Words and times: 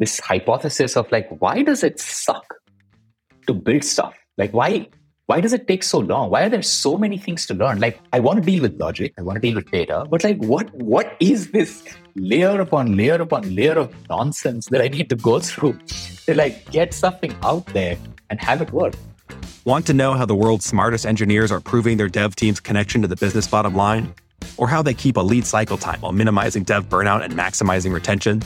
this 0.00 0.18
hypothesis 0.18 0.96
of 0.96 1.12
like, 1.12 1.28
why 1.38 1.62
does 1.62 1.84
it 1.84 2.00
suck 2.00 2.54
to 3.46 3.54
build 3.54 3.84
stuff? 3.84 4.14
Like, 4.36 4.52
why 4.52 4.88
why 5.26 5.40
does 5.40 5.52
it 5.52 5.68
take 5.68 5.84
so 5.84 5.98
long? 6.00 6.30
Why 6.30 6.42
are 6.42 6.48
there 6.48 6.62
so 6.62 6.98
many 6.98 7.16
things 7.16 7.46
to 7.46 7.54
learn? 7.54 7.78
Like, 7.78 8.00
I 8.12 8.18
want 8.18 8.42
to 8.42 8.44
deal 8.44 8.62
with 8.62 8.80
logic, 8.80 9.12
I 9.16 9.22
want 9.22 9.36
to 9.36 9.40
deal 9.40 9.54
with 9.54 9.70
data, 9.70 10.04
but 10.10 10.24
like, 10.24 10.38
what 10.38 10.74
what 10.74 11.16
is 11.20 11.52
this 11.52 11.84
layer 12.16 12.60
upon 12.60 12.96
layer 12.96 13.20
upon 13.26 13.54
layer 13.54 13.74
of 13.74 13.94
nonsense 14.08 14.66
that 14.70 14.80
I 14.80 14.88
need 14.88 15.08
to 15.10 15.16
go 15.16 15.38
through 15.38 15.78
to 16.26 16.34
like 16.34 16.68
get 16.72 16.92
something 16.92 17.32
out 17.42 17.66
there 17.66 17.96
and 18.30 18.40
have 18.40 18.60
it 18.62 18.72
work? 18.72 18.94
Want 19.64 19.86
to 19.86 19.94
know 19.94 20.14
how 20.14 20.24
the 20.24 20.34
world's 20.34 20.64
smartest 20.64 21.04
engineers 21.04 21.52
are 21.52 21.60
proving 21.60 21.98
their 21.98 22.08
dev 22.08 22.34
team's 22.34 22.58
connection 22.58 23.02
to 23.02 23.08
the 23.08 23.16
business 23.16 23.46
bottom 23.46 23.76
line? 23.76 24.14
Or 24.56 24.66
how 24.66 24.82
they 24.82 24.94
keep 24.94 25.16
a 25.16 25.20
lead 25.20 25.44
cycle 25.46 25.76
time 25.76 26.00
while 26.00 26.12
minimizing 26.12 26.64
dev 26.64 26.88
burnout 26.88 27.22
and 27.22 27.34
maximizing 27.34 27.92
retention? 27.92 28.42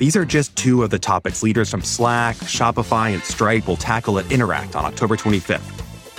These 0.00 0.16
are 0.16 0.24
just 0.24 0.56
two 0.56 0.82
of 0.82 0.88
the 0.88 0.98
topics 0.98 1.42
leaders 1.42 1.70
from 1.70 1.82
Slack, 1.82 2.36
Shopify, 2.36 3.12
and 3.12 3.22
Stripe 3.22 3.66
will 3.66 3.76
tackle 3.76 4.18
at 4.18 4.32
Interact 4.32 4.74
on 4.74 4.86
October 4.86 5.14
25th 5.14 5.60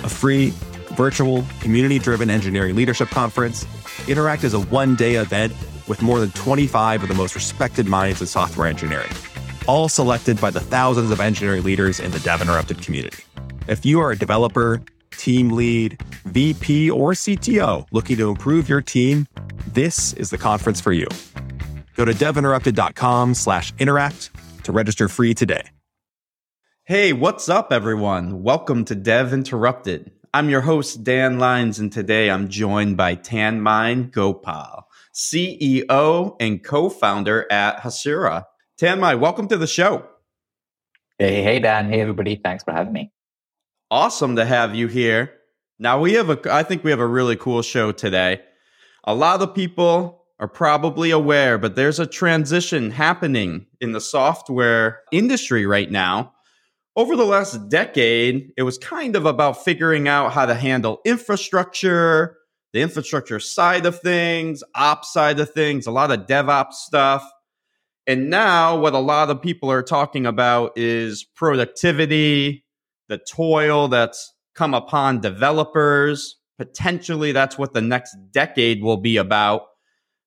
a 0.04 0.08
free, 0.08 0.50
virtual, 0.94 1.44
community 1.58 1.98
driven 1.98 2.30
engineering 2.30 2.76
leadership 2.76 3.08
conference. 3.08 3.66
Interact 4.06 4.44
is 4.44 4.54
a 4.54 4.60
one 4.60 4.94
day 4.94 5.16
event 5.16 5.52
with 5.88 6.00
more 6.00 6.20
than 6.20 6.30
25 6.30 7.02
of 7.02 7.08
the 7.08 7.14
most 7.16 7.34
respected 7.34 7.88
minds 7.88 8.20
in 8.20 8.28
software 8.28 8.68
engineering, 8.68 9.10
all 9.66 9.88
selected 9.88 10.40
by 10.40 10.50
the 10.50 10.60
thousands 10.60 11.10
of 11.10 11.18
engineering 11.18 11.64
leaders 11.64 11.98
in 11.98 12.12
the 12.12 12.20
Dev 12.20 12.40
Interrupted 12.40 12.80
community. 12.82 13.24
If 13.66 13.84
you 13.84 13.98
are 13.98 14.12
a 14.12 14.16
developer, 14.16 14.80
team 15.10 15.50
lead, 15.50 16.00
VP, 16.26 16.88
or 16.88 17.14
CTO 17.14 17.88
looking 17.90 18.16
to 18.18 18.30
improve 18.30 18.68
your 18.68 18.80
team, 18.80 19.26
this 19.66 20.12
is 20.12 20.30
the 20.30 20.38
conference 20.38 20.80
for 20.80 20.92
you. 20.92 21.08
Go 21.94 22.04
to 22.04 22.12
devinterrupted.com 22.12 23.34
slash 23.34 23.72
interact 23.78 24.30
to 24.64 24.72
register 24.72 25.08
free 25.08 25.34
today. 25.34 25.62
Hey, 26.84 27.12
what's 27.12 27.48
up, 27.48 27.72
everyone? 27.72 28.42
Welcome 28.42 28.84
to 28.86 28.94
Dev 28.94 29.32
Interrupted. 29.32 30.10
I'm 30.34 30.48
your 30.48 30.62
host, 30.62 31.04
Dan 31.04 31.38
Lines, 31.38 31.78
and 31.78 31.92
today 31.92 32.30
I'm 32.30 32.48
joined 32.48 32.96
by 32.96 33.16
Tanmay 33.16 34.10
Gopal, 34.10 34.88
CEO 35.14 36.36
and 36.40 36.64
co 36.64 36.88
founder 36.88 37.46
at 37.52 37.80
Hasura. 37.82 38.46
Tanmay, 38.80 39.20
welcome 39.20 39.46
to 39.48 39.58
the 39.58 39.66
show. 39.66 40.06
Hey, 41.18 41.42
hey, 41.42 41.60
Dan. 41.60 41.88
Hey, 41.88 42.00
everybody. 42.00 42.40
Thanks 42.42 42.64
for 42.64 42.72
having 42.72 42.92
me. 42.92 43.12
Awesome 43.90 44.36
to 44.36 44.44
have 44.44 44.74
you 44.74 44.88
here. 44.88 45.34
Now, 45.78 46.00
we 46.00 46.14
have 46.14 46.30
a, 46.30 46.52
I 46.52 46.62
think 46.62 46.82
we 46.82 46.90
have 46.90 47.00
a 47.00 47.06
really 47.06 47.36
cool 47.36 47.62
show 47.62 47.92
today. 47.92 48.40
A 49.04 49.14
lot 49.14 49.42
of 49.42 49.54
people 49.54 50.21
are 50.42 50.48
probably 50.48 51.10
aware, 51.10 51.56
but 51.56 51.76
there's 51.76 51.98
a 51.98 52.06
transition 52.06 52.90
happening 52.90 53.64
in 53.80 53.92
the 53.92 54.00
software 54.00 55.00
industry 55.10 55.64
right 55.64 55.90
now 55.90 56.34
over 56.96 57.16
the 57.16 57.24
last 57.24 57.68
decade, 57.68 58.52
it 58.56 58.62
was 58.62 58.78
kind 58.78 59.16
of 59.16 59.24
about 59.24 59.64
figuring 59.64 60.08
out 60.08 60.32
how 60.32 60.46
to 60.46 60.54
handle 60.54 61.00
infrastructure, 61.04 62.36
the 62.72 62.80
infrastructure 62.80 63.40
side 63.40 63.86
of 63.86 64.00
things, 64.00 64.62
ops 64.74 65.12
side 65.12 65.40
of 65.40 65.50
things, 65.50 65.86
a 65.86 65.90
lot 65.90 66.10
of 66.10 66.26
DevOps 66.26 66.74
stuff. 66.74 67.28
And 68.06 68.28
now, 68.30 68.78
what 68.78 68.94
a 68.94 68.98
lot 68.98 69.30
of 69.30 69.40
people 69.40 69.70
are 69.70 69.82
talking 69.82 70.26
about 70.26 70.76
is 70.76 71.24
productivity, 71.24 72.64
the 73.08 73.18
toil 73.18 73.88
that's 73.88 74.34
come 74.54 74.74
upon 74.74 75.20
developers. 75.20 76.36
Potentially, 76.58 77.32
that's 77.32 77.56
what 77.56 77.72
the 77.72 77.80
next 77.80 78.14
decade 78.32 78.82
will 78.82 78.96
be 78.98 79.16
about. 79.16 79.66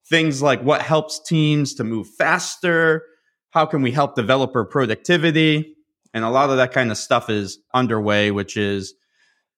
Things 0.10 0.42
like 0.42 0.62
what 0.62 0.82
helps 0.82 1.20
teams 1.20 1.74
to 1.76 1.84
move 1.84 2.08
faster. 2.18 3.04
How 3.52 3.66
can 3.66 3.82
we 3.82 3.92
help 3.92 4.16
developer 4.16 4.66
productivity? 4.66 5.76
And 6.14 6.24
a 6.24 6.30
lot 6.30 6.50
of 6.50 6.58
that 6.58 6.72
kind 6.72 6.92
of 6.92 6.98
stuff 6.98 7.30
is 7.30 7.60
underway, 7.74 8.32
which 8.32 8.58
is 8.58 8.94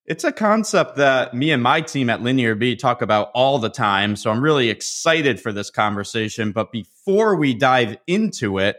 it's 0.06 0.24
a 0.24 0.32
concept 0.32 0.96
that 0.96 1.34
me 1.34 1.52
and 1.52 1.62
my 1.62 1.82
team 1.82 2.10
at 2.10 2.22
Linear 2.22 2.56
B 2.56 2.76
talk 2.78 3.02
about 3.02 3.30
all 3.34 3.60
the 3.60 3.70
time. 3.70 4.16
So 4.16 4.32
I'm 4.32 4.42
really 4.42 4.70
excited 4.70 5.40
for 5.40 5.52
this 5.52 5.70
conversation. 5.70 6.54
But 6.54 6.72
before 6.72 7.36
we 7.36 7.54
dive 7.54 7.98
into 8.08 8.58
it, 8.58 8.78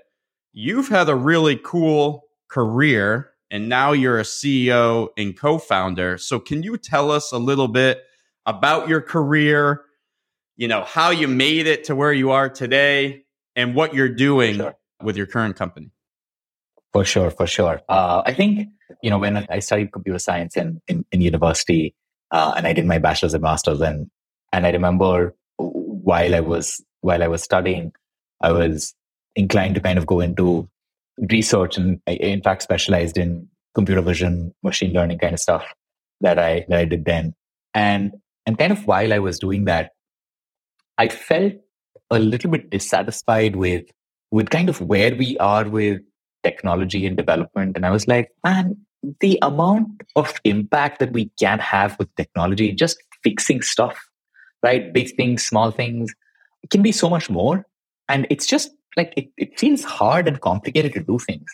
you've 0.52 0.88
had 0.88 1.10
a 1.10 1.14
really 1.14 1.60
cool 1.62 2.24
career 2.48 3.30
and 3.50 3.68
now 3.68 3.92
you're 3.92 4.18
a 4.18 4.24
CEO 4.24 5.08
and 5.16 5.38
co 5.38 5.58
founder. 5.58 6.18
So 6.18 6.38
can 6.38 6.62
you 6.62 6.76
tell 6.76 7.10
us 7.10 7.32
a 7.32 7.38
little 7.38 7.68
bit 7.68 8.02
about 8.46 8.88
your 8.88 9.00
career? 9.00 9.82
You 10.58 10.66
know, 10.66 10.82
how 10.82 11.10
you 11.10 11.28
made 11.28 11.68
it 11.68 11.84
to 11.84 11.94
where 11.94 12.12
you 12.12 12.32
are 12.32 12.48
today 12.48 13.22
and 13.54 13.76
what 13.76 13.94
you're 13.94 14.08
doing 14.08 14.56
sure. 14.56 14.74
with 15.00 15.16
your 15.16 15.26
current 15.26 15.54
company? 15.54 15.92
For 16.92 17.04
sure, 17.04 17.30
for 17.30 17.46
sure. 17.46 17.80
Uh, 17.88 18.22
I 18.26 18.34
think, 18.34 18.68
you 19.00 19.08
know, 19.08 19.18
when 19.18 19.46
I 19.48 19.60
studied 19.60 19.92
computer 19.92 20.18
science 20.18 20.56
in, 20.56 20.80
in, 20.88 21.04
in 21.12 21.20
university 21.20 21.94
uh, 22.32 22.54
and 22.56 22.66
I 22.66 22.72
did 22.72 22.86
my 22.86 22.98
bachelor's 22.98 23.34
and 23.34 23.42
master's 23.42 23.80
and, 23.80 24.10
and 24.52 24.66
I 24.66 24.72
remember 24.72 25.36
while 25.58 26.34
I 26.34 26.40
was, 26.40 26.84
while 27.02 27.22
I 27.22 27.28
was 27.28 27.40
studying, 27.44 27.92
I 28.40 28.50
was 28.50 28.96
inclined 29.36 29.76
to 29.76 29.80
kind 29.80 29.96
of 29.96 30.06
go 30.06 30.18
into 30.18 30.68
research 31.30 31.76
and 31.76 32.00
I, 32.08 32.14
in 32.14 32.42
fact, 32.42 32.62
specialized 32.62 33.16
in 33.16 33.46
computer 33.76 34.02
vision, 34.02 34.52
machine 34.64 34.92
learning 34.92 35.18
kind 35.18 35.34
of 35.34 35.40
stuff 35.40 35.64
that 36.20 36.36
I, 36.36 36.66
that 36.68 36.80
I 36.80 36.84
did 36.84 37.04
then. 37.04 37.34
And, 37.74 38.14
and 38.44 38.58
kind 38.58 38.72
of 38.72 38.88
while 38.88 39.12
I 39.12 39.20
was 39.20 39.38
doing 39.38 39.66
that, 39.66 39.92
I 40.98 41.08
felt 41.08 41.54
a 42.10 42.18
little 42.18 42.50
bit 42.50 42.70
dissatisfied 42.70 43.56
with, 43.56 43.84
with 44.30 44.50
kind 44.50 44.68
of 44.68 44.80
where 44.80 45.14
we 45.14 45.38
are 45.38 45.68
with 45.68 46.00
technology 46.42 47.06
and 47.06 47.16
development. 47.16 47.76
And 47.76 47.86
I 47.86 47.90
was 47.90 48.08
like, 48.08 48.30
man, 48.44 48.76
the 49.20 49.38
amount 49.42 50.02
of 50.16 50.34
impact 50.44 50.98
that 50.98 51.12
we 51.12 51.30
can 51.38 51.58
have 51.60 51.98
with 51.98 52.14
technology, 52.16 52.72
just 52.72 52.98
fixing 53.22 53.62
stuff, 53.62 53.98
right? 54.62 54.92
Big 54.92 55.14
things, 55.16 55.46
small 55.46 55.70
things, 55.70 56.12
it 56.62 56.70
can 56.70 56.82
be 56.82 56.92
so 56.92 57.08
much 57.08 57.30
more. 57.30 57.64
And 58.08 58.26
it's 58.30 58.46
just 58.46 58.70
like, 58.96 59.12
it, 59.16 59.28
it 59.36 59.58
feels 59.58 59.84
hard 59.84 60.26
and 60.26 60.40
complicated 60.40 60.94
to 60.94 61.00
do 61.00 61.18
things. 61.18 61.46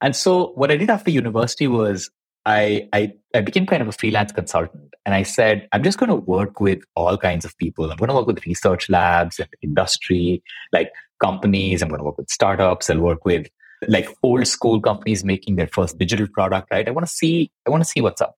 And 0.00 0.16
so 0.16 0.48
what 0.54 0.70
I 0.70 0.76
did 0.76 0.90
after 0.90 1.10
university 1.10 1.68
was 1.68 2.10
I, 2.46 2.88
I, 2.92 3.12
I 3.34 3.40
became 3.40 3.66
kind 3.66 3.82
of 3.82 3.88
a 3.88 3.92
freelance 3.92 4.32
consultant 4.32 4.94
and 5.04 5.14
I 5.14 5.22
said, 5.22 5.68
I'm 5.72 5.82
just 5.82 5.98
going 5.98 6.08
to 6.08 6.16
work 6.16 6.60
with 6.60 6.80
all 6.94 7.16
kinds 7.16 7.44
of 7.44 7.56
people. 7.58 7.90
I'm 7.90 7.96
going 7.96 8.08
to 8.08 8.14
work 8.14 8.26
with 8.26 8.44
research 8.46 8.88
labs 8.88 9.38
and 9.38 9.48
industry, 9.62 10.42
like 10.72 10.90
companies. 11.22 11.82
I'm 11.82 11.88
going 11.88 12.00
to 12.00 12.04
work 12.04 12.18
with 12.18 12.30
startups. 12.30 12.90
I'll 12.90 13.00
work 13.00 13.24
with 13.24 13.48
like 13.88 14.08
old 14.22 14.46
school 14.46 14.80
companies 14.80 15.24
making 15.24 15.56
their 15.56 15.66
first 15.66 15.98
digital 15.98 16.26
product, 16.28 16.68
right? 16.70 16.86
I 16.86 16.90
want 16.90 17.06
to 17.06 17.12
see, 17.12 17.50
I 17.66 17.70
want 17.70 17.82
to 17.82 17.88
see 17.88 18.00
what's 18.00 18.20
up. 18.20 18.36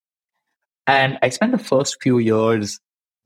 And 0.87 1.17
I 1.21 1.29
spent 1.29 1.51
the 1.51 1.57
first 1.57 1.97
few 2.01 2.17
years 2.17 2.79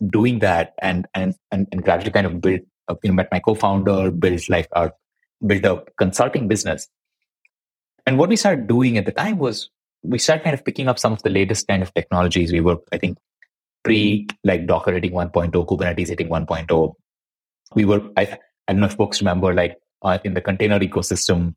doing 0.05 0.39
that 0.39 0.73
and, 0.79 1.07
and, 1.13 1.35
and, 1.51 1.67
and 1.71 1.83
gradually 1.83 2.11
kind 2.11 2.27
of 2.27 2.39
built, 2.39 2.61
you 3.03 3.09
know, 3.09 3.13
met 3.13 3.29
my 3.31 3.39
co-founder, 3.39 4.11
built 4.11 4.49
like 4.49 4.67
our, 4.73 4.93
built 5.45 5.65
a 5.65 5.83
consulting 5.97 6.47
business. 6.47 6.87
And 8.05 8.17
what 8.17 8.29
we 8.29 8.35
started 8.35 8.67
doing 8.67 8.97
at 8.97 9.05
the 9.05 9.11
time 9.11 9.37
was 9.37 9.69
we 10.03 10.19
started 10.19 10.43
kind 10.43 10.53
of 10.53 10.63
picking 10.63 10.87
up 10.87 10.99
some 10.99 11.13
of 11.13 11.21
the 11.23 11.29
latest 11.29 11.67
kind 11.67 11.83
of 11.83 11.93
technologies. 11.93 12.51
We 12.51 12.61
were, 12.61 12.77
I 12.91 12.97
think, 12.97 13.17
pre 13.83 14.27
like 14.43 14.67
Docker 14.67 14.93
hitting 14.93 15.11
1.0, 15.11 15.51
Kubernetes 15.51 16.09
hitting 16.09 16.29
1.0. 16.29 16.93
We 17.75 17.85
were, 17.85 18.01
I, 18.15 18.37
I 18.67 18.73
don't 18.73 18.81
know 18.81 18.87
if 18.87 18.93
folks 18.93 19.21
remember, 19.21 19.53
like 19.53 19.77
uh, 20.01 20.19
in 20.23 20.33
the 20.33 20.41
container 20.41 20.79
ecosystem, 20.79 21.55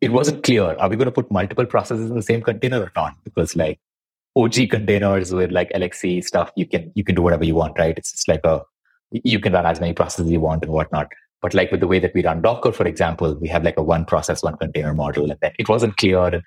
it 0.00 0.12
wasn't 0.12 0.42
clear 0.42 0.76
are 0.78 0.88
we 0.88 0.96
going 0.96 1.06
to 1.06 1.12
put 1.12 1.30
multiple 1.30 1.66
processes 1.66 2.10
in 2.10 2.16
the 2.16 2.22
same 2.22 2.42
container 2.42 2.80
or 2.80 2.92
not 2.94 3.14
because 3.24 3.56
like 3.56 3.80
og 4.36 4.52
containers 4.70 5.32
with 5.32 5.50
like 5.50 5.70
LXC 5.70 6.24
stuff 6.24 6.50
you 6.56 6.66
can 6.66 6.90
you 6.94 7.04
can 7.04 7.14
do 7.14 7.22
whatever 7.22 7.44
you 7.44 7.54
want 7.54 7.78
right 7.78 7.96
it's 7.96 8.12
just 8.12 8.28
like 8.28 8.44
a 8.44 8.62
you 9.10 9.38
can 9.40 9.52
run 9.52 9.66
as 9.66 9.80
many 9.80 9.92
processes 9.92 10.30
you 10.30 10.40
want 10.40 10.62
and 10.62 10.72
whatnot 10.72 11.08
but 11.40 11.54
like 11.54 11.70
with 11.70 11.80
the 11.80 11.86
way 11.86 11.98
that 11.98 12.14
we 12.14 12.24
run 12.24 12.42
docker 12.42 12.72
for 12.72 12.86
example 12.86 13.34
we 13.40 13.48
have 13.48 13.64
like 13.64 13.76
a 13.76 13.82
one 13.82 14.04
process 14.04 14.42
one 14.42 14.56
container 14.56 14.94
model 14.94 15.30
and 15.30 15.38
then 15.40 15.52
it 15.58 15.68
wasn't 15.68 15.96
clear 15.96 16.42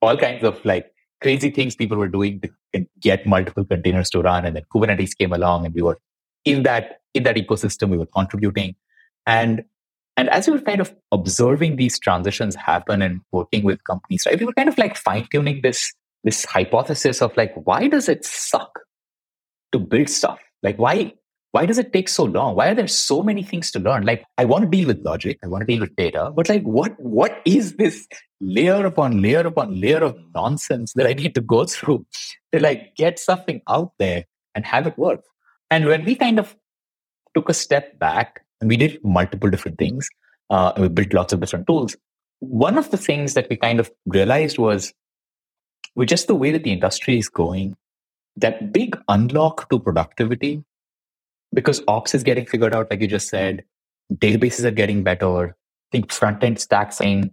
all 0.00 0.16
kinds 0.16 0.44
of 0.44 0.64
like 0.64 0.92
crazy 1.20 1.50
things 1.50 1.74
people 1.74 1.96
were 1.96 2.08
doing 2.08 2.40
to 2.40 2.86
get 3.00 3.26
multiple 3.26 3.64
containers 3.64 4.10
to 4.10 4.20
run 4.20 4.44
and 4.44 4.56
then 4.56 4.62
kubernetes 4.72 5.16
came 5.16 5.32
along 5.32 5.66
and 5.66 5.74
we 5.74 5.82
were 5.82 5.98
in 6.44 6.62
that 6.62 7.00
in 7.14 7.22
that 7.24 7.36
ecosystem 7.36 7.88
we 7.88 7.98
were 7.98 8.06
contributing 8.06 8.74
and 9.26 9.64
and 10.18 10.28
as 10.30 10.48
we 10.48 10.54
were 10.54 10.60
kind 10.60 10.80
of 10.80 10.92
observing 11.12 11.76
these 11.76 11.96
transitions 11.96 12.56
happen 12.56 13.02
and 13.02 13.20
working 13.30 13.62
with 13.62 13.84
companies, 13.84 14.26
right, 14.26 14.36
we 14.38 14.44
were 14.44 14.52
kind 14.52 14.68
of 14.68 14.76
like 14.76 14.96
fine 14.96 15.28
tuning 15.30 15.60
this, 15.62 15.94
this 16.24 16.44
hypothesis 16.44 17.22
of 17.22 17.36
like, 17.36 17.54
why 17.54 17.86
does 17.86 18.08
it 18.08 18.24
suck 18.24 18.80
to 19.70 19.78
build 19.78 20.08
stuff? 20.08 20.40
Like, 20.64 20.76
why, 20.76 21.14
why 21.58 21.66
does 21.66 21.78
it 21.78 21.92
take 21.92 22.08
so 22.08 22.24
long? 22.24 22.54
Why 22.54 22.68
are 22.68 22.74
there 22.74 22.86
so 22.86 23.22
many 23.22 23.42
things 23.42 23.72
to 23.72 23.80
learn? 23.80 24.04
Like, 24.04 24.24
I 24.38 24.44
want 24.44 24.64
to 24.64 24.70
deal 24.70 24.86
with 24.86 25.04
logic. 25.04 25.38
I 25.42 25.48
want 25.48 25.62
to 25.62 25.66
deal 25.66 25.80
with 25.80 25.96
data, 25.96 26.30
but 26.34 26.48
like, 26.48 26.62
what, 26.62 26.94
what 26.98 27.42
is 27.44 27.74
this 27.76 28.06
layer 28.40 28.86
upon 28.86 29.20
layer 29.20 29.40
upon 29.40 29.80
layer 29.80 29.98
of 29.98 30.16
nonsense 30.34 30.92
that 30.94 31.06
I 31.06 31.14
need 31.14 31.34
to 31.34 31.40
go 31.40 31.64
through 31.64 32.06
to 32.52 32.60
like 32.60 32.94
get 32.96 33.18
something 33.18 33.60
out 33.68 33.90
there 33.98 34.24
and 34.54 34.64
have 34.64 34.86
it 34.86 34.96
work? 34.96 35.24
And 35.68 35.86
when 35.86 36.04
we 36.04 36.14
kind 36.14 36.38
of 36.38 36.56
took 37.34 37.48
a 37.48 37.54
step 37.54 37.98
back 37.98 38.44
and 38.60 38.68
we 38.68 38.76
did 38.76 38.98
multiple 39.04 39.50
different 39.50 39.78
things. 39.78 40.08
Uh, 40.50 40.72
we 40.76 40.88
built 40.88 41.12
lots 41.12 41.32
of 41.32 41.40
different 41.40 41.66
tools. 41.66 41.96
one 42.40 42.78
of 42.78 42.90
the 42.92 42.96
things 42.96 43.34
that 43.34 43.48
we 43.50 43.56
kind 43.56 43.80
of 43.80 43.90
realized 44.06 44.58
was 44.58 44.92
with 45.96 46.08
just 46.08 46.28
the 46.28 46.34
way 46.34 46.52
that 46.52 46.62
the 46.62 46.72
industry 46.72 47.18
is 47.18 47.28
going, 47.28 47.74
that 48.36 48.72
big 48.72 48.96
unlock 49.08 49.68
to 49.70 49.78
productivity, 49.80 50.62
because 51.52 51.82
ops 51.88 52.14
is 52.14 52.22
getting 52.22 52.46
figured 52.46 52.74
out, 52.74 52.90
like 52.90 53.00
you 53.00 53.06
just 53.06 53.28
said, 53.28 53.64
databases 54.12 54.64
are 54.64 54.70
getting 54.70 55.02
better. 55.02 55.48
I 55.48 55.52
think 55.92 56.12
front 56.12 56.42
end 56.44 56.60
stacks 56.60 56.96
saying 56.96 57.30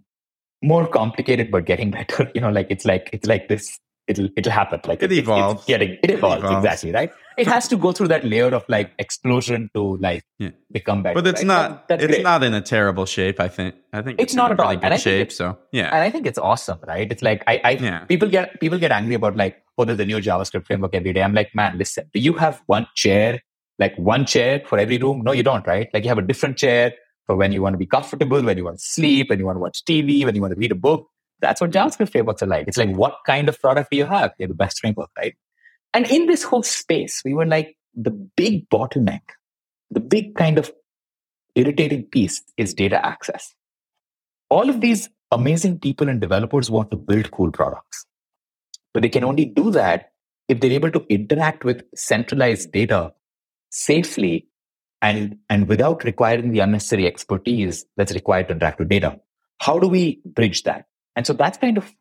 more 0.62 0.86
complicated 0.86 1.50
but 1.50 1.64
getting 1.64 1.90
better. 1.98 2.30
You 2.34 2.40
know, 2.40 2.50
like 2.50 2.68
it's 2.70 2.84
like 2.84 3.10
it's 3.12 3.26
like 3.26 3.48
this 3.48 3.78
it'll 4.06 4.28
it'll 4.36 4.52
happen. 4.52 4.80
Like 4.86 5.02
it, 5.02 5.12
evolves. 5.12 5.60
It's 5.60 5.66
getting 5.66 5.98
it 6.02 6.10
evolves, 6.10 6.42
it 6.42 6.46
evolves, 6.46 6.64
exactly 6.64 6.92
right. 6.92 7.12
It 7.36 7.46
has 7.48 7.68
to 7.68 7.76
go 7.76 7.92
through 7.92 8.08
that 8.08 8.24
layer 8.24 8.46
of 8.54 8.64
like 8.66 8.92
explosion 8.98 9.68
to 9.74 9.98
like 9.98 10.24
yeah. 10.38 10.52
become 10.72 11.02
better. 11.02 11.16
But 11.16 11.26
it's 11.26 11.40
right? 11.40 11.46
not 11.46 11.88
that, 11.88 12.00
it's 12.00 12.14
great. 12.14 12.22
not 12.22 12.42
in 12.42 12.54
a 12.54 12.62
terrible 12.62 13.04
shape. 13.04 13.40
I 13.40 13.48
think 13.48 13.74
I 13.92 14.00
think 14.00 14.18
it's, 14.18 14.32
it's 14.32 14.34
not 14.34 14.52
at 14.52 14.60
all 14.60 14.74
good 14.74 14.98
shape. 14.98 15.30
So 15.30 15.58
yeah, 15.70 15.88
and 15.88 16.02
I 16.02 16.10
think 16.10 16.26
it's 16.26 16.38
awesome, 16.38 16.78
right? 16.86 17.10
It's 17.12 17.22
like 17.22 17.44
I, 17.46 17.60
I 17.62 17.70
yeah. 17.72 18.04
people 18.04 18.30
get 18.30 18.58
people 18.58 18.78
get 18.78 18.90
angry 18.90 19.16
about 19.16 19.36
like 19.36 19.62
oh 19.76 19.84
there's 19.84 20.00
a 20.00 20.06
new 20.06 20.16
JavaScript 20.16 20.66
framework 20.66 20.94
every 20.94 21.12
day. 21.12 21.22
I'm 21.22 21.34
like 21.34 21.54
man, 21.54 21.76
listen, 21.76 22.08
do 22.14 22.20
you 22.20 22.32
have 22.34 22.62
one 22.64 22.86
chair 22.94 23.42
like 23.78 23.96
one 23.96 24.26
chair 24.26 24.62
for 24.66 24.78
every 24.78 24.98
room? 24.98 25.22
No, 25.22 25.32
you 25.32 25.42
don't, 25.42 25.66
right? 25.66 25.88
Like 25.92 26.04
you 26.04 26.08
have 26.08 26.18
a 26.18 26.22
different 26.22 26.56
chair 26.56 26.92
for 27.26 27.36
when 27.36 27.52
you 27.52 27.62
want 27.62 27.74
to 27.74 27.78
be 27.78 27.86
comfortable, 27.86 28.42
when 28.42 28.56
you 28.56 28.64
want 28.64 28.78
to 28.78 28.84
sleep, 28.84 29.30
when 29.30 29.38
you 29.38 29.46
want 29.46 29.56
to 29.56 29.60
watch 29.60 29.84
TV, 29.84 30.24
when 30.24 30.34
you 30.34 30.40
want 30.40 30.54
to 30.54 30.58
read 30.58 30.72
a 30.72 30.76
book. 30.76 31.08
That's 31.40 31.60
what 31.60 31.70
JavaScript 31.70 32.12
frameworks 32.12 32.42
are 32.42 32.46
like. 32.46 32.66
It's 32.68 32.78
like, 32.78 32.96
what 32.96 33.16
kind 33.26 33.48
of 33.48 33.60
product 33.60 33.90
do 33.90 33.98
you 33.98 34.06
have? 34.06 34.32
You're 34.38 34.48
the 34.48 34.54
best 34.54 34.80
framework, 34.80 35.10
right? 35.18 35.34
And 35.92 36.06
in 36.10 36.26
this 36.26 36.42
whole 36.42 36.62
space, 36.62 37.22
we 37.24 37.34
were 37.34 37.46
like, 37.46 37.76
the 37.94 38.10
big 38.10 38.68
bottleneck, 38.68 39.22
the 39.90 40.00
big 40.00 40.34
kind 40.34 40.58
of 40.58 40.70
irritating 41.54 42.04
piece 42.04 42.42
is 42.56 42.74
data 42.74 43.04
access. 43.04 43.54
All 44.48 44.68
of 44.70 44.80
these 44.80 45.08
amazing 45.32 45.80
people 45.80 46.08
and 46.08 46.20
developers 46.20 46.70
want 46.70 46.90
to 46.90 46.96
build 46.96 47.30
cool 47.30 47.50
products, 47.50 48.06
but 48.94 49.02
they 49.02 49.08
can 49.08 49.24
only 49.24 49.46
do 49.46 49.70
that 49.72 50.12
if 50.48 50.60
they're 50.60 50.70
able 50.70 50.90
to 50.92 51.04
interact 51.08 51.64
with 51.64 51.82
centralized 51.94 52.70
data 52.72 53.12
safely 53.76 54.48
and, 55.02 55.38
and 55.50 55.68
without 55.68 56.02
requiring 56.04 56.52
the 56.52 56.60
unnecessary 56.60 57.06
expertise 57.06 57.84
that's 57.96 58.14
required 58.14 58.48
to 58.48 58.54
interact 58.54 58.78
with 58.78 58.88
data. 58.88 59.20
How 59.60 59.78
do 59.78 59.86
we 59.86 60.20
bridge 60.24 60.62
that? 60.62 60.86
And 61.14 61.26
so 61.26 61.34
that's 61.34 61.58
kind 61.58 61.76
of 61.76 61.92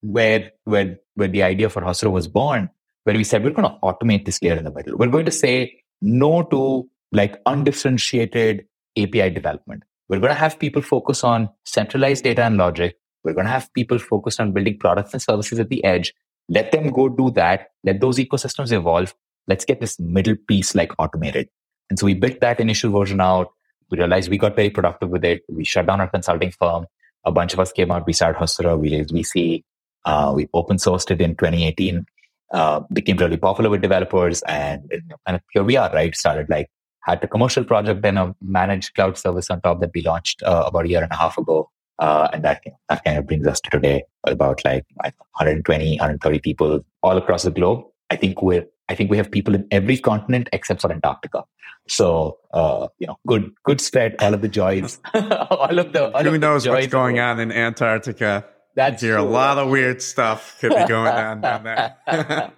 where, 0.00 0.52
where, 0.64 0.98
where 1.14 1.28
the 1.28 1.42
idea 1.42 1.68
for 1.68 1.82
Hasura 1.82 2.12
was 2.12 2.28
born, 2.28 2.70
where 3.02 3.16
we 3.16 3.24
said 3.24 3.42
we're 3.42 3.50
going 3.50 3.68
to 3.68 3.78
automate 3.82 4.24
this 4.24 4.40
layer 4.42 4.56
in 4.56 4.64
the 4.64 4.70
middle. 4.70 4.96
We're 4.96 5.08
going 5.08 5.24
to 5.24 5.32
say 5.32 5.82
no 6.00 6.44
to 6.44 6.88
like 7.10 7.40
undifferentiated 7.46 8.66
API 8.96 9.30
development. 9.30 9.82
We're 10.08 10.20
going 10.20 10.32
to 10.32 10.38
have 10.38 10.58
people 10.58 10.82
focus 10.82 11.24
on 11.24 11.48
centralized 11.64 12.24
data 12.24 12.44
and 12.44 12.56
logic. 12.56 12.96
We're 13.24 13.32
going 13.32 13.46
to 13.46 13.52
have 13.52 13.72
people 13.72 13.98
focused 13.98 14.38
on 14.38 14.52
building 14.52 14.78
products 14.78 15.12
and 15.12 15.22
services 15.22 15.58
at 15.58 15.68
the 15.68 15.82
edge. 15.82 16.14
Let 16.48 16.70
them 16.72 16.90
go 16.90 17.08
do 17.08 17.30
that. 17.32 17.70
Let 17.82 18.00
those 18.00 18.18
ecosystems 18.18 18.70
evolve. 18.70 19.14
Let's 19.46 19.64
get 19.64 19.80
this 19.80 19.98
middle 19.98 20.36
piece 20.48 20.74
like 20.74 20.92
automated. 20.98 21.48
And 21.90 21.98
so 21.98 22.06
we 22.06 22.14
built 22.14 22.40
that 22.40 22.60
initial 22.60 22.90
version 22.90 23.20
out. 23.20 23.48
We 23.90 23.98
realized 23.98 24.30
we 24.30 24.38
got 24.38 24.56
very 24.56 24.70
productive 24.70 25.10
with 25.10 25.24
it. 25.24 25.42
We 25.48 25.64
shut 25.64 25.86
down 25.86 26.00
our 26.00 26.08
consulting 26.08 26.50
firm 26.50 26.86
a 27.24 27.32
bunch 27.32 27.52
of 27.52 27.60
us 27.60 27.72
came 27.72 27.90
out. 27.90 28.06
We 28.06 28.12
started 28.12 28.38
Hasura. 28.38 28.78
We 28.78 28.96
raised 28.96 29.10
VC. 29.10 29.64
Uh, 30.04 30.32
we 30.34 30.48
open 30.52 30.76
sourced 30.76 31.10
it 31.10 31.20
in 31.20 31.36
2018. 31.36 32.04
Uh, 32.52 32.80
became 32.92 33.16
really 33.16 33.36
popular 33.36 33.70
with 33.70 33.80
developers, 33.80 34.42
and 34.42 34.82
and 35.26 35.40
here 35.52 35.64
we 35.64 35.76
are. 35.76 35.90
Right, 35.92 36.14
started 36.14 36.48
like 36.48 36.68
had 37.00 37.20
the 37.20 37.26
commercial 37.26 37.64
project, 37.64 38.02
then 38.02 38.16
a 38.16 38.34
managed 38.40 38.94
cloud 38.94 39.18
service 39.18 39.50
on 39.50 39.60
top 39.60 39.80
that 39.80 39.90
we 39.94 40.02
launched 40.02 40.42
uh, 40.42 40.64
about 40.66 40.84
a 40.84 40.88
year 40.88 41.02
and 41.02 41.12
a 41.12 41.16
half 41.16 41.36
ago. 41.36 41.70
Uh, 41.98 42.28
and 42.32 42.44
that 42.44 42.62
that 42.88 43.04
kind 43.04 43.18
of 43.18 43.26
brings 43.26 43.46
us 43.46 43.60
to 43.60 43.70
today 43.70 44.04
about 44.26 44.64
like 44.64 44.84
120, 45.02 45.96
130 45.96 46.38
people 46.40 46.84
all 47.02 47.16
across 47.16 47.44
the 47.44 47.50
globe. 47.50 47.84
I 48.10 48.16
think 48.16 48.42
we're 48.42 48.66
I 48.88 48.94
think 48.94 49.10
we 49.10 49.16
have 49.16 49.30
people 49.30 49.54
in 49.54 49.66
every 49.70 49.96
continent 49.96 50.48
except 50.52 50.82
for 50.82 50.92
Antarctica. 50.92 51.44
So, 51.88 52.38
uh, 52.52 52.88
you 52.98 53.06
know, 53.06 53.18
good, 53.26 53.52
good 53.64 53.80
spread, 53.80 54.16
all 54.20 54.34
of 54.34 54.40
the 54.40 54.48
joys, 54.48 54.98
all 55.14 55.78
of 55.78 55.92
the. 55.92 56.10
All 56.14 56.22
Who 56.22 56.34
of 56.34 56.40
knows 56.40 56.66
what's 56.66 56.86
going 56.86 57.18
on 57.18 57.40
in 57.40 57.52
Antarctica? 57.52 58.46
That's 58.74 59.02
here. 59.02 59.16
A 59.16 59.22
lot 59.22 59.58
of 59.58 59.68
weird 59.68 60.02
stuff 60.02 60.56
could 60.60 60.70
be 60.70 60.86
going 60.86 61.12
on 61.12 61.40
down 61.40 61.64
there. 61.64 61.96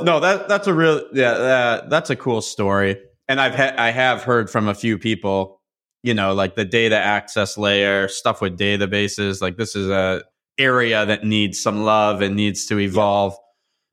no, 0.00 0.18
that 0.20 0.48
that's 0.48 0.66
a 0.66 0.74
real 0.74 1.02
yeah. 1.12 1.34
That, 1.34 1.90
that's 1.90 2.10
a 2.10 2.16
cool 2.16 2.40
story, 2.40 2.96
and 3.28 3.40
I've 3.40 3.54
ha- 3.54 3.74
I 3.76 3.90
have 3.90 4.22
heard 4.22 4.50
from 4.50 4.66
a 4.66 4.74
few 4.74 4.98
people, 4.98 5.60
you 6.02 6.14
know, 6.14 6.34
like 6.34 6.56
the 6.56 6.64
data 6.64 6.96
access 6.96 7.56
layer 7.56 8.08
stuff 8.08 8.40
with 8.40 8.58
databases. 8.58 9.40
Like 9.40 9.56
this 9.56 9.76
is 9.76 9.88
a 9.88 10.24
area 10.58 11.06
that 11.06 11.24
needs 11.24 11.60
some 11.60 11.84
love 11.84 12.22
and 12.22 12.34
needs 12.34 12.66
to 12.66 12.80
evolve. 12.80 13.36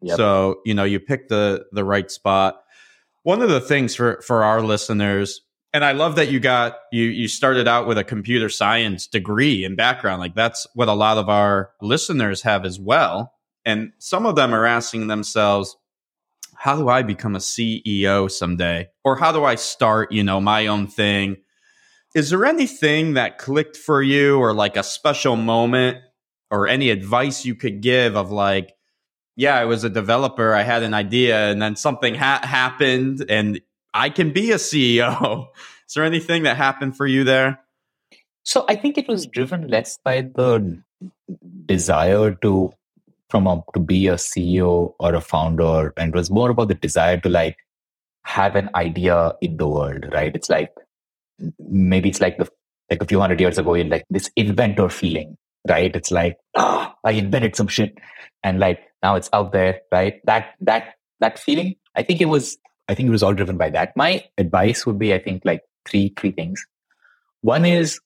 Yep. 0.04 0.18
So 0.18 0.62
you 0.66 0.74
know, 0.74 0.84
you 0.84 1.00
picked 1.00 1.30
the 1.30 1.66
the 1.72 1.84
right 1.84 2.12
spot 2.12 2.60
one 3.24 3.42
of 3.42 3.50
the 3.50 3.62
things 3.62 3.96
for 3.96 4.22
for 4.22 4.44
our 4.44 4.62
listeners 4.62 5.42
and 5.74 5.84
I 5.84 5.94
love 5.94 6.16
that 6.18 6.30
you 6.30 6.40
got 6.40 6.76
you 6.92 7.06
you 7.06 7.28
started 7.28 7.68
out 7.68 7.88
with 7.88 7.98
a 7.98 8.04
computer 8.04 8.48
science 8.48 9.08
degree 9.08 9.66
and 9.66 9.76
background. 9.76 10.20
Like 10.20 10.36
that's 10.36 10.68
what 10.76 10.88
a 10.88 10.94
lot 10.94 11.18
of 11.18 11.30
our 11.30 11.72
listeners 11.82 12.44
have 12.44 12.64
as 12.64 12.80
well. 12.80 13.34
And 13.66 13.92
some 13.98 14.26
of 14.26 14.36
them 14.36 14.54
are 14.54 14.66
asking 14.66 15.08
themselves, 15.08 15.76
how 16.56 16.76
do 16.76 16.90
I 16.90 17.02
become 17.02 17.36
a 17.36 17.40
CEO 17.40 18.30
someday? 18.30 18.90
Or 19.04 19.16
how 19.16 19.32
do 19.32 19.46
I 19.46 19.56
start, 19.56 20.12
you 20.12 20.24
know, 20.24 20.40
my 20.40 20.68
own 20.68 20.86
thing? 20.86 21.38
Is 22.14 22.30
there 22.30 22.46
anything 22.46 23.14
that 23.14 23.40
clicked 23.40 23.78
for 23.78 24.04
you 24.04 24.38
or 24.38 24.54
like 24.54 24.78
a 24.78 24.84
special 24.84 25.36
moment 25.36 25.98
or 26.52 26.68
any 26.68 26.92
advice 26.92 27.46
you 27.46 27.56
could 27.56 27.82
give 27.82 28.16
of 28.16 28.32
like, 28.32 28.74
yeah, 29.36 29.58
I 29.58 29.66
was 29.66 29.84
a 29.84 29.90
developer. 29.90 30.54
I 30.54 30.64
had 30.64 30.84
an 30.84 30.94
idea 30.94 31.50
and 31.50 31.62
then 31.62 31.76
something 31.76 32.16
ha- 32.16 32.42
happened 32.44 33.26
and 33.30 33.60
I 33.94 34.10
can 34.10 34.32
be 34.32 34.52
a 34.52 34.56
CEO. 34.56 35.48
Is 35.88 35.94
there 35.96 36.04
anything 36.04 36.44
that 36.44 36.58
happened 36.58 36.98
for 36.98 37.06
you 37.06 37.24
there? 37.24 37.60
So 38.44 38.66
I 38.68 38.76
think 38.76 38.98
it 38.98 39.08
was 39.08 39.26
driven 39.26 39.68
less 39.68 39.98
by 40.04 40.22
the 40.22 40.82
desire 41.66 42.36
to 42.42 42.74
from 43.30 43.48
a, 43.48 43.64
to 43.74 43.80
be 43.80 44.08
a 44.08 44.16
CEO 44.16 44.94
or 45.00 45.16
a 45.16 45.22
founder, 45.22 45.92
and 45.98 46.14
it 46.14 46.16
was 46.16 46.30
more 46.30 46.52
about 46.52 46.68
the 46.68 46.76
desire 46.76 47.20
to 47.22 47.30
like 47.30 47.58
have 48.26 48.56
an 48.56 48.70
idea 48.76 49.34
in 49.42 49.58
the 49.58 49.68
world, 49.68 50.06
right? 50.12 50.36
It's 50.36 50.50
like 50.50 50.70
maybe 51.58 52.10
it's 52.10 52.22
like 52.22 52.38
the 52.38 52.48
like 52.92 53.02
a 53.02 53.06
few 53.06 53.20
hundred 53.20 53.40
years 53.40 53.58
ago, 53.58 53.74
you 53.74 53.86
like 53.86 54.06
this 54.10 54.30
inventor 54.36 54.90
feeling, 54.90 55.36
right? 55.68 55.96
It's 55.96 56.12
like 56.12 56.38
ah, 56.56 56.96
I 57.04 57.12
invented 57.12 57.56
some 57.56 57.68
shit, 57.68 57.98
and 58.44 58.60
like 58.60 58.80
now 59.02 59.16
it's 59.16 59.30
out 59.34 59.52
there 59.52 59.82
right? 59.92 60.20
That 60.26 60.56
that 60.62 60.96
that 61.24 61.40
feeling 61.40 61.76
i 61.96 62.04
think 62.04 62.22
it 62.22 62.26
was 62.26 62.58
i 62.90 62.94
think 62.94 63.08
it 63.08 63.12
was 63.18 63.24
all 63.24 63.34
driven 63.34 63.58
by 63.58 63.70
that. 63.70 63.96
My 63.96 64.24
advice 64.38 64.86
would 64.86 65.00
be 65.00 65.14
i 65.14 65.20
think 65.20 65.44
like 65.46 65.62
three 65.90 66.14
three 66.18 66.32
things. 66.32 66.66
One 67.42 67.66
is 67.66 68.00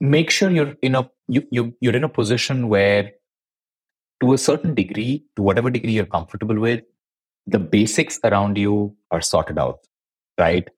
make 0.00 0.30
sure 0.30 0.50
you're 0.50 0.74
in 0.82 0.94
a 0.94 1.10
you, 1.28 1.46
you 1.50 1.74
you're 1.80 1.96
in 1.96 2.04
a 2.04 2.08
position 2.08 2.68
where 2.68 3.12
to 4.22 4.32
a 4.32 4.38
certain 4.38 4.74
degree 4.74 5.24
to 5.36 5.42
whatever 5.42 5.70
degree 5.70 5.92
you're 5.92 6.06
comfortable 6.06 6.58
with 6.58 6.82
the 7.46 7.58
basics 7.58 8.18
around 8.24 8.56
you 8.58 8.96
are 9.10 9.20
sorted 9.20 9.58
out 9.58 9.80
right? 10.38 10.68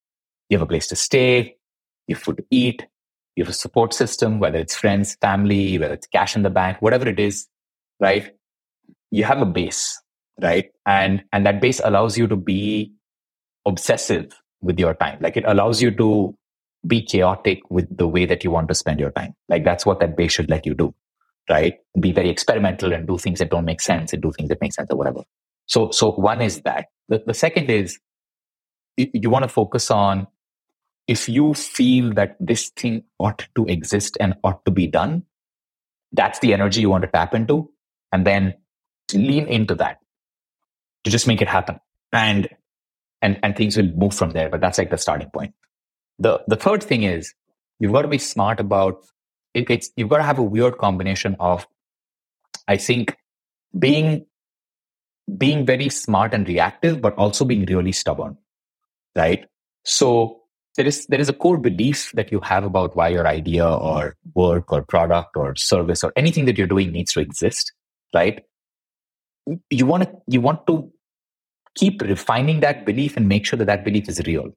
You 0.48 0.58
have 0.58 0.66
a 0.66 0.72
place 0.72 0.86
to 0.88 0.96
stay 0.96 1.56
you 2.08 2.14
have 2.14 2.22
food 2.22 2.38
to 2.38 2.44
eat 2.50 2.86
you 3.36 3.44
have 3.44 3.50
a 3.50 3.54
support 3.54 3.94
system 3.94 4.40
whether 4.40 4.58
it's 4.58 4.76
friends 4.76 5.16
family 5.20 5.78
whether 5.78 5.94
it's 5.94 6.06
cash 6.08 6.36
in 6.36 6.42
the 6.42 6.50
bank 6.50 6.76
whatever 6.80 7.08
it 7.08 7.20
is 7.20 7.46
right 8.00 8.32
you 9.10 9.24
have 9.24 9.40
a 9.40 9.46
base, 9.46 10.00
right? 10.42 10.66
And 10.84 11.24
and 11.32 11.46
that 11.46 11.60
base 11.60 11.80
allows 11.84 12.18
you 12.18 12.26
to 12.26 12.36
be 12.36 12.92
obsessive 13.66 14.32
with 14.60 14.78
your 14.78 14.94
time. 14.94 15.18
Like 15.20 15.36
it 15.36 15.44
allows 15.46 15.82
you 15.82 15.90
to 15.92 16.34
be 16.86 17.02
chaotic 17.02 17.60
with 17.70 17.94
the 17.96 18.06
way 18.06 18.26
that 18.26 18.44
you 18.44 18.50
want 18.50 18.68
to 18.68 18.74
spend 18.74 19.00
your 19.00 19.10
time. 19.10 19.34
Like 19.48 19.64
that's 19.64 19.84
what 19.86 20.00
that 20.00 20.16
base 20.16 20.32
should 20.32 20.50
let 20.50 20.66
you 20.66 20.74
do, 20.74 20.94
right? 21.50 21.74
Be 21.98 22.12
very 22.12 22.30
experimental 22.30 22.92
and 22.92 23.06
do 23.06 23.18
things 23.18 23.38
that 23.40 23.50
don't 23.50 23.64
make 23.64 23.80
sense 23.80 24.12
and 24.12 24.22
do 24.22 24.32
things 24.32 24.48
that 24.50 24.60
make 24.60 24.72
sense 24.72 24.88
or 24.90 24.96
whatever. 24.96 25.22
So 25.66 25.90
so 25.90 26.12
one 26.12 26.42
is 26.42 26.62
that. 26.62 26.86
The, 27.08 27.22
the 27.26 27.34
second 27.34 27.70
is 27.70 27.98
you, 28.96 29.08
you 29.12 29.30
want 29.30 29.44
to 29.44 29.48
focus 29.48 29.90
on 29.90 30.26
if 31.08 31.28
you 31.28 31.54
feel 31.54 32.12
that 32.14 32.36
this 32.40 32.70
thing 32.70 33.04
ought 33.18 33.46
to 33.54 33.64
exist 33.66 34.16
and 34.20 34.34
ought 34.42 34.64
to 34.64 34.70
be 34.70 34.86
done, 34.86 35.24
that's 36.12 36.38
the 36.40 36.52
energy 36.52 36.80
you 36.80 36.90
want 36.90 37.02
to 37.02 37.10
tap 37.10 37.34
into. 37.34 37.70
And 38.12 38.26
then 38.26 38.54
lean 39.14 39.46
into 39.46 39.74
that 39.76 39.98
to 41.04 41.10
just 41.10 41.26
make 41.26 41.40
it 41.40 41.48
happen 41.48 41.78
and 42.12 42.48
and 43.22 43.38
and 43.42 43.56
things 43.56 43.76
will 43.76 43.90
move 43.92 44.14
from 44.14 44.30
there 44.30 44.48
but 44.48 44.60
that's 44.60 44.78
like 44.78 44.90
the 44.90 44.98
starting 44.98 45.30
point 45.30 45.54
the 46.18 46.42
the 46.48 46.56
third 46.56 46.82
thing 46.82 47.04
is 47.04 47.34
you've 47.78 47.92
got 47.92 48.02
to 48.02 48.08
be 48.08 48.18
smart 48.18 48.58
about 48.60 49.04
it, 49.54 49.70
it's 49.70 49.90
you've 49.96 50.08
got 50.08 50.18
to 50.18 50.22
have 50.24 50.38
a 50.38 50.42
weird 50.42 50.78
combination 50.78 51.36
of 51.38 51.66
i 52.68 52.76
think 52.76 53.16
being 53.78 54.26
being 55.38 55.64
very 55.66 55.88
smart 55.88 56.34
and 56.34 56.48
reactive 56.48 57.00
but 57.00 57.14
also 57.16 57.44
being 57.44 57.64
really 57.66 57.92
stubborn 57.92 58.36
right 59.14 59.46
so 59.84 60.40
there 60.76 60.86
is 60.86 61.06
there 61.06 61.20
is 61.20 61.28
a 61.28 61.32
core 61.32 61.58
belief 61.58 62.12
that 62.12 62.30
you 62.30 62.40
have 62.40 62.64
about 62.64 62.96
why 62.96 63.08
your 63.08 63.26
idea 63.26 63.66
or 63.66 64.16
work 64.34 64.72
or 64.72 64.82
product 64.82 65.36
or 65.36 65.56
service 65.56 66.04
or 66.04 66.12
anything 66.16 66.44
that 66.44 66.58
you're 66.58 66.66
doing 66.66 66.92
needs 66.92 67.12
to 67.14 67.20
exist, 67.20 67.72
right? 68.14 68.42
You 69.70 69.86
want 69.86 70.04
to 70.04 70.12
you 70.26 70.40
want 70.40 70.66
to 70.66 70.90
keep 71.74 72.02
refining 72.02 72.60
that 72.60 72.84
belief 72.84 73.16
and 73.16 73.28
make 73.28 73.46
sure 73.46 73.56
that 73.58 73.66
that 73.66 73.84
belief 73.84 74.08
is 74.08 74.20
real. 74.26 74.50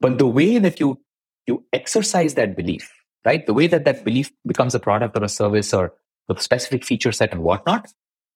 But 0.00 0.18
the 0.18 0.26
way 0.26 0.58
that 0.58 0.80
you 0.80 1.00
you 1.46 1.64
exercise 1.72 2.34
that 2.34 2.56
belief, 2.56 2.92
right? 3.24 3.46
The 3.46 3.54
way 3.54 3.66
that 3.66 3.84
that 3.84 4.04
belief 4.04 4.30
becomes 4.46 4.74
a 4.74 4.80
product 4.80 5.16
or 5.16 5.24
a 5.24 5.28
service 5.28 5.72
or 5.72 5.92
the 6.28 6.36
specific 6.36 6.84
feature 6.84 7.12
set 7.12 7.32
and 7.32 7.42
whatnot, 7.42 7.86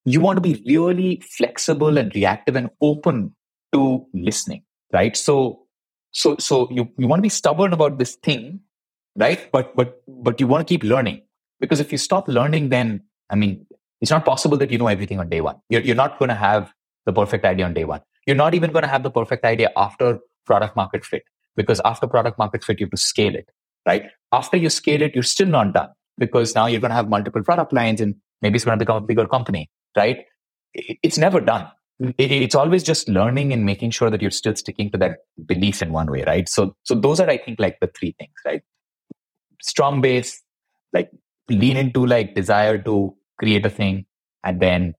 you 0.05 0.21
want 0.21 0.37
to 0.37 0.41
be 0.41 0.63
really 0.67 1.23
flexible 1.37 1.99
and 1.99 2.15
reactive 2.15 2.57
and 2.57 2.71
open 2.81 3.35
to 3.73 4.07
listening, 4.13 4.63
right? 4.93 5.17
So 5.17 5.63
so 6.14 6.37
so 6.38 6.68
you, 6.71 6.88
you 6.97 7.06
want 7.06 7.18
to 7.18 7.23
be 7.23 7.28
stubborn 7.28 7.73
about 7.73 7.99
this 7.99 8.14
thing 8.16 8.61
right? 9.16 9.50
But 9.52 9.75
but 9.76 10.02
but 10.09 10.40
you 10.40 10.47
want 10.47 10.66
to 10.66 10.73
keep 10.73 10.83
learning. 10.83 11.23
Because 11.61 11.80
if 11.80 11.92
you 11.92 11.99
stop 11.99 12.28
learning 12.28 12.68
then 12.68 13.02
i 13.30 13.35
mean 13.35 13.66
it's 14.00 14.11
not 14.11 14.25
possible 14.25 14.59
that 14.59 14.71
you 14.71 14.76
know 14.76 14.88
everything 14.88 15.18
on 15.18 15.28
day 15.30 15.40
one. 15.40 15.56
You're, 15.71 15.80
you're 15.80 15.97
not 15.97 16.18
going 16.18 16.28
to 16.28 16.35
have 16.35 16.73
the 17.06 17.12
perfect 17.12 17.44
idea 17.44 17.64
on 17.64 17.73
day 17.73 17.85
one. 17.85 18.00
You're 18.26 18.37
not 18.37 18.54
even 18.54 18.71
going 18.71 18.83
to 18.83 18.88
have 18.88 19.02
the 19.02 19.11
perfect 19.11 19.44
idea 19.44 19.71
after 19.76 20.18
product 20.44 20.76
market 20.76 21.04
fit. 21.04 21.23
Because 21.56 21.80
after 21.85 22.06
product 22.06 22.38
market 22.38 22.64
fit 22.64 22.80
you 22.80 22.87
have 22.87 22.90
to 22.90 22.97
scale 22.97 23.35
it 23.35 23.49
right? 23.87 24.11
After 24.33 24.56
you 24.56 24.71
scale 24.71 25.00
it 25.02 25.14
you're 25.14 25.23
still 25.23 25.49
not 25.49 25.73
done. 25.73 25.90
Because 26.18 26.54
now 26.54 26.66
you're 26.66 26.80
going 26.80 26.90
to 26.90 26.97
have 26.97 27.09
multiple 27.09 27.42
product 27.42 27.73
lines 27.73 28.00
and 28.00 28.14
maybe 28.42 28.56
it's 28.56 28.64
going 28.64 28.78
to 28.78 28.85
become 28.85 29.02
a 29.02 29.06
bigger 29.06 29.26
company 29.26 29.71
right? 29.97 30.25
It's 30.75 31.16
never 31.16 31.40
done 31.40 31.68
it's 32.01 32.55
always 32.55 32.83
just 32.83 33.09
learning 33.09 33.53
and 33.53 33.65
making 33.65 33.91
sure 33.91 34.11
that 34.11 34.21
you're 34.21 34.31
still 34.31 34.57
sticking 34.57 34.91
to 34.91 34.99
that 34.99 35.19
belief 35.47 35.81
in 35.81 35.93
one 35.93 36.11
way 36.11 36.25
right 36.25 36.49
so 36.49 36.75
so 36.83 36.95
those 36.95 37.21
are 37.21 37.29
i 37.31 37.37
think 37.37 37.61
like 37.61 37.79
the 37.81 37.87
three 37.99 38.15
things 38.19 38.33
right 38.45 38.63
strong 39.63 40.01
base 40.01 40.43
like 40.93 41.11
lean 41.49 41.77
into 41.77 42.05
like 42.05 42.35
desire 42.35 42.79
to 42.79 43.15
create 43.39 43.65
a 43.65 43.71
thing 43.71 44.05
and 44.43 44.61
then 44.61 44.95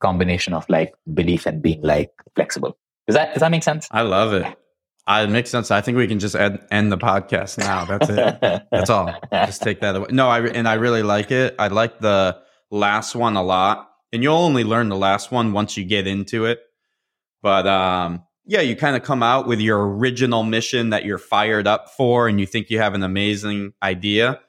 combination 0.00 0.54
of 0.54 0.68
like 0.68 0.94
belief 1.12 1.44
and 1.44 1.60
being 1.60 1.82
like 1.82 2.10
flexible 2.34 2.78
does 3.06 3.14
that 3.14 3.34
does 3.34 3.40
that 3.40 3.50
make 3.50 3.62
sense 3.62 3.88
i 3.90 4.02
love 4.02 4.32
it 4.32 4.56
I, 5.06 5.22
it 5.22 5.30
makes 5.30 5.48
sense. 5.48 5.70
I 5.70 5.80
think 5.80 5.96
we 5.96 6.06
can 6.06 6.18
just 6.18 6.36
end, 6.36 6.60
end 6.70 6.92
the 6.92 6.98
podcast 6.98 7.56
now. 7.56 7.86
That's 7.86 8.10
it. 8.10 8.62
That's 8.70 8.90
all. 8.90 9.10
Just 9.32 9.62
take 9.62 9.80
that 9.80 9.96
away. 9.96 10.08
No, 10.10 10.28
I 10.28 10.46
and 10.48 10.68
I 10.68 10.74
really 10.74 11.02
like 11.02 11.30
it. 11.30 11.54
I 11.58 11.68
like 11.68 11.98
the 11.98 12.36
last 12.70 13.16
one 13.16 13.36
a 13.36 13.42
lot 13.42 13.88
and 14.12 14.22
you'll 14.22 14.36
only 14.36 14.64
learn 14.64 14.88
the 14.88 14.96
last 14.96 15.30
one 15.30 15.52
once 15.52 15.76
you 15.76 15.84
get 15.84 16.06
into 16.06 16.46
it. 16.46 16.60
But 17.42 17.66
um, 17.66 18.24
yeah, 18.46 18.60
you 18.60 18.76
kind 18.76 18.96
of 18.96 19.02
come 19.02 19.22
out 19.22 19.46
with 19.46 19.60
your 19.60 19.86
original 19.96 20.42
mission 20.42 20.90
that 20.90 21.04
you're 21.04 21.18
fired 21.18 21.66
up 21.66 21.90
for, 21.90 22.28
and 22.28 22.40
you 22.40 22.46
think 22.46 22.70
you 22.70 22.78
have 22.78 22.94
an 22.94 23.02
amazing 23.02 23.74
idea. 23.82 24.40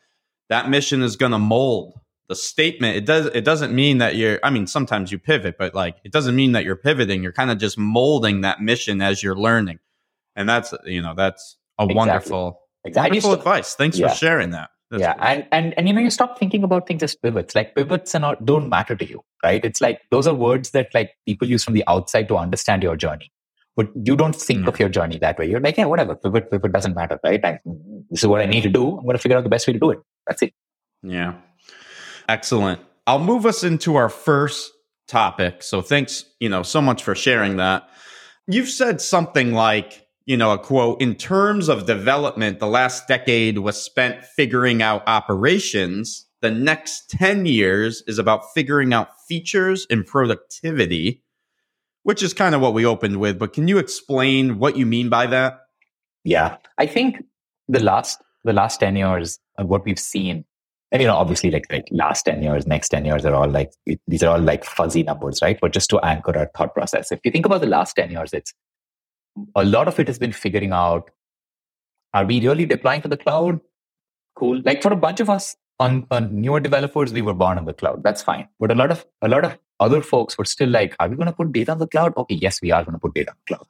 That 0.49 0.69
mission 0.69 1.01
is 1.01 1.15
going 1.15 1.33
to 1.33 1.39
mold 1.39 1.99
the 2.29 2.35
statement. 2.35 2.95
It 2.95 3.05
does. 3.05 3.25
It 3.27 3.43
doesn't 3.43 3.73
mean 3.73 3.97
that 3.97 4.15
you're. 4.15 4.39
I 4.41 4.49
mean, 4.49 4.67
sometimes 4.67 5.11
you 5.11 5.19
pivot, 5.19 5.57
but 5.57 5.75
like 5.75 5.97
it 6.03 6.11
doesn't 6.11 6.35
mean 6.35 6.53
that 6.53 6.63
you're 6.63 6.75
pivoting. 6.75 7.21
You're 7.21 7.33
kind 7.33 7.51
of 7.51 7.57
just 7.57 7.77
molding 7.77 8.41
that 8.41 8.61
mission 8.61 9.01
as 9.01 9.21
you're 9.21 9.35
learning, 9.35 9.79
and 10.35 10.47
that's 10.47 10.73
you 10.85 11.01
know 11.01 11.13
that's 11.13 11.57
a 11.77 11.83
exactly. 11.83 11.95
wonderful, 11.95 12.61
exactly. 12.85 13.09
wonderful 13.09 13.33
advice. 13.33 13.75
Thanks 13.75 13.99
yeah. 13.99 14.07
for 14.07 14.15
sharing 14.15 14.51
that. 14.51 14.69
That's 14.91 15.01
yeah, 15.01 15.13
and, 15.19 15.47
and 15.51 15.73
and 15.77 15.87
you 15.87 15.93
know 15.93 16.01
you 16.01 16.09
stop 16.09 16.39
thinking 16.39 16.63
about 16.63 16.87
things 16.87 17.03
as 17.03 17.15
pivots. 17.15 17.53
Like 17.53 17.75
pivots 17.75 18.15
are 18.15 18.19
not 18.19 18.43
don't 18.43 18.69
matter 18.69 18.95
to 18.95 19.05
you, 19.05 19.21
right? 19.43 19.63
It's 19.63 19.81
like 19.81 20.01
those 20.09 20.25
are 20.25 20.33
words 20.33 20.71
that 20.71 20.89
like 20.95 21.11
people 21.27 21.47
use 21.47 21.63
from 21.63 21.75
the 21.75 21.83
outside 21.87 22.27
to 22.29 22.37
understand 22.37 22.81
your 22.81 22.95
journey, 22.95 23.31
but 23.75 23.89
you 24.03 24.15
don't 24.15 24.35
think 24.35 24.65
mm. 24.65 24.67
of 24.67 24.79
your 24.79 24.89
journey 24.89 25.19
that 25.19 25.37
way. 25.37 25.47
You're 25.47 25.59
like, 25.59 25.77
yeah, 25.77 25.85
whatever, 25.85 26.15
pivot, 26.15 26.49
pivot 26.49 26.71
doesn't 26.71 26.95
matter, 26.95 27.19
right? 27.23 27.43
I, 27.45 27.59
this 28.09 28.23
is 28.23 28.27
what 28.27 28.41
I 28.41 28.45
need 28.45 28.61
to 28.61 28.69
do. 28.69 28.97
I'm 28.97 29.03
going 29.03 29.15
to 29.15 29.21
figure 29.21 29.37
out 29.37 29.43
the 29.43 29.49
best 29.49 29.67
way 29.67 29.73
to 29.73 29.79
do 29.79 29.91
it. 29.91 29.99
That's 30.25 30.41
it. 30.41 30.53
Yeah, 31.03 31.35
excellent. 32.27 32.81
I'll 33.05 33.19
move 33.19 33.45
us 33.45 33.63
into 33.63 33.95
our 33.95 34.09
first 34.09 34.71
topic. 35.07 35.61
So 35.61 35.81
thanks, 35.81 36.25
you 36.39 36.49
know, 36.49 36.63
so 36.63 36.81
much 36.81 37.03
for 37.03 37.13
sharing 37.13 37.57
that. 37.57 37.87
You've 38.47 38.69
said 38.69 39.01
something 39.01 39.53
like 39.53 40.07
you 40.29 40.37
know, 40.37 40.51
a 40.51 40.59
quote, 40.59 41.01
in 41.01 41.15
terms 41.15 41.69
of 41.69 41.87
development, 41.87 42.59
the 42.59 42.67
last 42.67 43.07
decade 43.07 43.57
was 43.57 43.81
spent 43.81 44.23
figuring 44.23 44.79
out 44.79 45.01
operations. 45.07 46.27
The 46.41 46.51
next 46.51 47.09
10 47.09 47.47
years 47.47 48.03
is 48.05 48.19
about 48.19 48.43
figuring 48.53 48.93
out 48.93 49.09
features 49.27 49.87
and 49.89 50.05
productivity, 50.05 51.23
which 52.03 52.21
is 52.21 52.35
kind 52.35 52.53
of 52.53 52.61
what 52.61 52.75
we 52.75 52.85
opened 52.85 53.19
with. 53.19 53.39
But 53.39 53.53
can 53.53 53.67
you 53.67 53.79
explain 53.79 54.59
what 54.59 54.77
you 54.77 54.85
mean 54.85 55.09
by 55.09 55.25
that? 55.25 55.61
Yeah, 56.23 56.57
I 56.77 56.85
think 56.85 57.23
the 57.67 57.79
last 57.79 58.21
the 58.45 58.53
last 58.53 58.79
10 58.81 58.97
years 58.97 59.39
of 59.57 59.65
what 59.67 59.83
we've 59.83 59.97
seen 59.97 60.45
and 60.91 61.01
you 61.01 61.07
know 61.07 61.15
obviously 61.15 61.51
like 61.51 61.65
like 61.71 61.87
last 61.91 62.23
10 62.23 62.41
years 62.41 62.65
next 62.65 62.89
10 62.89 63.03
years 63.03 63.25
are 63.25 63.33
all 63.33 63.49
like 63.49 63.71
these 64.07 64.23
are 64.23 64.35
all 64.35 64.41
like 64.41 64.63
fuzzy 64.63 65.03
numbers 65.03 65.39
right 65.41 65.59
but 65.61 65.73
just 65.73 65.89
to 65.89 65.99
anchor 65.99 66.35
our 66.37 66.49
thought 66.55 66.73
process 66.73 67.11
if 67.11 67.19
you 67.23 67.31
think 67.31 67.45
about 67.45 67.61
the 67.61 67.67
last 67.67 67.95
10 67.95 68.11
years 68.11 68.33
it's 68.33 68.53
a 69.55 69.63
lot 69.63 69.87
of 69.87 69.99
it 69.99 70.07
has 70.07 70.19
been 70.19 70.31
figuring 70.31 70.71
out 70.71 71.11
are 72.13 72.25
we 72.25 72.45
really 72.45 72.65
deploying 72.65 73.01
to 73.03 73.07
the 73.07 73.17
cloud? 73.17 73.59
Cool. 74.35 74.61
Like 74.65 74.81
for 74.81 74.91
a 74.91 74.95
bunch 74.95 75.19
of 75.19 75.29
us 75.29 75.55
on, 75.79 76.07
on 76.11 76.23
uh, 76.23 76.29
newer 76.31 76.59
developers, 76.59 77.13
we 77.13 77.21
were 77.21 77.33
born 77.33 77.57
on 77.57 77.65
the 77.65 77.73
cloud. 77.73 78.03
That's 78.03 78.21
fine. 78.21 78.47
But 78.59 78.71
a 78.71 78.75
lot 78.75 78.91
of 78.91 79.05
a 79.21 79.27
lot 79.27 79.45
of 79.45 79.57
other 79.79 80.01
folks 80.01 80.37
were 80.37 80.45
still 80.45 80.69
like, 80.69 80.95
are 80.99 81.07
we 81.07 81.15
going 81.15 81.27
to 81.27 81.33
put 81.33 81.51
data 81.51 81.71
on 81.71 81.77
the 81.77 81.87
cloud? 81.87 82.13
Okay, 82.17 82.35
yes, 82.35 82.61
we 82.61 82.71
are 82.71 82.83
going 82.83 82.93
to 82.93 82.99
put 82.99 83.13
data 83.13 83.31
on 83.31 83.37
the 83.45 83.55
cloud. 83.55 83.67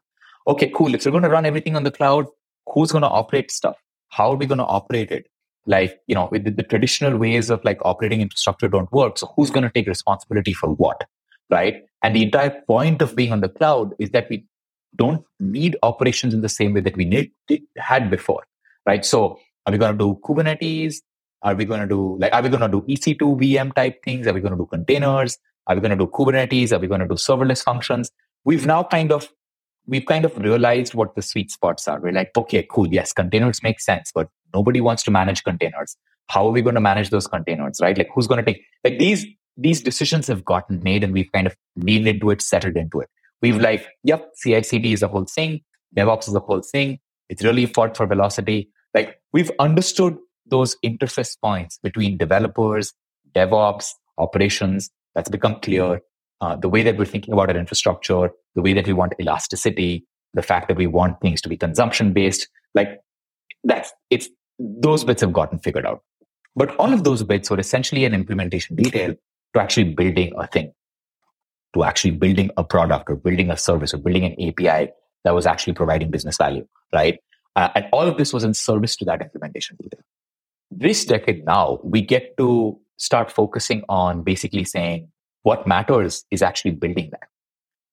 Okay, 0.48 0.72
cool. 0.74 0.96
If 0.96 1.06
we're 1.06 1.12
going 1.12 1.24
to 1.24 1.30
run 1.30 1.46
everything 1.46 1.76
on 1.76 1.84
the 1.84 1.92
cloud, 1.92 2.26
who's 2.74 2.92
going 2.92 3.04
to 3.04 3.10
operate 3.10 3.52
stuff? 3.52 3.78
How 4.10 4.32
are 4.32 4.36
we 4.36 4.46
going 4.46 4.58
to 4.58 4.66
operate 4.66 5.12
it? 5.12 5.28
Like, 5.66 6.00
you 6.08 6.16
know, 6.16 6.30
the, 6.32 6.50
the 6.50 6.64
traditional 6.64 7.18
ways 7.18 7.52
of 7.52 7.64
like 7.64 7.80
operating 7.84 8.22
infrastructure 8.22 8.68
don't 8.68 8.92
work. 8.92 9.20
So 9.20 9.32
who's 9.36 9.52
going 9.52 9.64
to 9.64 9.70
take 9.70 9.88
responsibility 9.88 10.54
for 10.54 10.70
what? 10.70 11.04
Right. 11.52 11.84
And 12.02 12.16
the 12.16 12.24
entire 12.24 12.62
point 12.66 13.02
of 13.02 13.16
being 13.16 13.32
on 13.32 13.42
the 13.42 13.50
cloud 13.50 13.94
is 14.00 14.12
that 14.12 14.28
we 14.30 14.46
don't 14.96 15.24
need 15.40 15.78
operations 15.84 16.34
in 16.34 16.42
the 16.42 16.50
same 16.50 16.74
way 16.74 16.82
that 16.82 16.98
we 16.98 17.06
need, 17.06 17.32
had 17.78 18.10
before, 18.10 18.44
right? 18.86 19.06
So 19.06 19.40
are 19.66 19.72
we 19.72 19.78
going 19.78 19.98
to 19.98 19.98
do 19.98 20.20
Kubernetes? 20.24 20.98
Are 21.42 21.56
we 21.56 21.66
going 21.66 21.80
to 21.80 21.88
do 21.88 22.18
like, 22.20 22.34
are 22.34 22.42
we 22.42 22.50
going 22.50 22.62
to 22.62 22.68
do 22.68 22.82
EC2 22.82 23.40
VM 23.40 23.74
type 23.74 24.04
things? 24.04 24.28
Are 24.28 24.34
we 24.34 24.42
going 24.42 24.52
to 24.52 24.58
do 24.58 24.66
containers? 24.66 25.38
Are 25.68 25.76
we 25.76 25.82
going 25.82 25.98
to 25.98 25.98
do 25.98 26.08
Kubernetes? 26.08 26.72
Are 26.72 26.80
we 26.80 26.88
going 26.88 27.02
to 27.02 27.08
do 27.08 27.14
serverless 27.14 27.64
functions? 27.64 28.12
We've 28.44 28.66
now 28.66 28.84
kind 28.84 29.12
of, 29.12 29.30
we've 29.88 30.06
kind 30.06 30.26
of 30.26 30.38
realized 30.38 30.96
what 30.96 31.16
the 31.16 31.22
sweet 31.22 31.52
spots 31.52 31.88
are. 31.88 32.00
We're 32.00 32.12
like, 32.12 32.32
okay, 32.36 32.66
cool. 32.70 32.88
Yes, 32.88 33.14
containers 33.14 33.64
make 33.64 33.80
sense, 33.80 34.12
but 34.14 34.28
nobody 34.54 34.82
wants 34.82 35.04
to 35.04 35.12
manage 35.12 35.44
containers. 35.44 35.96
How 36.28 36.48
are 36.48 36.52
we 36.52 36.62
going 36.62 36.76
to 36.76 36.82
manage 36.82 37.10
those 37.10 37.28
containers, 37.28 37.80
right? 37.82 37.98
Like 37.98 38.10
who's 38.14 38.28
going 38.28 38.44
to 38.44 38.52
take, 38.52 38.64
like 38.84 39.00
these, 39.00 39.26
these 39.56 39.82
decisions 39.82 40.28
have 40.28 40.44
gotten 40.44 40.82
made 40.84 41.04
and 41.04 41.14
we've 41.14 41.32
kind 41.32 41.48
of 41.48 41.56
leaned 41.76 42.08
into 42.08 42.32
it, 42.32 42.42
settled 42.42 42.76
into 42.76 43.00
it. 43.00 43.10
We've 43.42 43.58
like, 43.58 43.88
yep, 44.04 44.32
CI/CD 44.42 44.94
is 44.94 45.04
a 45.04 45.08
whole 45.08 45.26
thing. 45.26 45.62
DevOps 45.96 46.28
is 46.28 46.36
a 46.36 46.40
whole 46.40 46.62
thing. 46.62 47.00
It's 47.30 47.44
really 47.44 47.66
fought 47.66 47.96
for 47.96 48.06
velocity. 48.06 48.70
Like 48.94 49.20
we've 49.34 49.52
understood 49.60 50.18
those 50.48 50.76
interface 50.84 51.38
points 51.42 51.80
between 51.82 52.18
developers, 52.18 52.94
DevOps, 53.34 53.92
operations. 54.18 54.90
That's 55.16 55.30
become 55.30 55.60
clear. 55.62 56.02
Uh, 56.42 56.56
the 56.56 56.70
way 56.70 56.84
that 56.84 56.98
we're 56.98 57.06
thinking 57.06 57.34
about 57.34 57.50
our 57.50 57.58
infrastructure, 57.58 58.32
the 58.56 58.62
way 58.62 58.74
that 58.74 58.88
we 58.88 58.94
want 58.94 59.14
elasticity, 59.20 60.06
the 60.34 60.42
fact 60.42 60.68
that 60.68 60.78
we 60.78 60.88
want 60.88 61.20
things 61.22 61.42
to 61.42 61.50
be 61.50 61.58
consumption 61.58 62.14
based, 62.14 62.48
like 62.74 63.00
that's 63.64 63.92
it's 64.10 64.30
those 64.58 65.04
bits 65.04 65.22
have 65.22 65.34
gotten 65.34 65.60
figured 65.60 65.86
out. 65.86 66.02
But 66.56 66.76
all 66.78 66.94
of 66.94 67.04
those 67.04 67.24
bits 67.24 67.50
were 67.50 67.60
essentially 67.60 68.06
an 68.06 68.14
implementation 68.14 68.76
detail 68.76 69.16
to 69.54 69.62
actually 69.62 69.94
building 69.94 70.34
a 70.38 70.48
thing 70.48 70.74
to 71.74 71.84
actually 71.84 72.12
building 72.12 72.50
a 72.58 72.64
product 72.64 73.10
or 73.10 73.16
building 73.16 73.52
a 73.52 73.58
service 73.58 73.94
or 73.94 73.98
building 73.98 74.26
an 74.26 74.34
API 74.42 74.92
that 75.24 75.36
was 75.36 75.46
actually 75.46 75.74
providing 75.74 76.10
business 76.10 76.38
value, 76.38 76.68
right? 76.94 77.20
Uh, 77.56 77.70
and 77.76 77.86
all 77.92 78.08
of 78.08 78.18
this 78.18 78.34
was 78.34 78.44
in 78.44 78.54
service 78.54 78.96
to 78.96 79.06
that 79.06 79.22
implementation. 79.22 79.78
This 80.72 81.06
decade 81.06 81.46
now, 81.46 81.80
we 81.84 82.02
get 82.02 82.38
to 82.38 82.80
start 82.98 83.32
focusing 83.32 83.84
on 83.90 84.24
basically 84.24 84.64
saying 84.64 85.10
what 85.44 85.66
matters 85.66 86.26
is 86.32 86.42
actually 86.42 86.72
building 86.72 87.10
that. 87.12 87.30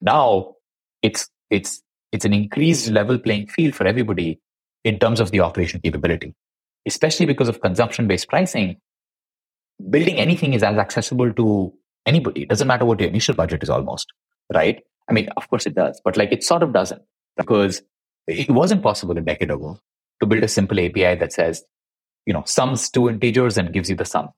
Now 0.00 0.54
it's 1.02 1.28
it's 1.50 1.82
it's 2.12 2.24
an 2.24 2.32
increased 2.32 2.88
level 2.90 3.18
playing 3.18 3.46
field 3.48 3.74
for 3.74 3.86
everybody 3.86 4.40
in 4.84 4.98
terms 4.98 5.20
of 5.20 5.30
the 5.30 5.40
operation 5.40 5.80
capability, 5.80 6.34
especially 6.86 7.26
because 7.26 7.48
of 7.48 7.60
consumption 7.60 8.06
based 8.06 8.28
pricing. 8.28 8.76
Building 9.90 10.16
anything 10.16 10.54
is 10.54 10.62
as 10.62 10.76
accessible 10.76 11.32
to 11.34 11.72
anybody. 12.06 12.42
It 12.42 12.48
doesn't 12.48 12.68
matter 12.68 12.84
what 12.84 13.00
your 13.00 13.08
initial 13.08 13.34
budget 13.34 13.62
is 13.62 13.70
almost, 13.70 14.12
right? 14.52 14.82
I 15.08 15.12
mean, 15.12 15.28
of 15.36 15.48
course 15.48 15.66
it 15.66 15.74
does, 15.74 16.00
but 16.04 16.16
like 16.16 16.32
it 16.32 16.42
sort 16.42 16.62
of 16.62 16.72
doesn't 16.72 17.02
because 17.36 17.82
it 18.26 18.50
wasn't 18.50 18.82
possible 18.82 19.16
a 19.16 19.20
decade 19.20 19.50
ago 19.50 19.78
to 20.20 20.26
build 20.26 20.42
a 20.42 20.48
simple 20.48 20.80
API 20.80 21.14
that 21.16 21.32
says, 21.32 21.64
you 22.24 22.32
know, 22.32 22.42
sums 22.46 22.90
two 22.90 23.08
integers 23.08 23.56
and 23.56 23.72
gives 23.72 23.88
you 23.88 23.96
the 23.96 24.04
sum, 24.04 24.30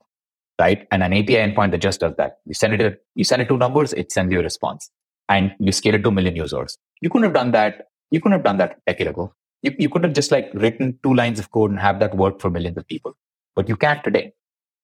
right? 0.61 0.87
And 0.91 1.03
an 1.03 1.13
API 1.13 1.37
endpoint 1.37 1.71
that 1.71 1.79
just 1.79 2.01
does 2.01 2.15
that. 2.17 2.39
You 2.45 2.55
send 2.55 2.75
it, 2.75 2.81
a, 2.81 2.99
you 3.15 3.25
send 3.25 3.43
it 3.43 3.49
two 3.49 3.57
numbers, 3.57 3.93
it 3.95 4.13
sends 4.13 4.33
you 4.33 4.41
a 4.41 4.43
response 4.43 4.91
and 5.29 5.53
you 5.59 5.73
scale 5.73 5.95
it 5.95 6.03
to 6.03 6.09
a 6.09 6.13
million 6.13 6.37
users. 6.37 6.77
You 7.01 7.11
couldn't 7.11 7.25
have 7.25 7.35
done 7.35 7.53
that. 7.53 7.89
You 8.11 8.21
couldn't 8.21 8.39
have 8.39 8.45
done 8.45 8.59
that 8.59 8.73
a 8.73 8.93
decade 8.93 9.09
ago. 9.09 9.33
You, 9.63 9.75
you 9.79 9.89
could 9.89 10.05
have 10.05 10.13
just 10.13 10.31
like 10.31 10.51
written 10.55 10.99
two 11.03 11.15
lines 11.15 11.39
of 11.39 11.51
code 11.51 11.71
and 11.71 11.81
have 11.81 11.99
that 12.01 12.17
work 12.17 12.41
for 12.41 12.51
millions 12.51 12.77
of 12.77 12.87
people, 12.87 13.17
but 13.57 13.69
you 13.69 13.77
can't 13.77 14.03
today, 14.05 14.33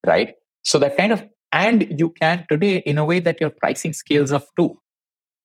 right? 0.06 0.34
So 0.62 0.78
that 0.78 0.96
kind 0.96 1.12
of, 1.12 1.24
and 1.54 1.86
you 2.00 2.10
can 2.10 2.44
today 2.50 2.78
in 2.78 2.98
a 2.98 3.04
way 3.04 3.20
that 3.20 3.40
your 3.40 3.50
pricing 3.50 3.92
scales 3.92 4.32
up 4.32 4.44
too, 4.58 4.76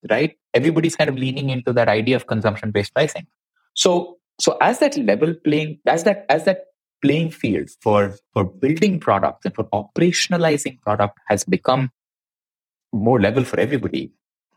right? 0.09 0.35
Everybody's 0.55 0.95
kind 0.95 1.09
of 1.09 1.15
leaning 1.15 1.51
into 1.51 1.71
that 1.73 1.87
idea 1.87 2.15
of 2.15 2.25
consumption 2.25 2.71
based 2.71 2.93
pricing. 2.95 3.27
So, 3.75 4.17
so 4.39 4.57
as 4.59 4.79
that 4.79 4.97
level 4.97 5.35
playing, 5.35 5.79
as 5.85 6.03
that, 6.05 6.25
as 6.27 6.45
that 6.45 6.65
playing 7.03 7.29
field 7.29 7.69
for, 7.81 8.15
for 8.33 8.43
building 8.43 8.99
products 8.99 9.45
and 9.45 9.53
for 9.53 9.65
operationalizing 9.65 10.81
product 10.81 11.19
has 11.27 11.43
become 11.43 11.91
more 12.91 13.21
level 13.21 13.43
for 13.43 13.59
everybody. 13.59 14.11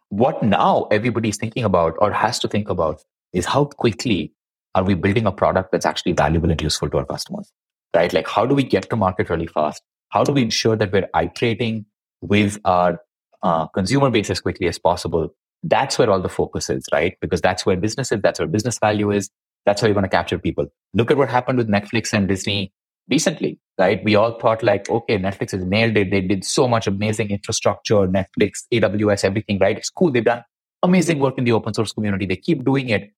What 0.08 0.42
now 0.42 0.88
everybody 0.90 1.28
is 1.28 1.36
thinking 1.36 1.64
about 1.64 1.94
or 1.98 2.12
has 2.12 2.38
to 2.40 2.48
think 2.48 2.70
about 2.70 3.02
is 3.34 3.44
how 3.44 3.66
quickly 3.66 4.32
are 4.74 4.84
we 4.84 4.94
building 4.94 5.26
a 5.26 5.32
product 5.32 5.70
that's 5.70 5.84
actually 5.84 6.12
valuable 6.12 6.50
and 6.50 6.60
useful 6.62 6.88
to 6.88 6.98
our 6.98 7.04
customers, 7.04 7.52
right? 7.94 8.10
Like, 8.10 8.26
how 8.26 8.46
do 8.46 8.54
we 8.54 8.62
get 8.62 8.88
to 8.88 8.96
market 8.96 9.28
really 9.28 9.46
fast? 9.46 9.82
How 10.12 10.24
do 10.24 10.32
we 10.32 10.42
ensure 10.42 10.76
that 10.76 10.92
we're 10.92 11.08
iterating 11.18 11.86
with 12.20 12.58
our 12.64 13.00
uh, 13.42 13.66
consumer 13.68 14.10
base 14.10 14.30
as 14.30 14.40
quickly 14.40 14.68
as 14.68 14.78
possible? 14.78 15.34
That's 15.62 15.98
where 15.98 16.10
all 16.10 16.20
the 16.20 16.28
focus 16.28 16.68
is, 16.68 16.84
right? 16.92 17.16
Because 17.20 17.40
that's 17.40 17.64
where 17.64 17.76
business 17.76 18.12
is, 18.12 18.20
that's 18.22 18.38
where 18.38 18.48
business 18.48 18.78
value 18.78 19.10
is. 19.10 19.30
That's 19.64 19.80
how 19.80 19.86
you're 19.86 19.94
going 19.94 20.04
to 20.04 20.10
capture 20.10 20.38
people. 20.38 20.66
Look 20.92 21.10
at 21.10 21.16
what 21.16 21.28
happened 21.28 21.58
with 21.58 21.68
Netflix 21.68 22.12
and 22.12 22.28
Disney 22.28 22.72
recently, 23.08 23.58
right? 23.78 24.02
We 24.04 24.14
all 24.16 24.38
thought 24.38 24.62
like, 24.62 24.90
okay, 24.90 25.18
Netflix 25.18 25.52
has 25.52 25.64
nailed 25.64 25.96
it. 25.96 26.10
They 26.10 26.20
did 26.20 26.44
so 26.44 26.68
much 26.68 26.86
amazing 26.86 27.30
infrastructure, 27.30 28.06
Netflix, 28.06 28.64
AWS, 28.72 29.24
everything, 29.24 29.58
right? 29.60 29.76
It's 29.78 29.90
cool. 29.90 30.10
They've 30.10 30.24
done 30.24 30.42
amazing 30.82 31.20
work 31.20 31.38
in 31.38 31.44
the 31.44 31.52
open 31.52 31.74
source 31.74 31.92
community. 31.92 32.26
They 32.26 32.36
keep 32.36 32.64
doing 32.64 32.88
it. 32.88 33.12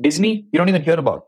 Disney, 0.00 0.46
you 0.52 0.58
don't 0.58 0.68
even 0.68 0.82
hear 0.82 0.98
about, 0.98 1.24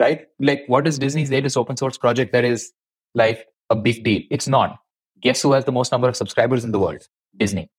right? 0.00 0.26
Like, 0.38 0.64
what 0.68 0.86
is 0.86 0.98
Disney's 0.98 1.30
latest 1.30 1.56
open 1.56 1.76
source 1.76 1.98
project 1.98 2.32
that 2.32 2.44
is 2.44 2.72
like 3.14 3.46
a 3.70 3.76
big 3.76 4.04
deal? 4.04 4.22
It's 4.30 4.48
not. 4.48 4.78
Guess 5.20 5.42
who 5.42 5.52
has 5.52 5.64
the 5.64 5.72
most 5.72 5.92
number 5.92 6.08
of 6.08 6.16
subscribers 6.16 6.64
in 6.64 6.72
the 6.72 6.78
world? 6.78 7.06
Disney, 7.36 7.70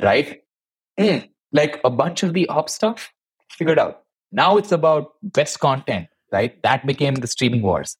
right? 0.00 0.42
Mm. 0.98 1.28
Like 1.52 1.80
a 1.84 1.90
bunch 1.90 2.22
of 2.22 2.32
the 2.32 2.48
op 2.48 2.68
stuff 2.68 3.12
figured 3.50 3.78
out. 3.78 4.02
Now 4.32 4.56
it's 4.56 4.72
about 4.72 5.12
best 5.22 5.60
content, 5.60 6.08
right? 6.32 6.60
That 6.62 6.86
became 6.86 7.16
the 7.16 7.26
streaming 7.26 7.62
wars. 7.62 7.96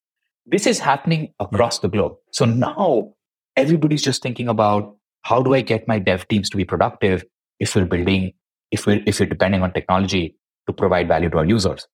This 0.47 0.67
is 0.67 0.79
happening 0.79 1.35
across 1.39 1.81
the 1.81 1.89
globe. 1.89 2.17
So 2.33 2.45
now 2.45 3.13
everybody's 3.57 4.03
just 4.03 4.23
thinking 4.23 4.49
about 4.49 4.97
how 5.23 5.43
do 5.43 5.55
I 5.55 5.61
get 5.61 5.87
my 5.87 5.99
dev 5.99 6.27
teams 6.29 6.51
to 6.51 6.57
be 6.57 6.65
productive 6.65 7.25
if 7.61 7.77
we're 7.77 7.85
building, 7.85 8.33
if 8.71 8.87
we're, 8.87 9.03
if 9.07 9.21
we're 9.21 9.27
depending 9.27 9.63
on 9.63 9.73
technology 9.73 10.37
to 10.67 10.73
provide 10.73 11.09
value 11.09 11.31
to 11.31 11.39
our 11.39 11.45
users? 11.45 11.87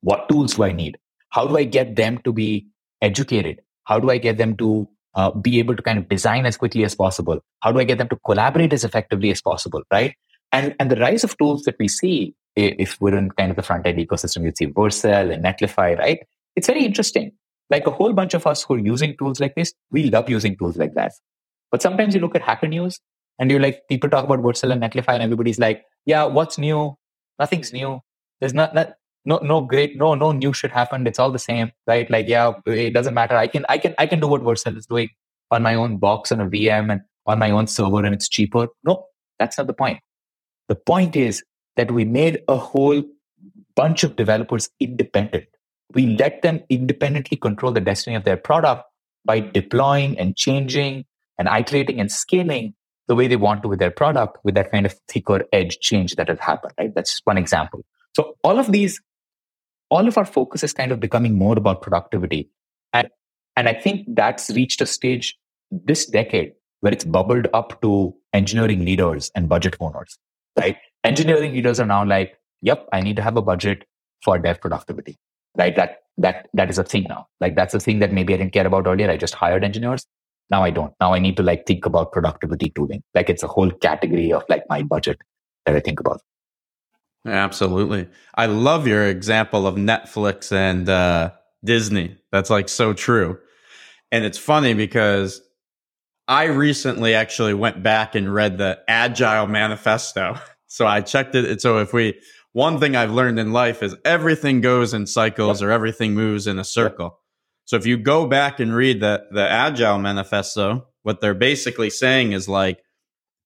What 0.00 0.28
tools 0.28 0.54
do 0.54 0.62
I 0.62 0.72
need? 0.72 0.96
How 1.30 1.46
do 1.46 1.56
I 1.56 1.64
get 1.64 1.96
them 1.96 2.18
to 2.24 2.32
be 2.32 2.68
educated? 3.02 3.60
How 3.88 3.98
do 3.98 4.10
I 4.10 4.18
get 4.18 4.36
them 4.36 4.54
to 4.58 4.86
uh, 5.14 5.30
be 5.30 5.58
able 5.58 5.74
to 5.74 5.82
kind 5.82 5.98
of 5.98 6.08
design 6.08 6.44
as 6.44 6.58
quickly 6.58 6.84
as 6.84 6.94
possible? 6.94 7.40
How 7.60 7.72
do 7.72 7.80
I 7.80 7.84
get 7.84 7.96
them 7.98 8.08
to 8.10 8.18
collaborate 8.24 8.74
as 8.74 8.84
effectively 8.84 9.30
as 9.30 9.40
possible? 9.40 9.82
Right. 9.90 10.14
And, 10.52 10.74
and 10.78 10.90
the 10.90 10.96
rise 10.96 11.24
of 11.24 11.36
tools 11.38 11.62
that 11.62 11.76
we 11.78 11.88
see 11.88 12.34
if 12.54 13.00
we're 13.00 13.16
in 13.16 13.30
kind 13.30 13.50
of 13.50 13.56
the 13.56 13.62
front 13.62 13.86
end 13.86 13.98
ecosystem, 13.98 14.44
you'd 14.44 14.58
see 14.58 14.66
Vercel 14.66 15.32
and 15.32 15.44
Netlify, 15.44 15.98
right? 15.98 16.20
It's 16.54 16.66
very 16.66 16.84
interesting. 16.84 17.32
Like 17.70 17.86
a 17.86 17.90
whole 17.90 18.12
bunch 18.12 18.34
of 18.34 18.46
us 18.46 18.62
who 18.62 18.74
are 18.74 18.78
using 18.78 19.16
tools 19.16 19.40
like 19.40 19.54
this, 19.54 19.72
we 19.90 20.10
love 20.10 20.28
using 20.28 20.56
tools 20.56 20.76
like 20.76 20.94
that. 20.94 21.12
But 21.70 21.82
sometimes 21.82 22.14
you 22.14 22.20
look 22.20 22.34
at 22.34 22.42
Hacker 22.42 22.66
News 22.66 22.98
and 23.38 23.50
you're 23.50 23.60
like, 23.60 23.82
people 23.88 24.10
talk 24.10 24.24
about 24.24 24.40
Vercel 24.40 24.72
and 24.72 24.82
Netlify 24.82 25.14
and 25.14 25.22
everybody's 25.22 25.58
like, 25.58 25.84
yeah, 26.04 26.24
what's 26.24 26.58
new? 26.58 26.94
Nothing's 27.38 27.72
new. 27.72 28.00
There's 28.40 28.54
not, 28.54 28.74
not 28.74 28.94
no, 29.28 29.38
no 29.42 29.60
great, 29.60 29.96
no, 29.98 30.14
no 30.14 30.32
new 30.32 30.54
shit 30.54 30.70
happened. 30.70 31.06
It's 31.06 31.18
all 31.18 31.30
the 31.30 31.38
same, 31.38 31.70
right? 31.86 32.10
Like, 32.10 32.28
yeah, 32.28 32.52
it 32.66 32.94
doesn't 32.94 33.12
matter. 33.12 33.36
I 33.36 33.46
can, 33.46 33.66
I 33.68 33.76
can, 33.76 33.94
I 33.98 34.06
can 34.06 34.20
do 34.20 34.26
what 34.26 34.42
Vercel 34.42 34.76
is 34.76 34.86
doing 34.86 35.10
on 35.50 35.62
my 35.62 35.74
own 35.74 35.98
box 35.98 36.32
on 36.32 36.40
a 36.40 36.46
VM 36.46 36.90
and 36.90 37.02
on 37.26 37.38
my 37.38 37.50
own 37.50 37.66
server 37.66 38.02
and 38.04 38.14
it's 38.14 38.28
cheaper. 38.28 38.68
No, 38.84 39.04
that's 39.38 39.58
not 39.58 39.66
the 39.66 39.74
point. 39.74 40.00
The 40.68 40.76
point 40.76 41.14
is 41.14 41.44
that 41.76 41.90
we 41.90 42.06
made 42.06 42.40
a 42.48 42.56
whole 42.56 43.02
bunch 43.76 44.02
of 44.02 44.16
developers 44.16 44.70
independent. 44.80 45.44
We 45.94 46.06
let 46.16 46.40
them 46.40 46.62
independently 46.70 47.36
control 47.36 47.72
the 47.72 47.80
destiny 47.82 48.16
of 48.16 48.24
their 48.24 48.38
product 48.38 48.84
by 49.26 49.40
deploying 49.40 50.18
and 50.18 50.36
changing 50.36 51.04
and 51.38 51.48
iterating 51.48 52.00
and 52.00 52.10
scaling 52.10 52.74
the 53.08 53.14
way 53.14 53.26
they 53.28 53.36
want 53.36 53.62
to 53.62 53.68
with 53.68 53.78
their 53.78 53.90
product 53.90 54.38
with 54.42 54.54
that 54.54 54.72
kind 54.72 54.86
of 54.86 54.94
thicker 55.06 55.44
edge 55.52 55.78
change 55.80 56.16
that 56.16 56.28
has 56.28 56.38
happened, 56.38 56.72
right? 56.78 56.94
That's 56.94 57.10
just 57.10 57.26
one 57.26 57.38
example. 57.38 57.84
So 58.14 58.36
all 58.42 58.58
of 58.58 58.72
these, 58.72 59.00
all 59.90 60.06
of 60.06 60.18
our 60.18 60.24
focus 60.24 60.62
is 60.62 60.72
kind 60.72 60.92
of 60.92 61.00
becoming 61.00 61.36
more 61.36 61.56
about 61.56 61.82
productivity. 61.82 62.50
And, 62.92 63.08
and 63.56 63.68
I 63.68 63.74
think 63.74 64.06
that's 64.14 64.50
reached 64.50 64.80
a 64.80 64.86
stage 64.86 65.36
this 65.70 66.06
decade 66.06 66.52
where 66.80 66.92
it's 66.92 67.04
bubbled 67.04 67.48
up 67.52 67.80
to 67.82 68.14
engineering 68.32 68.84
leaders 68.84 69.30
and 69.34 69.48
budget 69.48 69.76
owners, 69.80 70.16
right? 70.58 70.76
engineering 71.04 71.52
leaders 71.52 71.80
are 71.80 71.86
now 71.86 72.04
like, 72.04 72.38
yep, 72.62 72.86
I 72.92 73.00
need 73.00 73.16
to 73.16 73.22
have 73.22 73.36
a 73.36 73.42
budget 73.42 73.84
for 74.22 74.38
dev 74.38 74.60
productivity. 74.60 75.16
Right. 75.56 75.74
That 75.74 75.98
that 76.18 76.48
that 76.54 76.70
is 76.70 76.78
a 76.78 76.84
thing 76.84 77.06
now. 77.08 77.26
Like 77.40 77.56
that's 77.56 77.74
a 77.74 77.80
thing 77.80 77.98
that 78.00 78.12
maybe 78.12 78.34
I 78.34 78.36
didn't 78.36 78.52
care 78.52 78.66
about 78.66 78.86
earlier. 78.86 79.10
I 79.10 79.16
just 79.16 79.34
hired 79.34 79.64
engineers. 79.64 80.06
Now 80.50 80.62
I 80.62 80.70
don't. 80.70 80.92
Now 81.00 81.14
I 81.14 81.18
need 81.18 81.36
to 81.38 81.42
like 81.42 81.66
think 81.66 81.86
about 81.86 82.12
productivity 82.12 82.70
tooling. 82.70 83.02
Like 83.14 83.28
it's 83.28 83.42
a 83.42 83.48
whole 83.48 83.70
category 83.70 84.32
of 84.32 84.44
like 84.48 84.64
my 84.68 84.82
budget 84.82 85.18
that 85.66 85.74
I 85.74 85.80
think 85.80 86.00
about. 86.00 86.20
Absolutely. 87.26 88.08
I 88.34 88.46
love 88.46 88.86
your 88.86 89.06
example 89.06 89.66
of 89.66 89.74
Netflix 89.74 90.52
and 90.52 90.88
uh, 90.88 91.32
Disney. 91.64 92.16
That's 92.32 92.50
like 92.50 92.68
so 92.68 92.92
true. 92.92 93.38
And 94.10 94.24
it's 94.24 94.38
funny 94.38 94.74
because 94.74 95.42
I 96.26 96.44
recently 96.44 97.14
actually 97.14 97.54
went 97.54 97.82
back 97.82 98.14
and 98.14 98.32
read 98.32 98.58
the 98.58 98.78
Agile 98.88 99.46
Manifesto 99.46 100.38
So 100.68 100.86
I 100.86 101.00
checked 101.00 101.34
it. 101.34 101.60
So 101.60 101.78
if 101.78 101.92
we, 101.92 102.20
one 102.52 102.78
thing 102.78 102.94
I've 102.94 103.10
learned 103.10 103.38
in 103.38 103.52
life 103.52 103.82
is 103.82 103.96
everything 104.04 104.60
goes 104.60 104.94
in 104.94 105.06
cycles 105.06 105.62
or 105.62 105.70
everything 105.70 106.14
moves 106.14 106.46
in 106.46 106.58
a 106.58 106.64
circle. 106.64 107.18
So 107.64 107.76
if 107.76 107.86
you 107.86 107.96
go 107.96 108.26
back 108.26 108.60
and 108.60 108.74
read 108.74 109.00
the, 109.00 109.24
the 109.32 109.48
Agile 109.48 109.98
Manifesto, 109.98 110.86
what 111.02 111.20
they're 111.20 111.34
basically 111.34 111.90
saying 111.90 112.32
is 112.32 112.48
like, 112.48 112.78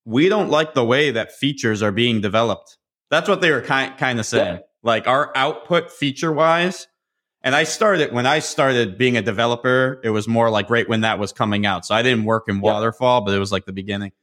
we 0.05 0.27
don't 0.29 0.49
like 0.49 0.73
the 0.73 0.85
way 0.85 1.11
that 1.11 1.31
features 1.31 1.81
are 1.81 1.91
being 1.91 2.19
developed. 2.19 2.77
That's 3.13 3.29
what 3.29 3.41
they 3.41 3.51
were 3.51 3.61
kind, 3.61 3.95
kind 3.97 4.19
of 4.19 4.25
saying. 4.25 4.55
Yeah. 4.55 4.61
Like 4.81 5.07
our 5.07 5.31
output 5.35 5.91
feature 5.91 6.31
wise. 6.31 6.87
And 7.43 7.53
I 7.53 7.63
started, 7.63 8.11
when 8.11 8.25
I 8.25 8.39
started 8.39 8.97
being 8.97 9.17
a 9.17 9.21
developer, 9.21 10.01
it 10.03 10.09
was 10.09 10.27
more 10.27 10.49
like 10.49 10.69
right 10.71 10.89
when 10.89 11.01
that 11.01 11.19
was 11.19 11.31
coming 11.31 11.63
out. 11.65 11.85
So 11.85 11.93
I 11.93 12.01
didn't 12.01 12.25
work 12.25 12.49
in 12.49 12.59
waterfall, 12.59 13.21
but 13.21 13.35
it 13.35 13.39
was 13.39 13.51
like 13.51 13.65
the 13.65 13.73
beginning. 13.73 14.13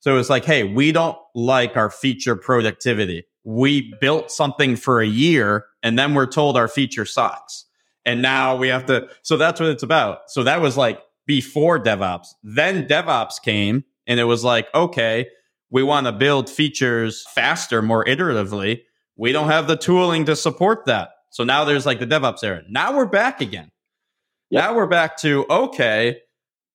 So 0.00 0.14
it 0.14 0.16
was 0.16 0.30
like, 0.30 0.46
hey, 0.46 0.64
we 0.64 0.92
don't 0.92 1.18
like 1.34 1.76
our 1.76 1.90
feature 1.90 2.36
productivity. 2.36 3.24
We 3.44 3.94
built 4.00 4.30
something 4.30 4.76
for 4.76 5.02
a 5.02 5.06
year 5.06 5.66
and 5.82 5.98
then 5.98 6.14
we're 6.14 6.26
told 6.26 6.56
our 6.56 6.68
feature 6.68 7.04
sucks. 7.04 7.66
And 8.06 8.22
now 8.22 8.56
we 8.56 8.68
have 8.68 8.86
to, 8.86 9.10
so 9.22 9.36
that's 9.36 9.60
what 9.60 9.68
it's 9.68 9.82
about. 9.82 10.30
So 10.30 10.44
that 10.44 10.62
was 10.62 10.78
like 10.78 11.02
before 11.26 11.78
DevOps. 11.78 12.28
Then 12.42 12.86
DevOps 12.86 13.42
came 13.42 13.84
and 14.06 14.18
it 14.18 14.24
was 14.24 14.42
like, 14.42 14.68
okay, 14.74 15.28
we 15.70 15.82
want 15.82 16.06
to 16.06 16.12
build 16.12 16.48
features 16.48 17.24
faster, 17.34 17.82
more 17.82 18.04
iteratively. 18.04 18.82
We 19.16 19.32
don't 19.32 19.48
have 19.48 19.66
the 19.66 19.76
tooling 19.76 20.24
to 20.26 20.36
support 20.36 20.86
that. 20.86 21.10
So 21.30 21.44
now 21.44 21.64
there's 21.64 21.84
like 21.84 21.98
the 21.98 22.06
DevOps 22.06 22.42
era. 22.42 22.62
Now 22.68 22.96
we're 22.96 23.06
back 23.06 23.40
again. 23.40 23.70
Yep. 24.50 24.64
Now 24.64 24.76
we're 24.76 24.86
back 24.86 25.18
to, 25.18 25.44
okay, 25.50 26.18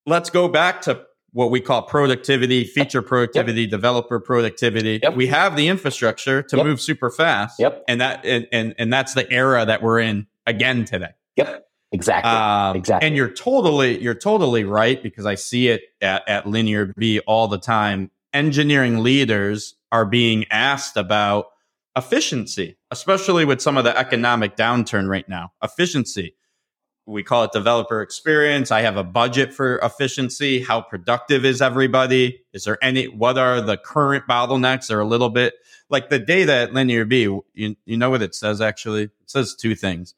let's 0.06 0.30
go 0.30 0.48
back 0.48 0.82
to 0.84 1.06
what 1.32 1.50
we 1.50 1.60
call 1.60 1.82
productivity, 1.82 2.64
feature 2.64 3.02
productivity, 3.02 3.62
yep. 3.62 3.72
developer 3.72 4.20
productivity. 4.20 5.00
Yep. 5.02 5.16
We 5.16 5.28
have 5.28 5.56
the 5.56 5.68
infrastructure 5.68 6.44
to 6.44 6.64
move 6.64 6.80
super 6.80 7.10
fast. 7.10 7.60
Yep. 7.60 7.84
And 7.88 8.02
that 8.02 8.24
and, 8.26 8.48
and 8.52 8.76
and 8.78 8.94
that's 8.94 9.16
the 9.16 9.30
era 9.32 9.66
that 9.66 9.82
we're 9.82 10.00
in 10.00 10.28
again 10.46 10.86
today. 10.86 11.12
Yep. 11.36 11.66
Exactly. 11.92 12.32
Um, 12.32 12.76
exactly. 12.76 13.08
And 13.08 13.16
you're 13.16 13.32
totally 13.32 14.02
you're 14.02 14.14
totally 14.14 14.64
right 14.64 15.02
because 15.02 15.26
I 15.26 15.36
see 15.36 15.70
it 15.70 15.82
at, 16.02 16.28
at 16.28 16.48
Linear 16.48 16.94
B 16.98 17.20
all 17.22 17.48
the 17.48 17.60
time. 17.60 18.12
Engineering 18.34 19.04
leaders 19.04 19.76
are 19.92 20.06
being 20.06 20.46
asked 20.50 20.98
about 20.98 21.48
efficiency, 21.96 22.78
especially 22.92 23.46
with 23.46 23.62
some 23.62 23.78
of 23.78 23.84
the 23.84 23.96
economic 23.98 24.58
downturn 24.58 25.08
right 25.08 25.28
now. 25.30 25.54
Efficiency 25.62 26.36
we 27.06 27.24
call 27.24 27.44
it 27.44 27.52
developer 27.52 28.02
experience. 28.02 28.72
I 28.72 28.82
have 28.82 28.98
a 28.98 29.04
budget 29.04 29.54
for 29.54 29.78
efficiency. 29.80 30.62
How 30.62 30.82
productive 30.82 31.44
is 31.44 31.62
everybody? 31.62 32.42
Is 32.54 32.64
there 32.64 32.82
any, 32.84 33.08
what 33.08 33.38
are 33.38 33.62
the 33.62 33.78
current 33.78 34.26
bottlenecks? 34.28 34.88
They're 34.88 35.00
a 35.00 35.06
little 35.06 35.30
bit 35.30 35.56
like 35.90 36.10
the 36.10 36.20
data 36.20 36.54
at 36.54 36.74
Linear 36.74 37.06
B. 37.06 37.24
You, 37.54 37.76
you 37.86 37.98
know 37.98 38.10
what 38.10 38.22
it 38.22 38.34
says 38.34 38.62
actually? 38.62 39.04
It 39.04 39.12
says 39.26 39.56
two 39.56 39.76
things. 39.76 40.16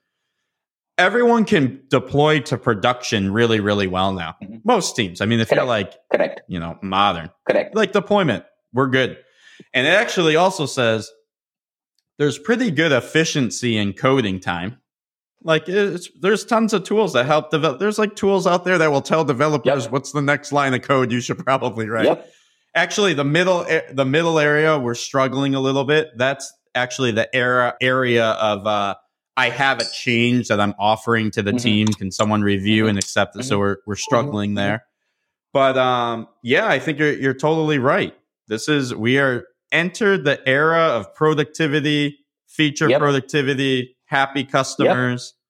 Everyone 0.97 1.43
can 1.43 1.81
deploy 1.89 2.39
to 2.41 2.57
production 2.57 3.33
really, 3.33 3.59
really 3.59 3.87
well 3.87 4.13
now. 4.13 4.35
Mm-hmm. 4.41 4.57
Most 4.63 4.95
teams. 4.95 5.19
I 5.19 5.25
mean, 5.25 5.39
if 5.39 5.49
Correct. 5.49 5.59
you're 5.59 5.67
like, 5.67 5.93
Correct. 6.11 6.41
you 6.47 6.59
know, 6.59 6.77
modern, 6.81 7.29
Correct. 7.49 7.75
like 7.75 7.91
deployment, 7.91 8.45
we're 8.73 8.87
good. 8.87 9.17
And 9.73 9.85
it 9.85 9.91
actually 9.91 10.35
also 10.35 10.65
says 10.65 11.09
there's 12.17 12.37
pretty 12.37 12.71
good 12.71 12.91
efficiency 12.91 13.77
in 13.77 13.93
coding 13.93 14.39
time. 14.39 14.77
Like 15.43 15.65
there's 15.65 16.45
tons 16.45 16.73
of 16.73 16.83
tools 16.83 17.13
that 17.13 17.25
help 17.25 17.51
develop. 17.51 17.79
There's 17.79 17.99
like 17.99 18.15
tools 18.15 18.47
out 18.47 18.63
there 18.63 18.79
that 18.79 18.91
will 18.91 19.01
tell 19.01 19.23
developers 19.23 19.83
yep. 19.83 19.91
what's 19.91 20.11
the 20.11 20.21
next 20.21 20.51
line 20.51 20.73
of 20.73 20.81
code 20.81 21.11
you 21.11 21.21
should 21.21 21.37
probably 21.45 21.87
write. 21.87 22.05
Yep. 22.05 22.29
Actually, 22.73 23.13
the 23.13 23.23
middle 23.23 23.65
the 23.91 24.05
middle 24.05 24.39
area 24.39 24.79
we're 24.79 24.95
struggling 24.95 25.53
a 25.53 25.59
little 25.59 25.83
bit. 25.83 26.09
That's 26.17 26.51
actually 26.73 27.11
the 27.11 27.33
era 27.33 27.75
area 27.79 28.25
of 28.25 28.65
uh, 28.65 28.95
I 29.37 29.49
have 29.49 29.79
a 29.79 29.85
change 29.91 30.47
that 30.47 30.59
I'm 30.59 30.73
offering 30.79 31.31
to 31.31 31.41
the 31.41 31.51
mm-hmm. 31.51 31.57
team. 31.57 31.87
Can 31.87 32.11
someone 32.11 32.41
review 32.41 32.87
and 32.87 32.97
accept 32.97 33.35
it? 33.35 33.39
Mm-hmm. 33.39 33.47
So 33.49 33.59
we're 33.59 33.77
we're 33.85 33.95
struggling 33.95 34.51
mm-hmm. 34.51 34.55
there. 34.55 34.85
But 35.53 35.77
um, 35.77 36.27
yeah, 36.41 36.67
I 36.67 36.79
think 36.79 36.99
you're 36.99 37.13
you're 37.13 37.33
totally 37.33 37.79
right. 37.79 38.13
This 38.47 38.69
is 38.69 38.93
we 38.93 39.19
are 39.19 39.45
entered 39.71 40.23
the 40.25 40.47
era 40.47 40.83
of 40.83 41.13
productivity, 41.15 42.19
feature 42.47 42.89
yep. 42.89 42.99
productivity, 42.99 43.97
happy 44.05 44.43
customers. 44.43 45.33
Yep. 45.33 45.41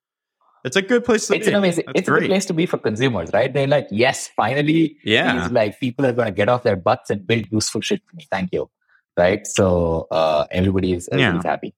It's 0.65 0.75
a 0.75 0.81
good 0.81 1.05
place 1.05 1.27
to 1.27 1.35
it's 1.35 1.45
be. 1.45 1.51
An 1.51 1.59
amazing, 1.59 1.83
it's 1.93 2.09
great. 2.09 2.17
a 2.17 2.21
good 2.21 2.29
place 2.29 2.45
to 2.45 2.53
be 2.53 2.65
for 2.65 2.79
consumers, 2.79 3.29
right? 3.33 3.53
They're 3.53 3.67
like, 3.67 3.87
yes, 3.91 4.29
finally, 4.35 4.97
yeah. 5.03 5.47
like 5.51 5.79
people 5.79 6.07
are 6.07 6.11
going 6.11 6.25
to 6.25 6.31
get 6.31 6.49
off 6.49 6.63
their 6.63 6.75
butts 6.75 7.11
and 7.11 7.25
build 7.27 7.45
useful 7.51 7.81
shit 7.81 8.01
for 8.09 8.15
me. 8.15 8.25
Thank 8.31 8.51
you, 8.51 8.71
right? 9.15 9.45
So 9.45 10.07
uh, 10.09 10.47
everybody's 10.49 11.07
everybody's 11.09 11.43
yeah. 11.43 11.51
happy. 11.51 11.75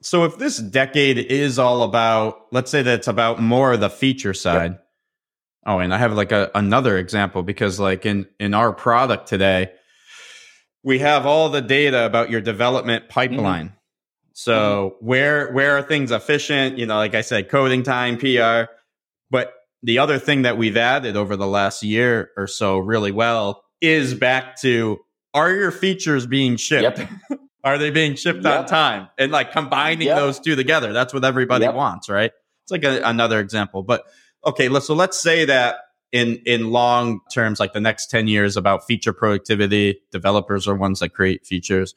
So 0.00 0.24
if 0.24 0.38
this 0.38 0.58
decade 0.58 1.18
is 1.18 1.58
all 1.58 1.82
about, 1.82 2.46
let's 2.52 2.70
say 2.70 2.82
that 2.82 3.00
it's 3.00 3.08
about 3.08 3.40
more 3.40 3.72
of 3.72 3.80
the 3.80 3.90
feature 3.90 4.34
side. 4.34 4.72
Yep. 4.72 4.84
Oh, 5.66 5.78
and 5.80 5.92
I 5.92 5.98
have 5.98 6.12
like 6.12 6.32
a, 6.32 6.50
another 6.54 6.96
example 6.96 7.42
because 7.42 7.78
like 7.80 8.06
in 8.06 8.26
in 8.38 8.54
our 8.54 8.72
product 8.72 9.28
today, 9.28 9.72
we 10.82 11.00
have 11.00 11.26
all 11.26 11.50
the 11.50 11.60
data 11.60 12.06
about 12.06 12.30
your 12.30 12.40
development 12.40 13.04
mm-hmm. 13.04 13.12
pipeline. 13.12 13.66
Mm-hmm. 13.66 13.74
So 14.32 14.94
mm-hmm. 14.96 15.06
where 15.06 15.52
where 15.52 15.76
are 15.76 15.82
things 15.82 16.10
efficient? 16.10 16.78
You 16.78 16.86
know, 16.86 16.96
like 16.96 17.14
I 17.14 17.22
said, 17.22 17.48
coding 17.48 17.82
time, 17.82 18.18
PR. 18.18 18.72
But 19.30 19.52
the 19.82 19.98
other 19.98 20.18
thing 20.18 20.42
that 20.42 20.56
we've 20.56 20.76
added 20.76 21.16
over 21.16 21.36
the 21.36 21.46
last 21.46 21.82
year 21.82 22.30
or 22.36 22.46
so 22.46 22.78
really 22.78 23.12
well 23.12 23.64
is 23.80 24.14
back 24.14 24.56
to 24.62 24.98
are 25.34 25.50
your 25.50 25.70
features 25.70 26.26
being 26.26 26.56
shipped? 26.56 26.98
Yep. 26.98 27.40
are 27.64 27.78
they 27.78 27.90
being 27.90 28.14
shipped 28.14 28.44
yep. 28.44 28.60
on 28.60 28.66
time? 28.66 29.08
And 29.18 29.32
like 29.32 29.52
combining 29.52 30.08
yep. 30.08 30.16
those 30.16 30.38
two 30.40 30.56
together, 30.56 30.92
that's 30.92 31.12
what 31.12 31.24
everybody 31.24 31.68
wants, 31.68 32.08
right? 32.08 32.32
It's 32.64 32.70
like 32.70 32.84
a, 32.84 33.00
another 33.02 33.40
example. 33.40 33.82
But 33.82 34.04
okay, 34.44 34.68
let's 34.68 34.86
so 34.86 34.94
let's 34.94 35.20
say 35.20 35.44
that 35.46 35.76
in 36.12 36.40
in 36.46 36.70
long 36.70 37.20
terms, 37.32 37.60
like 37.60 37.72
the 37.72 37.80
next 37.80 38.10
10 38.10 38.28
years 38.28 38.56
about 38.56 38.86
feature 38.86 39.12
productivity, 39.12 40.00
developers 40.12 40.66
are 40.68 40.74
ones 40.74 41.00
that 41.00 41.10
create 41.10 41.46
features. 41.46 41.94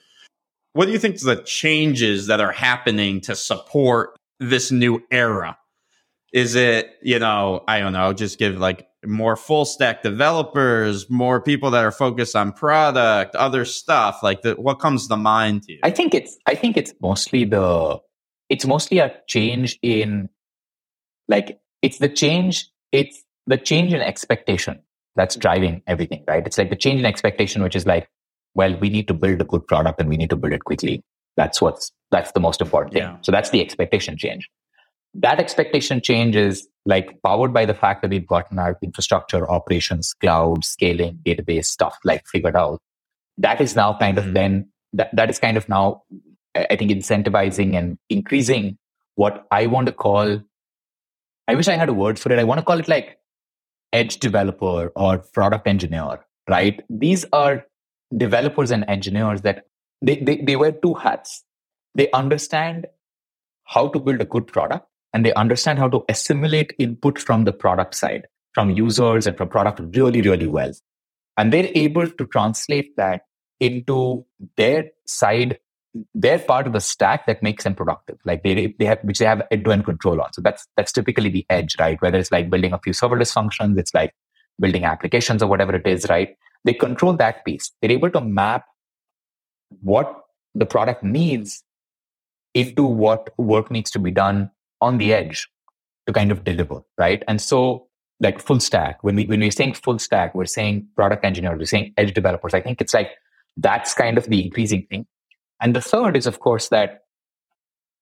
What 0.73 0.85
do 0.85 0.91
you 0.91 0.99
think 0.99 1.19
the 1.19 1.43
changes 1.43 2.27
that 2.27 2.39
are 2.39 2.51
happening 2.51 3.21
to 3.21 3.35
support 3.35 4.17
this 4.39 4.71
new 4.71 5.03
era? 5.11 5.57
Is 6.33 6.55
it, 6.55 6.91
you 7.01 7.19
know, 7.19 7.63
I 7.67 7.79
don't 7.79 7.93
know, 7.93 8.13
just 8.13 8.39
give 8.39 8.57
like 8.57 8.87
more 9.05 9.35
full 9.35 9.65
stack 9.65 10.01
developers, 10.01 11.09
more 11.09 11.41
people 11.41 11.71
that 11.71 11.83
are 11.83 11.91
focused 11.91 12.35
on 12.35 12.53
product, 12.53 13.35
other 13.35 13.65
stuff? 13.65 14.23
Like 14.23 14.41
the, 14.41 14.53
what 14.53 14.75
comes 14.75 15.07
to 15.07 15.17
mind 15.17 15.63
to 15.63 15.73
you? 15.73 15.79
I 15.83 15.91
think 15.91 16.13
it's 16.13 16.37
I 16.45 16.55
think 16.55 16.77
it's 16.77 16.93
mostly 17.01 17.45
the 17.45 17.99
it's 18.49 18.65
mostly 18.65 18.99
a 18.99 19.13
change 19.27 19.77
in 19.81 20.29
like 21.27 21.59
it's 21.81 21.97
the 21.97 22.09
change 22.09 22.69
it's 22.91 23.23
the 23.47 23.57
change 23.57 23.93
in 23.93 24.01
expectation 24.01 24.81
that's 25.15 25.35
mm-hmm. 25.35 25.41
driving 25.41 25.81
everything, 25.87 26.23
right? 26.27 26.45
It's 26.45 26.57
like 26.57 26.69
the 26.69 26.75
change 26.75 26.99
in 26.99 27.05
expectation, 27.05 27.61
which 27.63 27.75
is 27.75 27.85
like, 27.85 28.09
well, 28.53 28.75
we 28.77 28.89
need 28.89 29.07
to 29.07 29.13
build 29.13 29.41
a 29.41 29.45
good 29.45 29.65
product 29.67 29.99
and 29.99 30.09
we 30.09 30.17
need 30.17 30.29
to 30.29 30.35
build 30.35 30.53
it 30.53 30.63
quickly. 30.63 31.03
That's 31.37 31.61
what's, 31.61 31.91
that's 32.11 32.31
the 32.33 32.39
most 32.39 32.61
important 32.61 32.93
thing. 32.93 33.03
Yeah. 33.03 33.17
So 33.21 33.31
that's 33.31 33.49
the 33.49 33.61
expectation 33.61 34.17
change. 34.17 34.49
That 35.13 35.39
expectation 35.39 36.01
change 36.01 36.35
is 36.35 36.67
like 36.85 37.21
powered 37.23 37.53
by 37.53 37.65
the 37.65 37.73
fact 37.73 38.01
that 38.01 38.11
we've 38.11 38.25
gotten 38.25 38.57
our 38.59 38.77
infrastructure, 38.81 39.49
operations, 39.49 40.13
cloud, 40.13 40.63
scaling, 40.63 41.19
database 41.25 41.65
stuff 41.65 41.97
like 42.03 42.25
figured 42.27 42.55
out. 42.55 42.79
That 43.37 43.61
is 43.61 43.75
now 43.75 43.97
kind 43.97 44.17
of 44.17 44.25
mm-hmm. 44.25 44.33
then, 44.33 44.69
that, 44.93 45.15
that 45.15 45.29
is 45.29 45.39
kind 45.39 45.57
of 45.57 45.67
now, 45.69 46.03
I 46.55 46.75
think, 46.75 46.91
incentivizing 46.91 47.75
and 47.75 47.97
increasing 48.09 48.77
what 49.15 49.45
I 49.51 49.67
want 49.67 49.87
to 49.87 49.91
call, 49.91 50.41
I 51.47 51.55
wish 51.55 51.67
I 51.67 51.75
had 51.75 51.89
a 51.89 51.93
word 51.93 52.17
for 52.17 52.31
it. 52.31 52.39
I 52.39 52.43
want 52.43 52.59
to 52.59 52.65
call 52.65 52.79
it 52.79 52.87
like 52.87 53.17
edge 53.93 54.17
developer 54.17 54.91
or 54.95 55.19
product 55.19 55.67
engineer, 55.67 56.25
right? 56.49 56.81
These 56.89 57.25
are 57.33 57.65
developers 58.15 58.71
and 58.71 58.85
engineers 58.87 59.41
that 59.41 59.65
they, 60.01 60.17
they, 60.17 60.37
they 60.37 60.55
wear 60.55 60.71
two 60.71 60.93
hats. 60.93 61.43
They 61.95 62.09
understand 62.11 62.87
how 63.65 63.89
to 63.89 63.99
build 63.99 64.21
a 64.21 64.25
good 64.25 64.47
product 64.47 64.87
and 65.13 65.25
they 65.25 65.33
understand 65.33 65.79
how 65.79 65.89
to 65.89 66.03
assimilate 66.09 66.73
input 66.79 67.19
from 67.19 67.43
the 67.43 67.53
product 67.53 67.95
side, 67.95 68.27
from 68.53 68.71
users 68.71 69.27
and 69.27 69.37
from 69.37 69.49
product 69.49 69.81
really, 69.95 70.21
really 70.21 70.47
well. 70.47 70.71
And 71.37 71.51
they're 71.51 71.69
able 71.75 72.07
to 72.07 72.25
translate 72.27 72.95
that 72.97 73.21
into 73.59 74.25
their 74.57 74.85
side 75.05 75.59
they're 76.13 76.39
part 76.39 76.67
of 76.67 76.73
the 76.73 76.79
stack 76.79 77.25
that 77.25 77.43
makes 77.43 77.63
them 77.63 77.75
productive. 77.75 78.17
Like 78.25 78.43
they 78.43 78.73
they 78.79 78.85
have 78.85 78.99
which 79.03 79.19
they 79.19 79.25
have 79.25 79.41
end-to-end 79.51 79.85
control 79.85 80.21
on. 80.21 80.31
So 80.33 80.41
that's 80.41 80.67
that's 80.77 80.91
typically 80.91 81.29
the 81.29 81.45
edge, 81.49 81.75
right? 81.79 82.01
Whether 82.01 82.17
it's 82.17 82.31
like 82.31 82.49
building 82.49 82.73
a 82.73 82.79
few 82.79 82.93
serverless 82.93 83.33
functions, 83.33 83.77
it's 83.77 83.93
like 83.93 84.13
building 84.59 84.85
applications 84.85 85.43
or 85.43 85.47
whatever 85.47 85.75
it 85.75 85.85
is, 85.85 86.07
right? 86.09 86.35
They 86.63 86.73
control 86.73 87.13
that 87.17 87.43
piece. 87.43 87.71
They're 87.81 87.91
able 87.91 88.11
to 88.11 88.21
map 88.21 88.65
what 89.81 90.13
the 90.53 90.65
product 90.65 91.03
needs 91.03 91.63
into 92.53 92.83
what 92.83 93.29
work 93.37 93.71
needs 93.71 93.89
to 93.91 93.99
be 93.99 94.11
done 94.11 94.51
on 94.81 94.97
the 94.97 95.13
edge 95.13 95.47
to 96.07 96.13
kind 96.13 96.31
of 96.31 96.43
deliver, 96.43 96.81
right? 96.97 97.23
And 97.27 97.39
so 97.39 97.87
like 98.19 98.39
full 98.39 98.59
stack, 98.59 99.03
when 99.03 99.15
we 99.15 99.25
when 99.25 99.39
we're 99.39 99.51
saying 99.51 99.73
full 99.73 99.99
stack, 99.99 100.35
we're 100.35 100.45
saying 100.45 100.87
product 100.95 101.25
engineers, 101.25 101.57
we're 101.57 101.65
saying 101.65 101.93
edge 101.97 102.13
developers. 102.13 102.53
I 102.53 102.61
think 102.61 102.81
it's 102.81 102.93
like 102.93 103.11
that's 103.57 103.93
kind 103.93 104.17
of 104.17 104.25
the 104.25 104.43
increasing 104.43 104.85
thing. 104.89 105.05
And 105.59 105.75
the 105.75 105.81
third 105.81 106.17
is, 106.17 106.25
of 106.25 106.39
course, 106.39 106.69
that 106.69 107.03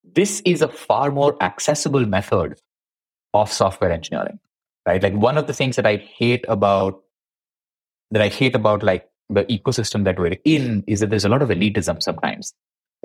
this 0.03 0.41
is 0.45 0.61
a 0.61 0.67
far 0.67 1.11
more 1.11 1.41
accessible 1.41 2.05
method 2.05 2.59
of 3.33 3.51
software 3.51 3.91
engineering, 3.91 4.39
right? 4.87 5.01
Like 5.01 5.13
one 5.13 5.37
of 5.37 5.47
the 5.47 5.53
things 5.53 5.75
that 5.75 5.85
I 5.85 5.97
hate 5.97 6.45
about 6.47 7.01
that 8.11 8.21
I 8.21 8.27
hate 8.27 8.55
about 8.55 8.83
like 8.83 9.07
the 9.29 9.45
ecosystem 9.45 10.03
that 10.05 10.17
we're 10.17 10.37
in 10.43 10.83
is 10.87 10.99
that 10.99 11.09
there's 11.09 11.25
a 11.25 11.29
lot 11.29 11.41
of 11.41 11.49
elitism 11.49 12.01
sometimes, 12.01 12.53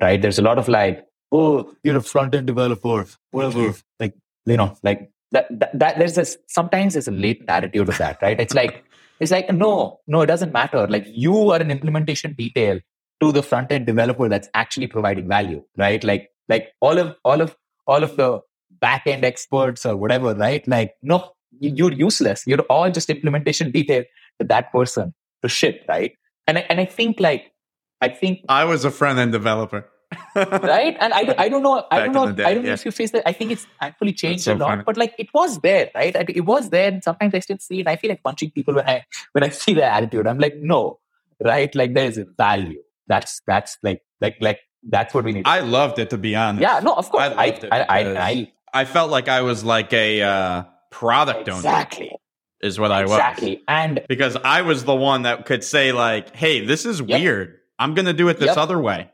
right? 0.01 0.21
There's 0.21 0.39
a 0.39 0.43
lot 0.43 0.59
of 0.59 0.69
like, 0.69 1.05
oh, 1.33 1.75
you're 1.83 1.97
a 1.97 2.03
front 2.03 2.35
end 2.35 2.47
developer, 2.47 3.07
whatever. 3.31 3.75
Like, 3.99 4.15
you 4.47 4.57
know, 4.57 4.77
like 4.83 5.11
that, 5.33 5.47
that, 5.51 5.79
that 5.79 5.99
there's 5.99 6.15
this, 6.15 6.37
sometimes 6.49 6.95
there's 6.95 7.09
a 7.09 7.13
latent 7.13 7.49
attitude 7.49 7.89
of 7.89 7.99
that, 7.99 8.19
right? 8.23 8.39
It's 8.39 8.55
like, 8.55 8.85
it's 9.21 9.31
like, 9.31 9.53
no, 9.53 10.01
no, 10.07 10.23
it 10.23 10.27
doesn't 10.27 10.53
matter. 10.53 10.87
Like 10.87 11.07
you 11.09 11.51
are 11.51 11.61
an 11.61 11.71
implementation 11.71 12.35
detail 12.35 12.81
to 13.21 13.33
the 13.33 13.43
front 13.43 13.73
end 13.73 13.87
developer 13.87 14.29
that's 14.29 14.49
actually 14.55 14.87
providing 14.87 15.29
value, 15.29 15.65
right? 15.77 16.03
Like, 16.03 16.31
like 16.49 16.73
all 16.81 16.99
of, 16.99 17.17
all 17.25 17.41
of, 17.41 17.57
all 17.87 18.03
of 18.03 18.17
the 18.17 18.41
back 18.81 19.07
end 19.07 19.25
experts 19.25 19.87
or 19.87 19.97
whatever, 19.97 20.35
right? 20.35 20.67
Like, 20.67 20.95
no, 21.03 21.33
you're 21.61 21.93
useless. 21.93 22.45
You're 22.47 22.61
all 22.63 22.91
just 22.91 23.09
implementation 23.11 23.71
detail 23.71 24.05
to 24.41 24.47
that 24.47 24.73
person 24.73 25.15
to 25.43 25.49
ship, 25.49 25.85
right? 25.89 26.13
And 26.47 26.59
I, 26.59 26.63
and 26.69 26.81
I 26.81 26.85
think 26.85 27.21
like, 27.21 27.53
I 28.01 28.09
think 28.09 28.41
I 28.49 28.65
was 28.65 28.85
a 28.85 28.91
front 28.91 29.19
end 29.19 29.33
developer. 29.33 29.89
Right? 30.37 30.97
And 31.01 31.13
I, 31.13 31.35
I 31.39 31.49
don't 31.49 31.63
know, 31.63 31.87
I 31.91 32.01
don't 32.01 32.13
know, 32.13 32.25
I 32.25 32.55
don't 32.55 32.65
yeah. 32.65 32.71
know 32.71 32.73
if 32.73 32.85
you 32.85 32.91
face 32.91 33.11
that. 33.13 33.27
I 33.27 33.33
think 33.33 33.53
it's 33.53 33.67
actually 33.81 34.13
changed 34.13 34.45
so 34.45 34.55
a 34.55 34.57
lot, 34.57 34.69
funny. 34.69 34.83
but 34.85 34.97
like 34.97 35.15
it 35.19 35.29
was 35.35 35.61
there, 35.61 35.91
right? 35.95 36.15
It 36.29 36.45
was 36.45 36.71
there, 36.71 36.89
and 36.89 37.03
sometimes 37.03 37.35
I 37.35 37.41
still 37.41 37.59
see 37.59 37.81
it. 37.81 37.89
I 37.89 37.97
feel 37.97 38.11
like 38.11 38.23
punching 38.23 38.51
people 38.51 38.75
when 38.75 38.89
I 38.89 39.05
when 39.33 39.45
I 39.45 39.49
see 39.63 39.75
their 39.75 39.91
attitude. 39.91 40.27
I'm 40.27 40.39
like, 40.39 40.57
no, 40.57 41.01
right? 41.43 41.75
Like 41.75 41.95
there 41.95 42.07
is 42.07 42.19
a 42.19 42.27
value, 42.37 42.83
that's 43.07 43.41
that's 43.47 43.79
like 43.83 44.03
like 44.21 44.37
like 44.41 44.61
that's 44.89 45.15
what 45.15 45.25
we 45.25 45.33
need. 45.33 45.47
I 45.47 45.61
loved 45.61 45.99
it 45.99 46.11
to 46.11 46.19
be 46.19 46.35
honest. 46.35 46.63
Yeah, 46.63 46.81
no, 46.81 46.95
of 46.95 47.11
course. 47.11 47.33
I 47.37 47.59
I, 47.71 47.81
I, 47.81 47.85
I, 47.89 48.53
I, 48.73 48.85
felt 48.85 49.11
like 49.11 49.29
I 49.29 49.43
was 49.43 49.65
like 49.65 49.93
a 49.93 50.23
uh, 50.23 50.65
product 50.91 51.49
exactly. 51.49 51.53
owner. 51.53 51.79
Exactly. 51.79 52.17
Is 52.61 52.81
what 52.81 52.93
I 52.93 53.03
was. 53.03 53.13
Exactly. 53.13 53.63
And 53.69 54.05
because 54.09 54.37
I 54.37 54.63
was 54.63 54.85
the 54.85 54.95
one 54.95 55.23
that 55.23 55.45
could 55.45 55.63
say, 55.63 55.93
like, 55.93 56.35
hey, 56.35 56.65
this 56.65 56.87
is 56.87 57.01
yep. 57.01 57.21
weird. 57.21 57.59
I'm 57.79 57.95
gonna 57.95 58.13
do 58.13 58.29
it 58.29 58.39
this 58.39 58.49
yep. 58.49 58.57
other 58.57 58.81
way. 58.81 59.11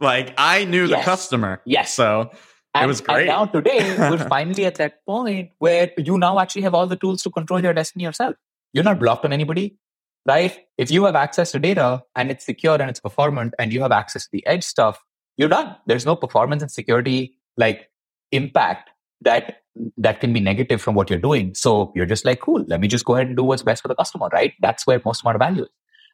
Like 0.00 0.34
I 0.38 0.64
knew 0.64 0.86
yes. 0.86 1.00
the 1.00 1.04
customer. 1.04 1.60
Yes. 1.64 1.92
So 1.92 2.30
and, 2.74 2.84
it 2.84 2.86
was 2.86 3.00
great. 3.00 3.20
And 3.20 3.26
now 3.28 3.46
today 3.46 3.96
we're 3.98 4.18
finally 4.28 4.66
at 4.66 4.76
that 4.76 5.04
point 5.06 5.50
where 5.58 5.90
you 5.96 6.18
now 6.18 6.38
actually 6.38 6.62
have 6.62 6.74
all 6.74 6.86
the 6.86 6.96
tools 6.96 7.22
to 7.22 7.30
control 7.30 7.62
your 7.62 7.72
destiny 7.72 8.04
yourself. 8.04 8.36
You're 8.72 8.84
not 8.84 8.98
blocked 8.98 9.24
on 9.24 9.32
anybody 9.32 9.78
right? 10.26 10.58
If 10.76 10.90
you 10.90 11.04
have 11.04 11.14
access 11.14 11.52
to 11.52 11.58
data 11.58 12.02
and 12.14 12.30
it's 12.30 12.44
secure 12.44 12.74
and 12.74 12.90
it's 12.90 13.00
performant 13.00 13.54
and 13.58 13.72
you 13.72 13.80
have 13.80 13.92
access 13.92 14.24
to 14.24 14.28
the 14.32 14.46
edge 14.46 14.64
stuff, 14.64 15.00
you're 15.36 15.48
done. 15.48 15.76
There's 15.86 16.04
no 16.04 16.16
performance 16.16 16.62
and 16.62 16.70
security 16.70 17.38
like 17.56 17.88
impact 18.32 18.90
that 19.22 19.58
that 19.96 20.20
can 20.20 20.32
be 20.32 20.40
negative 20.40 20.80
from 20.80 20.94
what 20.94 21.10
you're 21.10 21.18
doing. 21.18 21.54
So 21.54 21.92
you're 21.94 22.06
just 22.06 22.24
like, 22.24 22.40
cool, 22.40 22.64
let 22.66 22.80
me 22.80 22.88
just 22.88 23.04
go 23.04 23.14
ahead 23.14 23.28
and 23.28 23.36
do 23.36 23.44
what's 23.44 23.62
best 23.62 23.82
for 23.82 23.88
the 23.88 23.94
customer, 23.94 24.28
right? 24.32 24.54
That's 24.60 24.86
where 24.86 25.00
most 25.04 25.22
amount 25.22 25.36
of 25.36 25.40
value 25.40 25.62
is. 25.62 25.68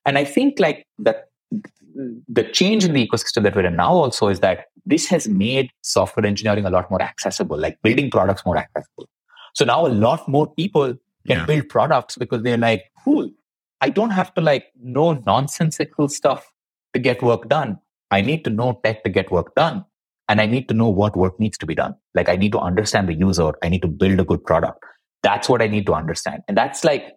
And 0.04 0.18
I 0.18 0.24
think 0.24 0.58
like 0.58 0.84
that 0.98 1.28
the 2.28 2.44
change 2.44 2.84
in 2.84 2.92
the 2.92 3.06
ecosystem 3.06 3.42
that 3.42 3.54
we're 3.54 3.66
in 3.66 3.76
now 3.76 3.92
also 3.92 4.28
is 4.28 4.40
that 4.40 4.66
this 4.86 5.06
has 5.08 5.28
made 5.28 5.70
software 5.82 6.26
engineering 6.26 6.64
a 6.64 6.70
lot 6.70 6.90
more 6.90 7.02
accessible, 7.02 7.58
like 7.58 7.80
building 7.82 8.10
products 8.10 8.44
more 8.44 8.56
accessible. 8.56 9.08
So 9.54 9.64
now 9.64 9.86
a 9.86 9.88
lot 9.88 10.26
more 10.28 10.52
people 10.54 10.94
can 11.26 11.38
yeah. 11.38 11.44
build 11.44 11.68
products 11.68 12.16
because 12.16 12.42
they're 12.42 12.56
like, 12.56 12.84
cool, 13.04 13.30
I 13.80 13.90
don't 13.90 14.10
have 14.10 14.34
to 14.34 14.40
like 14.40 14.66
know 14.82 15.12
nonsensical 15.26 16.08
stuff 16.08 16.52
to 16.94 16.98
get 16.98 17.22
work 17.22 17.48
done. 17.48 17.78
I 18.10 18.20
need 18.20 18.44
to 18.44 18.50
know 18.50 18.80
tech 18.84 19.04
to 19.04 19.10
get 19.10 19.30
work 19.30 19.54
done. 19.54 19.84
And 20.28 20.40
I 20.40 20.46
need 20.46 20.68
to 20.68 20.74
know 20.74 20.88
what 20.88 21.16
work 21.16 21.38
needs 21.38 21.58
to 21.58 21.66
be 21.66 21.74
done. 21.74 21.94
Like 22.14 22.28
I 22.28 22.36
need 22.36 22.52
to 22.52 22.58
understand 22.58 23.08
the 23.08 23.14
user. 23.14 23.52
I 23.62 23.68
need 23.68 23.82
to 23.82 23.88
build 23.88 24.20
a 24.20 24.24
good 24.24 24.44
product. 24.44 24.82
That's 25.22 25.48
what 25.48 25.60
I 25.60 25.66
need 25.66 25.86
to 25.86 25.94
understand. 25.94 26.42
And 26.48 26.56
that's 26.56 26.84
like, 26.84 27.12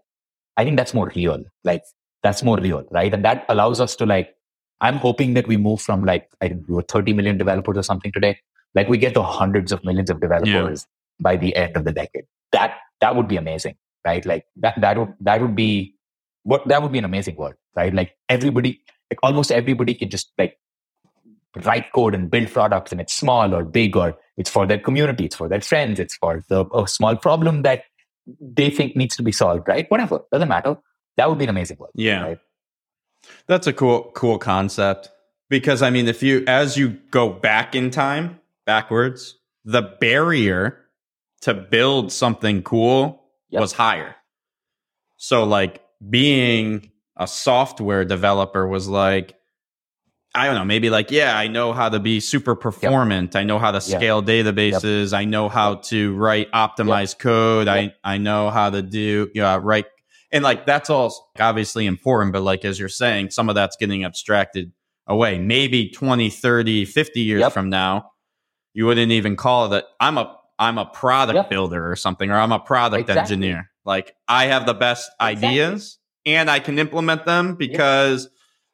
I 0.57 0.63
think 0.63 0.77
that's 0.77 0.93
more 0.93 1.11
real. 1.15 1.43
Like 1.63 1.83
that's 2.25 2.41
more 2.43 2.57
real, 2.57 2.83
right? 2.91 3.13
And 3.13 3.23
that 3.23 3.45
allows 3.49 3.79
us 3.79 3.95
to 3.97 4.05
like, 4.05 4.35
I'm 4.81 4.97
hoping 4.97 5.35
that 5.35 5.47
we 5.47 5.57
move 5.57 5.79
from 5.79 6.03
like, 6.03 6.27
I 6.41 6.47
think 6.47 6.67
we 6.67 6.73
were 6.73 6.81
30 6.81 7.13
million 7.13 7.37
developers 7.37 7.77
or 7.77 7.83
something 7.83 8.11
today. 8.11 8.39
Like 8.73 8.89
we 8.89 8.97
get 8.97 9.13
to 9.13 9.21
hundreds 9.21 9.71
of 9.71 9.83
millions 9.85 10.09
of 10.09 10.19
developers 10.19 10.87
yeah. 10.87 11.23
by 11.23 11.37
the 11.37 11.55
end 11.55 11.77
of 11.77 11.85
the 11.85 11.91
decade. 11.91 12.25
That, 12.51 12.77
that 12.99 13.15
would 13.15 13.27
be 13.27 13.37
amazing, 13.37 13.75
right? 14.05 14.25
Like 14.25 14.45
that, 14.57 14.81
that 14.81 14.97
would, 14.97 15.13
that 15.21 15.39
would 15.39 15.55
be 15.55 15.95
what, 16.43 16.67
that 16.67 16.81
would 16.81 16.91
be 16.91 16.97
an 16.97 17.05
amazing 17.05 17.35
world, 17.35 17.53
right? 17.75 17.93
Like 17.93 18.17
everybody, 18.27 18.81
like 19.11 19.19
almost 19.21 19.51
everybody 19.51 19.93
can 19.93 20.09
just 20.09 20.31
like 20.39 20.57
write 21.63 21.91
code 21.93 22.15
and 22.15 22.31
build 22.31 22.49
products 22.51 22.91
and 22.91 22.99
it's 22.99 23.13
small 23.13 23.53
or 23.53 23.63
big 23.63 23.95
or 23.95 24.17
it's 24.35 24.49
for 24.49 24.65
their 24.65 24.79
community, 24.79 25.25
it's 25.25 25.35
for 25.35 25.47
their 25.47 25.61
friends, 25.61 25.99
it's 25.99 26.15
for 26.15 26.43
the 26.49 26.65
a 26.73 26.87
small 26.87 27.15
problem 27.15 27.61
that 27.61 27.83
they 28.41 28.71
think 28.71 28.95
needs 28.95 29.15
to 29.15 29.23
be 29.23 29.31
solved, 29.31 29.67
right? 29.67 29.89
Whatever, 29.89 30.21
doesn't 30.31 30.49
matter. 30.49 30.75
That 31.17 31.29
would 31.29 31.37
be 31.37 31.45
an 31.45 31.49
amazing 31.49 31.77
world. 31.79 31.93
Yeah. 31.95 32.21
Right? 32.21 32.39
That's 33.47 33.67
a 33.67 33.73
cool, 33.73 34.11
cool 34.13 34.37
concept. 34.37 35.09
Because 35.49 35.81
I 35.81 35.89
mean, 35.89 36.07
if 36.07 36.23
you, 36.23 36.43
as 36.47 36.77
you 36.77 36.97
go 37.11 37.29
back 37.29 37.75
in 37.75 37.91
time, 37.91 38.39
backwards, 38.65 39.37
the 39.63 39.81
barrier 39.81 40.79
to 41.41 41.53
build 41.53 42.11
something 42.11 42.63
cool 42.63 43.23
yep. 43.49 43.61
was 43.61 43.71
higher. 43.71 44.15
So, 45.17 45.43
like, 45.43 45.81
being 46.07 46.91
a 47.15 47.27
software 47.27 48.05
developer 48.05 48.67
was 48.67 48.87
like, 48.87 49.35
I 50.33 50.47
don't 50.47 50.55
know, 50.55 50.65
maybe 50.65 50.89
like, 50.89 51.11
yeah, 51.11 51.37
I 51.37 51.47
know 51.47 51.71
how 51.71 51.87
to 51.87 51.99
be 51.99 52.19
super 52.19 52.55
performant. 52.55 53.33
Yep. 53.33 53.41
I 53.41 53.43
know 53.45 53.57
how 53.57 53.71
to 53.71 53.79
scale 53.79 54.23
yep. 54.25 54.45
databases. 54.45 55.11
Yep. 55.11 55.19
I 55.19 55.25
know 55.25 55.47
how 55.47 55.75
to 55.75 56.13
write 56.15 56.51
optimized 56.51 57.19
code. 57.19 57.67
I, 57.69 57.93
I 58.03 58.17
know 58.17 58.49
how 58.49 58.69
to 58.69 58.81
do, 58.81 59.29
you 59.33 59.41
know, 59.41 59.57
write. 59.57 59.85
And 60.31 60.43
like, 60.43 60.65
that's 60.65 60.89
all 60.89 61.31
obviously 61.39 61.85
important. 61.85 62.33
But 62.33 62.41
like, 62.41 62.65
as 62.65 62.79
you're 62.79 62.89
saying, 62.89 63.31
some 63.31 63.49
of 63.49 63.55
that's 63.55 63.75
getting 63.75 64.03
abstracted 64.03 64.71
away. 65.07 65.37
Maybe 65.39 65.89
20, 65.89 66.29
30, 66.29 66.85
50 66.85 67.21
years 67.21 67.53
from 67.53 67.69
now, 67.69 68.11
you 68.73 68.85
wouldn't 68.85 69.11
even 69.11 69.35
call 69.35 69.67
it 69.67 69.69
that. 69.69 69.85
I'm 69.99 70.17
a, 70.17 70.35
I'm 70.57 70.77
a 70.77 70.85
product 70.85 71.49
builder 71.49 71.89
or 71.89 71.95
something, 71.95 72.31
or 72.31 72.35
I'm 72.35 72.51
a 72.51 72.59
product 72.59 73.09
exactly. 73.09 73.21
engineer. 73.21 73.69
Like 73.85 74.15
I 74.27 74.45
have 74.45 74.65
the 74.65 74.73
best 74.73 75.11
exactly. 75.21 75.47
ideas 75.47 75.99
and 76.25 76.49
I 76.49 76.59
can 76.59 76.79
implement 76.79 77.25
them 77.25 77.55
because 77.55 78.29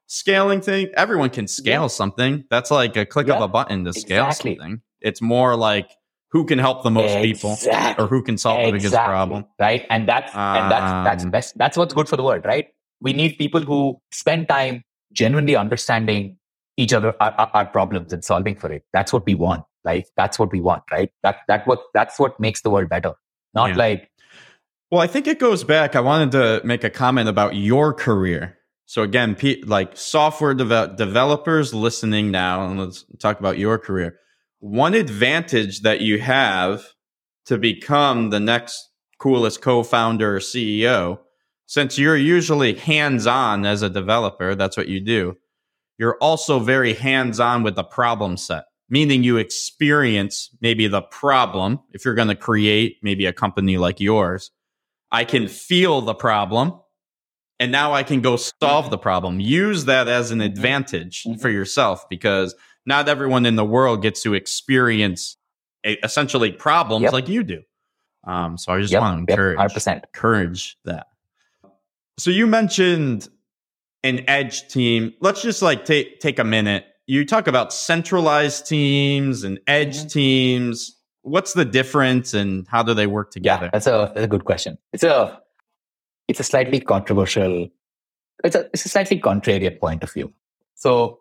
scaling 0.07 0.61
thing, 0.61 0.89
everyone 0.95 1.29
can 1.29 1.47
scale 1.47 1.89
something. 1.89 2.45
That's 2.49 2.71
like 2.71 2.95
a 2.95 3.05
click 3.05 3.27
of 3.29 3.41
a 3.41 3.47
button 3.47 3.83
to 3.85 3.93
scale 3.93 4.27
exactly. 4.27 4.55
something. 4.55 4.81
It's 5.01 5.21
more 5.21 5.55
like 5.55 5.91
who 6.31 6.45
can 6.45 6.59
help 6.59 6.83
the 6.83 6.91
most 6.91 7.13
exactly. 7.15 7.33
people 7.33 8.03
or 8.03 8.07
who 8.07 8.23
can 8.23 8.37
solve 8.37 8.59
exactly. 8.59 8.71
the 8.71 8.83
biggest 8.83 9.03
problem. 9.03 9.45
Right. 9.59 9.85
And 9.89 10.07
that's 10.07 10.33
um, 10.33 10.41
and 10.41 10.71
that's 10.71 10.91
that's 11.05 11.23
um, 11.25 11.31
best 11.31 11.57
that's 11.57 11.77
what's 11.77 11.93
good 11.93 12.07
for 12.07 12.17
the 12.17 12.23
world, 12.23 12.45
right? 12.45 12.67
We 13.01 13.13
need 13.13 13.37
people 13.37 13.61
who 13.61 13.99
spend 14.11 14.47
time 14.47 14.83
genuinely 15.11 15.55
understanding 15.55 16.37
each 16.77 16.93
other 16.93 17.13
our, 17.19 17.49
our, 17.53 17.65
problems 17.65 18.13
and 18.13 18.23
solving 18.23 18.55
for 18.55 18.71
it. 18.71 18.83
That's 18.93 19.11
what 19.11 19.25
we 19.25 19.35
want. 19.35 19.65
Like 19.83 20.07
that's 20.15 20.39
what 20.39 20.51
we 20.51 20.61
want, 20.61 20.83
right? 20.91 21.11
That 21.23 21.37
that 21.47 21.67
what 21.67 21.81
that's 21.93 22.19
what 22.19 22.39
makes 22.39 22.61
the 22.61 22.69
world 22.69 22.89
better. 22.89 23.13
Not 23.53 23.71
yeah. 23.71 23.75
like 23.75 24.11
Well, 24.89 25.01
I 25.01 25.07
think 25.07 25.27
it 25.27 25.39
goes 25.39 25.63
back. 25.63 25.95
I 25.95 25.99
wanted 25.99 26.31
to 26.31 26.61
make 26.65 26.83
a 26.83 26.89
comment 26.89 27.27
about 27.27 27.55
your 27.55 27.93
career 27.93 28.57
so 28.91 29.03
again, 29.03 29.37
like 29.63 29.95
software 29.95 30.53
de- 30.53 30.93
developers 30.97 31.73
listening 31.73 32.29
now, 32.29 32.65
and 32.67 32.77
let's 32.77 33.05
talk 33.19 33.39
about 33.39 33.57
your 33.57 33.77
career. 33.77 34.19
One 34.61 34.93
advantage 34.93 35.81
that 35.81 36.01
you 36.01 36.19
have 36.19 36.85
to 37.47 37.57
become 37.57 38.29
the 38.29 38.39
next 38.39 38.89
coolest 39.17 39.59
co-founder 39.59 40.35
or 40.35 40.39
CEO, 40.39 41.17
since 41.65 41.97
you're 41.97 42.15
usually 42.15 42.75
hands-on 42.75 43.65
as 43.65 43.81
a 43.81 43.89
developer, 43.89 44.53
that's 44.53 44.77
what 44.77 44.87
you 44.87 44.99
do. 44.99 45.35
You're 45.97 46.17
also 46.17 46.59
very 46.59 46.93
hands-on 46.93 47.63
with 47.63 47.73
the 47.75 47.83
problem 47.83 48.37
set, 48.37 48.65
meaning 48.87 49.23
you 49.23 49.37
experience 49.37 50.55
maybe 50.61 50.87
the 50.87 51.01
problem. 51.01 51.79
If 51.91 52.05
you're 52.05 52.13
going 52.13 52.27
to 52.27 52.35
create 52.35 52.97
maybe 53.01 53.25
a 53.25 53.33
company 53.33 53.77
like 53.77 53.99
yours, 53.99 54.51
I 55.11 55.25
can 55.25 55.47
feel 55.47 56.01
the 56.01 56.13
problem 56.13 56.73
and 57.59 57.71
now 57.71 57.93
I 57.93 58.03
can 58.03 58.21
go 58.21 58.37
solve 58.37 58.91
the 58.91 58.97
problem. 58.97 59.39
Use 59.39 59.85
that 59.85 60.07
as 60.07 60.29
an 60.29 60.41
advantage 60.41 61.23
mm-hmm. 61.23 61.39
for 61.39 61.49
yourself 61.49 62.07
because 62.09 62.53
not 62.85 63.07
everyone 63.07 63.45
in 63.45 63.55
the 63.55 63.65
world 63.65 64.01
gets 64.01 64.23
to 64.23 64.33
experience 64.33 65.37
a, 65.85 65.93
essentially 66.05 66.51
problems 66.51 67.03
yep. 67.03 67.13
like 67.13 67.27
you 67.27 67.43
do. 67.43 67.61
Um, 68.23 68.57
so 68.57 68.73
I 68.73 68.81
just 68.81 68.93
yep. 68.93 69.01
want 69.01 69.27
to 69.27 69.31
encourage, 69.31 69.59
yep. 69.59 69.71
100%. 69.71 70.03
encourage 70.05 70.77
that. 70.85 71.07
So 72.17 72.29
you 72.29 72.45
mentioned 72.45 73.27
an 74.03 74.23
edge 74.27 74.67
team. 74.67 75.13
Let's 75.21 75.41
just 75.41 75.61
like 75.61 75.85
take 75.85 76.19
take 76.19 76.39
a 76.39 76.43
minute. 76.43 76.85
You 77.07 77.25
talk 77.25 77.47
about 77.47 77.73
centralized 77.73 78.67
teams 78.67 79.43
and 79.43 79.59
edge 79.67 79.97
mm-hmm. 79.97 80.07
teams. 80.07 80.97
What's 81.23 81.53
the 81.53 81.65
difference 81.65 82.33
and 82.33 82.67
how 82.67 82.83
do 82.83 82.93
they 82.93 83.07
work 83.07 83.31
together? 83.31 83.65
Yeah, 83.65 83.71
that's 83.73 83.87
a, 83.87 84.11
that's 84.13 84.25
a 84.25 84.27
good 84.27 84.45
question. 84.45 84.77
It's 84.93 85.03
a 85.03 85.39
it's 86.27 86.39
a 86.39 86.43
slightly 86.43 86.79
controversial, 86.79 87.67
it's 88.43 88.55
a, 88.55 88.69
it's 88.73 88.85
a 88.85 88.89
slightly 88.89 89.19
contrarian 89.19 89.79
point 89.79 90.03
of 90.03 90.13
view. 90.13 90.31
So 90.75 91.20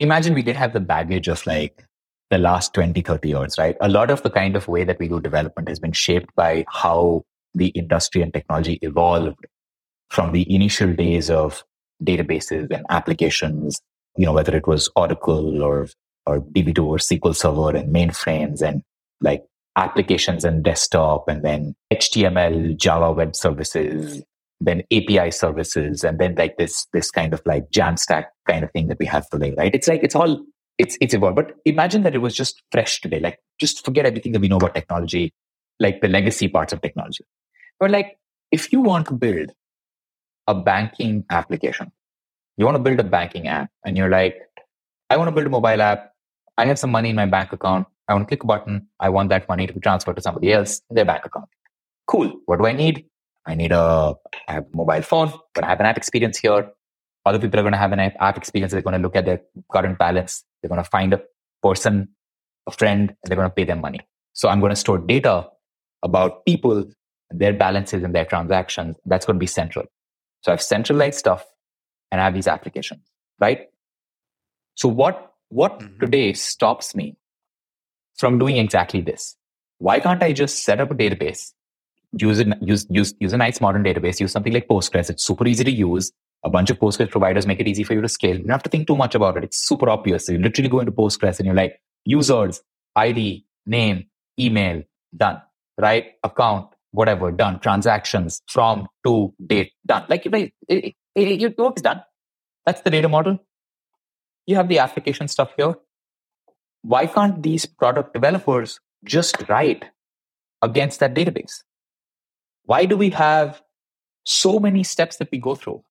imagine 0.00 0.34
we 0.34 0.42
did 0.42 0.56
have 0.56 0.72
the 0.72 0.80
baggage 0.80 1.28
of 1.28 1.46
like 1.46 1.84
the 2.30 2.38
last 2.38 2.74
20, 2.74 3.00
30 3.00 3.28
years, 3.28 3.58
right? 3.58 3.76
A 3.80 3.88
lot 3.88 4.10
of 4.10 4.22
the 4.22 4.30
kind 4.30 4.56
of 4.56 4.68
way 4.68 4.84
that 4.84 4.98
we 4.98 5.08
do 5.08 5.20
development 5.20 5.68
has 5.68 5.78
been 5.78 5.92
shaped 5.92 6.34
by 6.34 6.64
how 6.68 7.22
the 7.54 7.68
industry 7.68 8.22
and 8.22 8.32
technology 8.32 8.78
evolved 8.82 9.46
from 10.10 10.32
the 10.32 10.52
initial 10.52 10.92
days 10.92 11.30
of 11.30 11.64
databases 12.02 12.70
and 12.70 12.84
applications, 12.90 13.80
you 14.16 14.26
know, 14.26 14.32
whether 14.32 14.56
it 14.56 14.66
was 14.66 14.90
Oracle 14.96 15.62
or, 15.62 15.88
or 16.26 16.40
DB2 16.40 16.84
or 16.84 16.96
SQL 16.98 17.36
Server 17.36 17.76
and 17.76 17.94
mainframes 17.94 18.62
and 18.62 18.82
like 19.20 19.44
applications 19.76 20.44
and 20.44 20.62
desktop 20.62 21.28
and 21.28 21.44
then 21.44 21.74
HTML, 21.92 22.76
Java 22.76 23.12
web 23.12 23.36
services, 23.36 24.22
then 24.64 24.82
API 24.92 25.30
services, 25.30 26.04
and 26.04 26.18
then 26.18 26.34
like 26.36 26.56
this 26.56 26.86
this 26.92 27.10
kind 27.10 27.34
of 27.34 27.42
like 27.46 27.70
Jamstack 27.70 28.26
kind 28.48 28.64
of 28.64 28.70
thing 28.72 28.88
that 28.88 28.98
we 28.98 29.06
have 29.06 29.28
today, 29.30 29.54
right? 29.56 29.74
It's 29.74 29.88
like 29.88 30.02
it's 30.02 30.14
all 30.14 30.44
it's 30.78 30.96
it's 31.00 31.14
evolved. 31.14 31.36
But 31.36 31.52
imagine 31.64 32.02
that 32.02 32.14
it 32.14 32.18
was 32.18 32.34
just 32.34 32.62
fresh 32.72 33.00
today. 33.00 33.20
Like 33.20 33.38
just 33.60 33.84
forget 33.84 34.06
everything 34.06 34.32
that 34.32 34.40
we 34.40 34.48
know 34.48 34.56
about 34.56 34.74
technology, 34.74 35.32
like 35.80 36.00
the 36.00 36.08
legacy 36.08 36.48
parts 36.48 36.72
of 36.72 36.80
technology. 36.80 37.24
But 37.80 37.90
like 37.90 38.18
if 38.50 38.72
you 38.72 38.80
want 38.80 39.06
to 39.08 39.14
build 39.14 39.50
a 40.46 40.54
banking 40.54 41.24
application, 41.30 41.90
you 42.56 42.64
want 42.64 42.76
to 42.76 42.82
build 42.82 43.00
a 43.00 43.04
banking 43.04 43.48
app, 43.48 43.70
and 43.84 43.96
you're 43.96 44.10
like, 44.10 44.36
I 45.10 45.16
want 45.16 45.28
to 45.28 45.32
build 45.32 45.46
a 45.46 45.50
mobile 45.50 45.82
app. 45.82 46.12
I 46.56 46.66
have 46.66 46.78
some 46.78 46.90
money 46.90 47.10
in 47.10 47.16
my 47.16 47.26
bank 47.26 47.52
account. 47.52 47.86
I 48.08 48.14
want 48.14 48.26
to 48.26 48.28
click 48.28 48.44
a 48.44 48.46
button. 48.46 48.86
I 49.00 49.08
want 49.08 49.30
that 49.30 49.48
money 49.48 49.66
to 49.66 49.72
be 49.72 49.80
transferred 49.80 50.16
to 50.16 50.22
somebody 50.22 50.52
else 50.52 50.80
in 50.90 50.96
their 50.96 51.04
bank 51.04 51.24
account. 51.24 51.48
Cool. 52.06 52.32
What 52.46 52.58
do 52.58 52.66
I 52.66 52.72
need? 52.72 53.06
I 53.46 53.54
need 53.54 53.72
a, 53.72 54.14
I 54.48 54.52
have 54.52 54.64
a 54.72 54.76
mobile 54.76 55.02
phone, 55.02 55.32
but 55.54 55.64
I 55.64 55.68
have 55.68 55.80
an 55.80 55.86
app 55.86 55.96
experience 55.96 56.38
here. 56.38 56.70
Other 57.26 57.38
people 57.38 57.58
are 57.58 57.62
going 57.62 57.72
to 57.72 57.78
have 57.78 57.92
an 57.92 58.00
app 58.00 58.36
experience. 58.36 58.72
They're 58.72 58.82
going 58.82 58.96
to 58.96 59.00
look 59.00 59.16
at 59.16 59.24
their 59.24 59.40
current 59.72 59.98
balance. 59.98 60.44
They're 60.60 60.68
going 60.68 60.82
to 60.82 60.88
find 60.88 61.12
a 61.14 61.22
person, 61.62 62.08
a 62.66 62.70
friend, 62.70 63.10
and 63.10 63.16
they're 63.24 63.36
going 63.36 63.48
to 63.48 63.54
pay 63.54 63.64
them 63.64 63.80
money. 63.80 64.00
So 64.32 64.48
I'm 64.48 64.60
going 64.60 64.70
to 64.70 64.76
store 64.76 64.98
data 64.98 65.48
about 66.02 66.44
people, 66.44 66.84
their 67.30 67.52
balances 67.52 68.02
and 68.02 68.14
their 68.14 68.24
transactions. 68.24 68.96
That's 69.06 69.24
going 69.24 69.36
to 69.36 69.40
be 69.40 69.46
central. 69.46 69.86
So 70.42 70.52
I've 70.52 70.62
centralized 70.62 71.18
stuff 71.18 71.44
and 72.10 72.20
I 72.20 72.24
have 72.24 72.34
these 72.34 72.46
applications, 72.46 73.00
right? 73.40 73.68
So 74.74 74.88
what, 74.88 75.32
what 75.48 75.78
mm-hmm. 75.78 75.98
today 76.00 76.32
stops 76.34 76.94
me 76.94 77.16
from 78.16 78.38
doing 78.38 78.58
exactly 78.58 79.00
this? 79.00 79.36
Why 79.78 80.00
can't 80.00 80.22
I 80.22 80.32
just 80.32 80.64
set 80.64 80.80
up 80.80 80.90
a 80.90 80.94
database 80.94 81.52
use 82.16 82.44
use, 82.60 82.86
use, 82.90 83.14
use 83.20 83.32
a 83.32 83.36
nice 83.36 83.60
modern 83.60 83.84
database, 83.84 84.20
use 84.20 84.32
something 84.32 84.52
like 84.52 84.68
Postgres. 84.68 85.10
It's 85.10 85.24
super 85.24 85.46
easy 85.46 85.64
to 85.64 85.70
use. 85.70 86.12
A 86.44 86.50
bunch 86.50 86.68
of 86.70 86.78
Postgres 86.78 87.10
providers 87.10 87.46
make 87.46 87.60
it 87.60 87.66
easy 87.68 87.84
for 87.84 87.94
you 87.94 88.02
to 88.02 88.08
scale. 88.08 88.36
You 88.36 88.42
don't 88.42 88.50
have 88.50 88.62
to 88.64 88.70
think 88.70 88.86
too 88.86 88.96
much 88.96 89.14
about 89.14 89.36
it. 89.38 89.44
It's 89.44 89.66
super 89.66 89.88
obvious. 89.88 90.26
So 90.26 90.32
you 90.32 90.38
literally 90.38 90.68
go 90.68 90.80
into 90.80 90.92
Postgres 90.92 91.38
and 91.38 91.46
you're 91.46 91.54
like, 91.54 91.80
users, 92.04 92.62
ID, 92.96 93.46
name, 93.66 94.06
email, 94.38 94.82
done, 95.16 95.40
right? 95.78 96.12
Account, 96.22 96.68
whatever, 96.90 97.30
done. 97.30 97.60
Transactions 97.60 98.42
from 98.48 98.86
to 99.06 99.32
date, 99.46 99.72
done. 99.86 100.04
Like, 100.08 100.26
it, 100.26 100.52
it, 100.68 100.94
it, 101.14 101.40
your 101.40 101.52
work 101.56 101.76
is 101.76 101.82
done. 101.82 102.02
That's 102.66 102.82
the 102.82 102.90
data 102.90 103.08
model. 103.08 103.38
you 104.46 104.56
have 104.56 104.68
the 104.68 104.78
application 104.78 105.28
stuff 105.28 105.52
here. 105.56 105.74
Why 106.82 107.06
can't 107.06 107.42
these 107.42 107.66
product 107.66 108.12
developers 108.12 108.80
just 109.04 109.48
write 109.48 109.86
against 110.62 111.00
that 111.00 111.14
database? 111.14 111.62
Why 112.64 112.84
do 112.86 112.96
we 112.96 113.10
have 113.10 113.62
so 114.24 114.58
many 114.58 114.84
steps 114.84 115.16
that 115.16 115.28
we 115.30 115.38
go 115.38 115.54
through? 115.54 115.82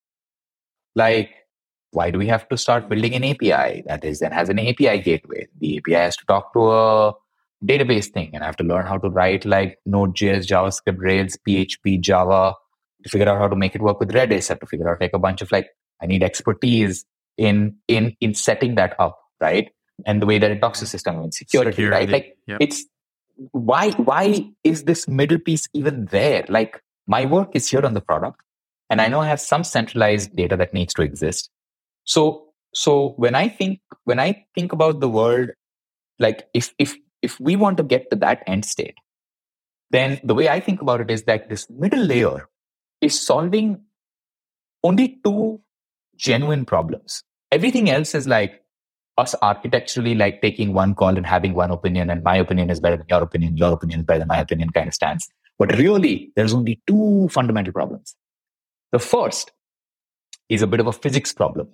Like, 0.96 1.32
why 1.92 2.10
do 2.10 2.18
we 2.18 2.28
have 2.28 2.48
to 2.50 2.58
start 2.58 2.90
building 2.90 3.14
an 3.14 3.24
API 3.24 3.84
that 3.86 4.04
is 4.04 4.20
then 4.20 4.32
has 4.32 4.50
an 4.50 4.60
API 4.60 5.00
gateway? 5.00 5.48
The 5.60 5.78
API 5.78 5.94
has 5.94 6.18
to 6.18 6.26
talk 6.26 6.54
to 6.54 6.72
a 6.72 7.14
database 7.64 8.12
thing, 8.12 8.32
and 8.34 8.44
I 8.44 8.48
have 8.48 8.58
to 8.58 8.64
learn 8.64 8.86
how 8.86 8.98
to 8.98 9.10
write 9.10 9.46
like 9.46 9.78
Node.js, 9.86 10.48
JavaScript, 10.48 10.98
Rails, 10.98 11.38
PHP, 11.48 12.02
Java 12.02 12.56
to 13.04 13.10
figure 13.10 13.30
out 13.30 13.38
how 13.38 13.48
to 13.48 13.56
make 13.56 13.76
it 13.76 13.82
work 13.82 14.00
with 14.00 14.12
Redis. 14.12 14.50
I 14.50 14.54
have 14.54 14.60
to 14.62 14.66
figure 14.66 14.90
out 14.90 15.02
like 15.02 15.12
a 15.14 15.20
bunch 15.20 15.42
of 15.42 15.52
like 15.52 15.70
I 16.02 16.06
need 16.08 16.24
expertise 16.24 17.06
in 17.38 17.76
in 17.88 18.16
in 18.20 18.34
setting 18.34 18.76
that 18.76 18.96
up, 19.00 19.20
right? 19.40 19.70
And 20.06 20.22
the 20.22 20.26
way 20.26 20.40
that 20.40 20.52
it 20.52 20.60
talks 20.60 20.80
to 20.80 20.88
system 20.88 21.20
and 21.20 21.34
security, 21.34 21.72
security. 21.72 21.96
right? 21.96 22.10
Like 22.10 22.38
yep. 22.48 22.58
it's 22.60 22.86
why 23.36 23.91
why 23.91 24.46
is 24.63 24.84
this 24.84 25.08
middle 25.08 25.39
piece 25.39 25.67
even 25.74 26.06
there? 26.06 26.46
Like 26.50 26.82
my 27.08 27.26
work 27.26 27.50
is 27.54 27.69
here 27.69 27.86
on 27.86 27.93
the 27.93 28.02
product, 28.02 28.41
and 28.89 29.02
I 29.02 29.08
know 29.08 29.22
I 29.22 29.28
have 29.28 29.41
some 29.41 29.63
centralized 29.63 30.36
data 30.36 30.58
that 30.58 30.74
needs 30.74 30.93
to 30.96 31.02
exist. 31.02 31.50
So 32.06 32.50
so 32.74 33.13
when 33.17 33.36
I 33.36 33.48
think 33.48 33.80
when 34.06 34.19
I 34.19 34.46
think 34.56 34.72
about 34.74 35.00
the 35.00 35.10
world, 35.10 35.50
like 36.19 36.48
if 36.54 36.74
if 36.78 36.96
if 37.22 37.39
we 37.39 37.56
want 37.56 37.78
to 37.78 37.84
get 37.84 38.10
to 38.12 38.15
that 38.17 38.43
end 38.48 38.65
state, 38.65 38.96
then 39.91 40.19
the 40.24 40.36
way 40.36 40.50
I 40.50 40.60
think 40.60 40.82
about 40.82 41.02
it 41.02 41.12
is 41.12 41.24
that 41.24 41.50
this 41.50 41.69
middle 41.69 42.04
layer 42.04 42.50
is 43.02 43.19
solving 43.19 43.82
only 44.84 45.19
two 45.24 45.62
genuine 46.15 46.65
problems. 46.65 47.24
Everything 47.52 47.89
else 47.89 48.15
is 48.15 48.28
like 48.28 48.62
us 49.17 49.36
architecturally 49.41 50.15
like 50.15 50.41
taking 50.41 50.73
one 50.73 50.95
call 50.95 51.15
and 51.15 51.26
having 51.26 51.54
one 51.54 51.71
opinion 51.71 52.10
and 52.10 52.23
my 52.23 52.36
opinion 52.36 52.69
is 52.69 52.80
better 52.80 52.97
than 52.97 53.06
your 53.10 53.21
opinion, 53.21 53.58
your 53.58 53.73
opinion 53.73 53.99
is 53.99 54.06
better 54.06 54.19
than 54.19 54.28
my 54.28 54.39
opinion 54.39 54.69
kind 54.71 54.88
of 54.88 54.93
stance. 54.93 55.30
But 55.60 55.78
really, 55.78 56.32
there's 56.36 56.54
only 56.54 56.82
two 56.88 57.30
fundamental 57.32 57.73
problems. 57.73 58.15
The 58.91 58.99
first 58.99 59.52
is 60.49 60.62
a 60.62 60.67
bit 60.67 60.80
of 60.80 60.88
a 60.88 60.91
physics 60.91 61.34
problem, 61.34 61.69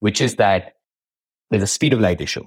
which 0.00 0.20
is 0.20 0.36
that 0.36 0.74
there's 1.50 1.62
a 1.62 1.68
speed 1.68 1.92
of 1.92 2.00
light 2.00 2.20
issue, 2.20 2.46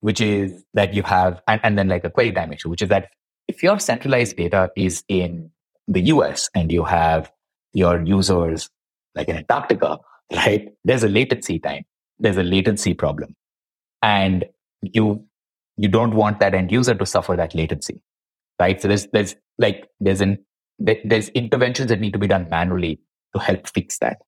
which 0.00 0.20
is 0.20 0.64
that 0.74 0.94
you 0.94 1.02
have, 1.02 1.42
and, 1.46 1.60
and 1.62 1.78
then 1.78 1.88
like 1.88 2.04
a 2.04 2.10
query 2.10 2.32
time 2.32 2.52
issue, 2.52 2.70
which 2.70 2.82
is 2.82 2.88
that 2.88 3.08
if 3.48 3.62
your 3.62 3.78
centralized 3.78 4.36
data 4.36 4.70
is 4.76 5.04
in 5.08 5.50
the 5.86 6.00
US 6.02 6.48
and 6.54 6.72
you 6.72 6.84
have 6.84 7.30
your 7.72 8.02
users 8.02 8.68
like 9.14 9.28
in 9.28 9.36
Antarctica, 9.36 9.98
right? 10.32 10.68
There's 10.84 11.04
a 11.04 11.08
latency 11.08 11.58
time. 11.58 11.84
There's 12.18 12.36
a 12.36 12.42
latency 12.42 12.94
problem. 12.94 13.34
And 14.02 14.44
you 14.82 15.24
you 15.76 15.88
don't 15.88 16.14
want 16.14 16.40
that 16.40 16.54
end 16.54 16.72
user 16.72 16.94
to 16.94 17.06
suffer 17.06 17.36
that 17.36 17.54
latency. 17.54 18.00
Right. 18.58 18.80
So 18.80 18.88
there's 18.88 19.06
there's 19.08 19.36
like 19.58 19.88
there's 20.00 20.20
an 20.20 20.38
there's 20.78 21.28
interventions 21.30 21.88
that 21.88 22.00
need 22.00 22.12
to 22.12 22.18
be 22.18 22.26
done 22.26 22.48
manually 22.50 23.00
to 23.34 23.40
help 23.40 23.68
fix 23.68 23.98
that. 23.98 24.18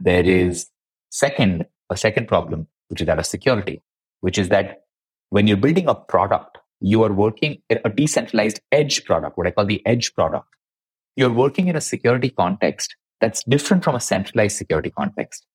There 0.00 0.24
is 0.24 0.66
second, 1.10 1.66
a 1.90 1.96
second 1.96 2.26
problem, 2.26 2.66
which 2.88 3.00
is 3.00 3.06
that 3.06 3.18
of 3.18 3.26
security, 3.26 3.82
which 4.20 4.38
is 4.38 4.48
that 4.48 4.82
when 5.30 5.46
you're 5.46 5.56
building 5.56 5.88
a 5.88 5.94
product, 5.94 6.58
you 6.80 7.02
are 7.04 7.12
working 7.12 7.62
in 7.70 7.78
a 7.84 7.90
decentralized 7.90 8.60
edge 8.72 9.04
product, 9.04 9.38
what 9.38 9.46
I 9.46 9.52
call 9.52 9.66
the 9.66 9.84
edge 9.86 10.14
product. 10.14 10.48
You're 11.16 11.32
working 11.32 11.68
in 11.68 11.76
a 11.76 11.80
security 11.80 12.30
context 12.30 12.96
that's 13.20 13.44
different 13.44 13.84
from 13.84 13.94
a 13.94 14.00
centralized 14.00 14.56
security 14.56 14.90
context 14.90 15.46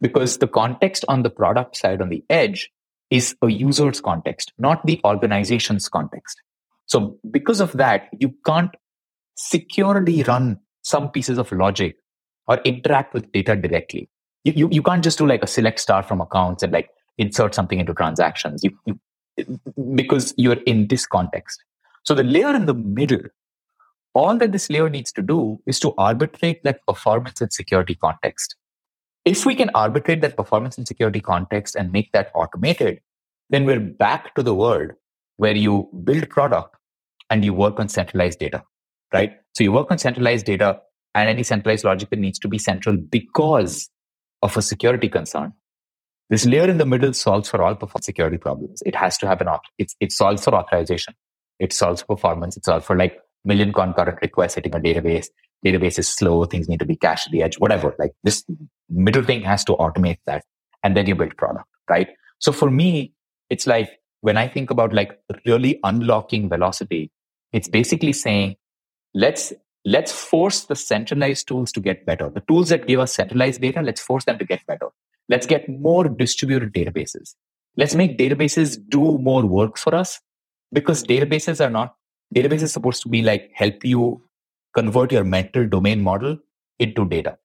because 0.00 0.38
the 0.38 0.46
context 0.46 1.04
on 1.08 1.22
the 1.22 1.30
product 1.30 1.76
side 1.76 2.02
on 2.02 2.10
the 2.10 2.22
edge 2.28 2.70
is 3.10 3.34
a 3.42 3.48
user's 3.48 4.00
context, 4.00 4.52
not 4.58 4.84
the 4.86 5.00
organization's 5.04 5.88
context. 5.88 6.40
So 6.86 7.18
because 7.30 7.60
of 7.60 7.72
that, 7.72 8.08
you 8.18 8.34
can't 8.46 8.74
securely 9.36 10.22
run 10.22 10.58
some 10.82 11.10
pieces 11.10 11.38
of 11.38 11.50
logic 11.52 11.96
or 12.46 12.58
interact 12.64 13.14
with 13.14 13.30
data 13.32 13.56
directly. 13.56 14.08
You, 14.44 14.52
you, 14.54 14.68
you 14.70 14.82
can't 14.82 15.04
just 15.04 15.18
do 15.18 15.26
like 15.26 15.42
a 15.42 15.46
select 15.46 15.80
star 15.80 16.02
from 16.02 16.20
accounts 16.20 16.62
and 16.62 16.72
like 16.72 16.90
insert 17.18 17.54
something 17.54 17.80
into 17.80 17.94
transactions 17.94 18.62
you, 18.62 18.78
you, 18.86 18.98
because 19.94 20.32
you're 20.36 20.62
in 20.66 20.88
this 20.88 21.06
context. 21.06 21.62
So 22.04 22.14
the 22.14 22.22
layer 22.22 22.54
in 22.54 22.66
the 22.66 22.74
middle 22.74 23.20
all 24.14 24.36
that 24.36 24.52
this 24.52 24.68
layer 24.70 24.88
needs 24.88 25.12
to 25.12 25.22
do 25.22 25.60
is 25.66 25.78
to 25.80 25.94
arbitrate 25.96 26.62
that 26.64 26.84
performance 26.86 27.40
and 27.40 27.52
security 27.52 27.94
context. 27.94 28.56
If 29.28 29.44
we 29.44 29.54
can 29.54 29.70
arbitrate 29.74 30.22
that 30.22 30.38
performance 30.38 30.78
and 30.78 30.88
security 30.88 31.20
context 31.20 31.76
and 31.76 31.92
make 31.92 32.12
that 32.12 32.30
automated, 32.34 33.00
then 33.50 33.66
we're 33.66 33.78
back 33.78 34.34
to 34.36 34.42
the 34.42 34.54
world 34.54 34.92
where 35.36 35.54
you 35.54 35.90
build 36.02 36.30
product 36.30 36.74
and 37.28 37.44
you 37.44 37.52
work 37.52 37.78
on 37.78 37.90
centralized 37.90 38.38
data, 38.38 38.62
right? 39.12 39.34
So 39.54 39.64
you 39.64 39.72
work 39.72 39.90
on 39.90 39.98
centralized 39.98 40.46
data 40.46 40.80
and 41.14 41.28
any 41.28 41.42
centralized 41.42 41.84
logic 41.84 42.08
that 42.08 42.18
needs 42.18 42.38
to 42.38 42.48
be 42.48 42.58
central 42.58 42.96
because 42.96 43.90
of 44.40 44.56
a 44.56 44.62
security 44.62 45.10
concern. 45.10 45.52
This 46.30 46.46
layer 46.46 46.70
in 46.70 46.78
the 46.78 46.86
middle 46.86 47.12
solves 47.12 47.50
for 47.50 47.62
all 47.62 47.74
performance 47.74 48.06
security 48.06 48.38
problems. 48.38 48.82
It 48.86 48.94
has 48.94 49.18
to 49.18 49.26
have 49.26 49.42
an, 49.42 49.48
it, 49.76 49.92
it 50.00 50.10
solves 50.10 50.42
for 50.42 50.54
authorization. 50.54 51.12
It 51.58 51.74
solves 51.74 52.02
performance. 52.02 52.56
It 52.56 52.64
solves 52.64 52.86
for 52.86 52.96
like 52.96 53.18
million 53.44 53.72
concurrent 53.72 54.18
requests 54.22 54.54
hitting 54.54 54.74
a 54.74 54.78
database. 54.78 55.26
Database 55.64 55.98
is 55.98 56.08
slow. 56.08 56.44
Things 56.44 56.68
need 56.68 56.78
to 56.80 56.86
be 56.86 56.96
cached 56.96 57.26
at 57.26 57.32
the 57.32 57.42
edge, 57.42 57.58
whatever. 57.58 57.94
Like 57.98 58.12
this 58.22 58.42
mm-hmm. 58.44 59.04
middle 59.04 59.22
thing 59.22 59.42
has 59.42 59.64
to 59.64 59.72
automate 59.76 60.18
that. 60.26 60.44
And 60.82 60.96
then 60.96 61.06
you 61.06 61.14
build 61.14 61.36
product, 61.36 61.66
right? 61.88 62.08
So 62.38 62.52
for 62.52 62.70
me, 62.70 63.12
it's 63.50 63.66
like 63.66 63.90
when 64.20 64.36
I 64.36 64.46
think 64.48 64.70
about 64.70 64.92
like 64.92 65.18
really 65.46 65.80
unlocking 65.82 66.48
velocity, 66.48 67.10
it's 67.52 67.68
basically 67.68 68.12
saying, 68.12 68.56
let's, 69.14 69.52
let's 69.84 70.12
force 70.12 70.64
the 70.64 70.76
centralized 70.76 71.48
tools 71.48 71.72
to 71.72 71.80
get 71.80 72.06
better. 72.06 72.30
The 72.30 72.42
tools 72.42 72.68
that 72.68 72.86
give 72.86 73.00
us 73.00 73.14
centralized 73.14 73.60
data, 73.60 73.82
let's 73.82 74.00
force 74.00 74.24
them 74.24 74.38
to 74.38 74.44
get 74.44 74.64
better. 74.66 74.88
Let's 75.28 75.46
get 75.46 75.68
more 75.68 76.04
distributed 76.08 76.72
databases. 76.72 77.34
Let's 77.76 77.94
make 77.94 78.18
databases 78.18 78.78
do 78.88 79.18
more 79.18 79.44
work 79.44 79.78
for 79.78 79.94
us 79.94 80.20
because 80.72 81.04
databases 81.04 81.64
are 81.64 81.70
not 81.70 81.94
database 82.34 82.62
is 82.62 82.72
supposed 82.72 83.02
to 83.02 83.08
be 83.08 83.22
like 83.22 83.50
help 83.54 83.84
you 83.84 84.22
convert 84.74 85.12
your 85.12 85.24
mental 85.24 85.66
domain 85.66 86.02
model 86.02 86.38
into 86.78 87.04
data. 87.06 87.38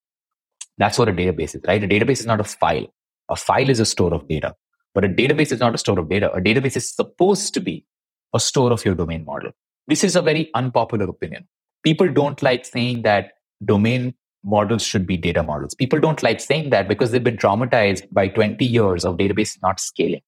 That's 0.77 0.97
what 0.97 1.09
a 1.09 1.13
database 1.13 1.55
is, 1.55 1.61
right? 1.67 1.83
A 1.83 1.87
database 1.87 2.19
is 2.19 2.25
not 2.25 2.39
a 2.39 2.43
file. 2.43 2.87
A 3.29 3.35
file 3.35 3.69
is 3.69 3.79
a 3.79 3.85
store 3.85 4.13
of 4.13 4.27
data, 4.27 4.55
but 4.93 5.05
a 5.05 5.07
database 5.07 5.51
is 5.51 5.59
not 5.59 5.73
a 5.73 5.77
store 5.77 5.99
of 5.99 6.09
data. 6.09 6.31
A 6.33 6.41
database 6.41 6.75
is 6.75 6.93
supposed 6.93 7.53
to 7.53 7.59
be 7.59 7.85
a 8.33 8.39
store 8.39 8.71
of 8.71 8.83
your 8.83 8.95
domain 8.95 9.23
model. 9.25 9.51
This 9.87 10.03
is 10.03 10.15
a 10.15 10.21
very 10.21 10.49
unpopular 10.53 11.05
opinion. 11.05 11.47
People 11.83 12.11
don't 12.11 12.41
like 12.41 12.65
saying 12.65 13.03
that 13.03 13.33
domain 13.63 14.13
models 14.43 14.83
should 14.83 15.07
be 15.07 15.15
data 15.15 15.43
models. 15.43 15.73
People 15.73 15.99
don't 15.99 16.21
like 16.21 16.39
saying 16.39 16.69
that 16.71 16.87
because 16.87 17.11
they've 17.11 17.23
been 17.23 17.37
traumatized 17.37 18.03
by 18.11 18.27
20 18.27 18.65
years 18.65 19.05
of 19.05 19.17
database 19.17 19.57
not 19.61 19.79
scaling. 19.79 20.21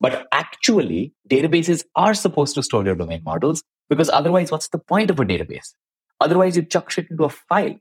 But 0.00 0.26
actually, 0.32 1.12
databases 1.30 1.84
are 1.94 2.14
supposed 2.14 2.54
to 2.56 2.62
store 2.62 2.84
your 2.84 2.96
domain 2.96 3.22
models 3.24 3.62
because 3.88 4.10
otherwise, 4.10 4.50
what's 4.50 4.68
the 4.68 4.78
point 4.78 5.10
of 5.10 5.20
a 5.20 5.24
database? 5.24 5.74
Otherwise, 6.20 6.56
you 6.56 6.62
chuck 6.62 6.90
shit 6.90 7.10
into 7.10 7.24
a 7.24 7.28
file. 7.28 7.74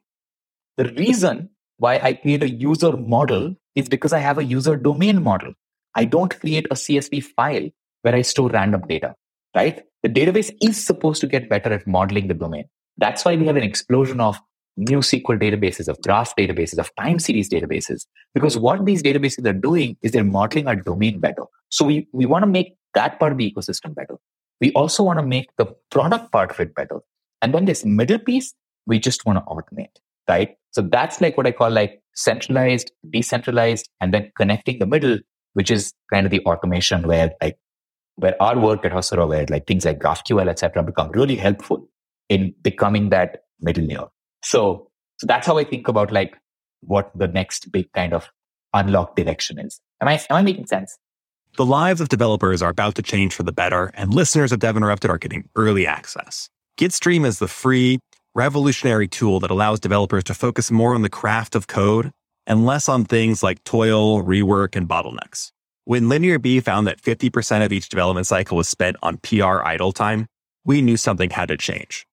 The 0.77 0.85
reason 0.93 1.49
why 1.77 1.99
I 2.01 2.13
create 2.13 2.43
a 2.43 2.49
user 2.49 2.95
model 2.97 3.55
is 3.75 3.89
because 3.89 4.13
I 4.13 4.19
have 4.19 4.37
a 4.37 4.43
user 4.43 4.75
domain 4.75 5.23
model. 5.23 5.53
I 5.95 6.05
don't 6.05 6.39
create 6.39 6.67
a 6.71 6.75
CSV 6.75 7.23
file 7.23 7.69
where 8.01 8.15
I 8.15 8.21
store 8.21 8.49
random 8.49 8.81
data, 8.87 9.15
right? 9.55 9.81
The 10.03 10.09
database 10.09 10.51
is 10.61 10.83
supposed 10.83 11.21
to 11.21 11.27
get 11.27 11.49
better 11.49 11.71
at 11.71 11.85
modeling 11.85 12.27
the 12.27 12.33
domain. 12.33 12.65
That's 12.97 13.23
why 13.23 13.35
we 13.35 13.45
have 13.47 13.55
an 13.55 13.63
explosion 13.63 14.19
of 14.19 14.39
new 14.77 14.99
SQL 14.99 15.39
databases, 15.39 15.87
of 15.87 16.01
graph 16.01 16.35
databases, 16.35 16.77
of 16.77 16.93
time 16.95 17.19
series 17.19 17.49
databases. 17.49 18.05
Because 18.33 18.57
what 18.57 18.85
these 18.85 19.03
databases 19.03 19.45
are 19.45 19.53
doing 19.53 19.97
is 20.01 20.11
they're 20.11 20.23
modeling 20.23 20.67
our 20.67 20.75
domain 20.75 21.19
better. 21.19 21.43
So 21.69 21.85
we, 21.85 22.07
we 22.11 22.25
want 22.25 22.43
to 22.43 22.47
make 22.47 22.75
that 22.93 23.19
part 23.19 23.31
of 23.31 23.37
the 23.37 23.51
ecosystem 23.51 23.95
better. 23.95 24.15
We 24.61 24.71
also 24.73 25.03
want 25.03 25.19
to 25.19 25.25
make 25.25 25.49
the 25.57 25.65
product 25.89 26.31
part 26.31 26.51
of 26.51 26.59
it 26.59 26.75
better. 26.75 26.99
And 27.41 27.53
then 27.53 27.65
this 27.65 27.83
middle 27.83 28.19
piece, 28.19 28.53
we 28.85 28.99
just 28.99 29.25
want 29.25 29.39
to 29.39 29.45
automate, 29.45 29.97
right? 30.29 30.55
So 30.71 30.81
that's 30.81 31.19
like 31.19 31.35
what 31.35 31.47
I 31.47 31.51
call 31.51 31.71
like 31.71 32.01
centralized, 32.13 32.91
decentralized, 33.09 33.89
and 33.99 34.13
then 34.13 34.31
connecting 34.37 34.79
the 34.79 34.85
middle, 34.85 35.17
which 35.53 35.71
is 35.71 35.93
kind 36.13 36.25
of 36.25 36.31
the 36.31 36.41
automation 36.45 37.07
where 37.07 37.31
like 37.41 37.57
where 38.15 38.41
our 38.41 38.59
work 38.59 38.85
at 38.85 38.91
Hasura, 38.91 39.27
where 39.27 39.45
like 39.49 39.65
things 39.65 39.85
like 39.85 39.99
GraphQL, 39.99 40.47
etc., 40.47 40.83
become 40.83 41.11
really 41.11 41.35
helpful 41.35 41.87
in 42.29 42.53
becoming 42.61 43.09
that 43.09 43.43
middle 43.59 43.85
layer. 43.85 44.05
So, 44.43 44.89
so 45.17 45.27
that's 45.27 45.47
how 45.47 45.57
I 45.57 45.63
think 45.63 45.87
about 45.87 46.11
like 46.11 46.35
what 46.81 47.11
the 47.15 47.27
next 47.27 47.71
big 47.71 47.91
kind 47.93 48.13
of 48.13 48.29
unlock 48.73 49.15
direction 49.15 49.59
is. 49.59 49.81
Am 50.01 50.07
I 50.07 50.13
am 50.29 50.35
I 50.37 50.41
making 50.43 50.67
sense? 50.67 50.97
The 51.57 51.65
lives 51.65 51.99
of 51.99 52.07
developers 52.07 52.61
are 52.61 52.69
about 52.69 52.95
to 52.95 53.01
change 53.01 53.35
for 53.35 53.43
the 53.43 53.51
better, 53.51 53.91
and 53.93 54.13
listeners 54.13 54.53
of 54.53 54.59
Dev 54.59 54.77
Interrupted 54.77 55.11
are 55.11 55.17
getting 55.17 55.49
early 55.57 55.85
access. 55.85 56.49
Gitstream 56.79 57.25
is 57.25 57.39
the 57.39 57.47
free, 57.49 57.99
revolutionary 58.33 59.09
tool 59.09 59.41
that 59.41 59.51
allows 59.51 59.81
developers 59.81 60.23
to 60.25 60.33
focus 60.33 60.71
more 60.71 60.95
on 60.95 61.01
the 61.01 61.09
craft 61.09 61.53
of 61.53 61.67
code 61.67 62.11
and 62.47 62.65
less 62.65 62.87
on 62.87 63.03
things 63.03 63.43
like 63.43 63.61
toil, 63.65 64.23
rework, 64.23 64.77
and 64.77 64.87
bottlenecks. 64.87 65.51
When 65.83 66.07
Linear 66.07 66.39
B 66.39 66.61
found 66.61 66.87
that 66.87 67.01
50% 67.01 67.65
of 67.65 67.73
each 67.73 67.89
development 67.89 68.27
cycle 68.27 68.55
was 68.55 68.69
spent 68.69 68.95
on 69.03 69.17
PR 69.17 69.61
idle 69.61 69.91
time, 69.91 70.27
we 70.63 70.81
knew 70.81 70.95
something 70.95 71.31
had 71.31 71.49
to 71.49 71.57
change. 71.57 72.07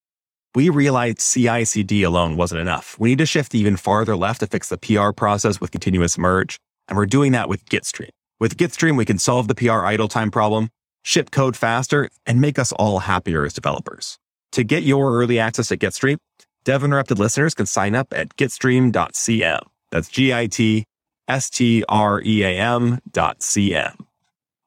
We 0.57 0.69
realized 0.69 1.21
CI 1.21 1.65
CD 1.65 2.03
alone 2.03 2.37
wasn't 2.37 2.61
enough. 2.61 2.97
We 2.99 3.11
need 3.11 3.19
to 3.19 3.27
shift 3.27 3.55
even 3.55 3.77
farther 3.77 4.17
left 4.17 4.41
to 4.41 4.49
fix 4.49 4.69
the 4.69 4.79
PR 4.79 5.13
process 5.13 5.61
with 5.61 5.71
continuous 5.71 6.19
merge, 6.19 6.59
and 6.89 6.99
we're 6.99 7.07
doing 7.07 7.31
that 7.33 7.49
with 7.49 7.65
Gitstream. 7.67 8.11
With 8.41 8.57
Gitstream, 8.57 8.97
we 8.97 9.05
can 9.05 9.19
solve 9.19 9.49
the 9.49 9.55
PR 9.57 9.85
idle 9.85 10.07
time 10.07 10.31
problem, 10.31 10.71
ship 11.03 11.33
code 11.33 11.57
faster, 11.57 12.09
and 12.25 12.41
make 12.41 12.59
us 12.59 12.71
all 12.73 13.01
happier 13.01 13.45
as 13.45 13.53
developers. 13.53 14.19
To 14.53 14.63
get 14.63 14.85
your 14.85 15.13
early 15.13 15.41
access 15.41 15.73
at 15.73 15.81
Gitstream, 15.81 16.19
Dev 16.63 16.85
Interrupted 16.85 17.19
listeners 17.19 17.55
can 17.55 17.67
sign 17.67 17.97
up 17.97 18.13
at 18.13 18.37
gitstream.cm. 18.37 19.61
That's 19.91 20.09
G 20.09 20.33
I 20.33 20.47
T 20.47 20.85
S 21.27 21.51
T 21.51 21.85
R 21.89 22.23
E 22.25 22.45
A 22.45 22.59
M 22.59 23.01
dot 23.11 23.41
CM. 23.41 23.97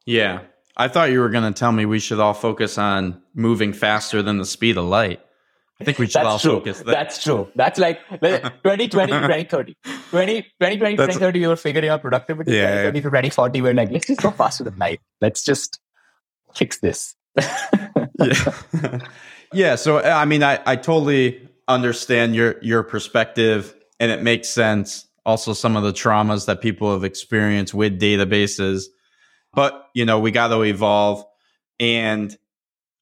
Yeah. 0.05 0.41
I 0.75 0.87
thought 0.87 1.11
you 1.11 1.19
were 1.19 1.29
going 1.29 1.51
to 1.51 1.57
tell 1.57 1.71
me 1.71 1.85
we 1.85 1.99
should 1.99 2.19
all 2.19 2.33
focus 2.33 2.77
on 2.77 3.21
moving 3.33 3.71
faster 3.71 4.21
than 4.21 4.37
the 4.37 4.45
speed 4.45 4.77
of 4.77 4.85
light. 4.85 5.21
I 5.81 5.83
think 5.83 5.97
we 5.97 6.05
should 6.05 6.13
That's 6.13 6.27
all 6.27 6.39
true. 6.39 6.51
focus 6.59 6.81
there. 6.81 6.93
That's 6.93 7.23
true. 7.23 7.49
That's 7.55 7.79
like 7.79 8.07
2020, 8.09 8.87
2030. 8.89 9.75
20, 10.11 10.41
2020, 10.41 10.95
2030, 10.95 11.39
we 11.39 11.47
were 11.47 11.55
figuring 11.55 11.89
out 11.89 12.01
productivity. 12.01 12.53
Yeah. 12.53 12.91
2020 12.91 13.01
to 13.01 13.09
2040, 13.09 13.61
we're 13.61 13.73
like, 13.73 13.91
let's 13.91 14.07
just 14.07 14.21
go 14.21 14.31
faster 14.31 14.63
than 14.63 14.77
light. 14.77 15.01
Let's 15.21 15.43
just 15.43 15.79
fix 16.53 16.79
this. 16.79 17.15
yeah. 18.19 18.99
yeah. 19.53 19.75
So 19.75 19.97
uh, 19.97 20.01
I 20.01 20.25
mean, 20.25 20.43
I, 20.43 20.59
I 20.65 20.75
totally 20.75 21.47
understand 21.67 22.35
your 22.35 22.55
your 22.61 22.83
perspective, 22.83 23.73
and 23.99 24.11
it 24.11 24.21
makes 24.21 24.49
sense. 24.49 25.07
Also, 25.25 25.53
some 25.53 25.77
of 25.77 25.83
the 25.83 25.93
traumas 25.93 26.45
that 26.47 26.61
people 26.61 26.91
have 26.91 27.03
experienced 27.03 27.73
with 27.73 27.99
databases, 27.99 28.85
but 29.53 29.89
you 29.93 30.05
know, 30.05 30.19
we 30.19 30.31
got 30.31 30.49
to 30.49 30.61
evolve. 30.63 31.25
And 31.79 32.37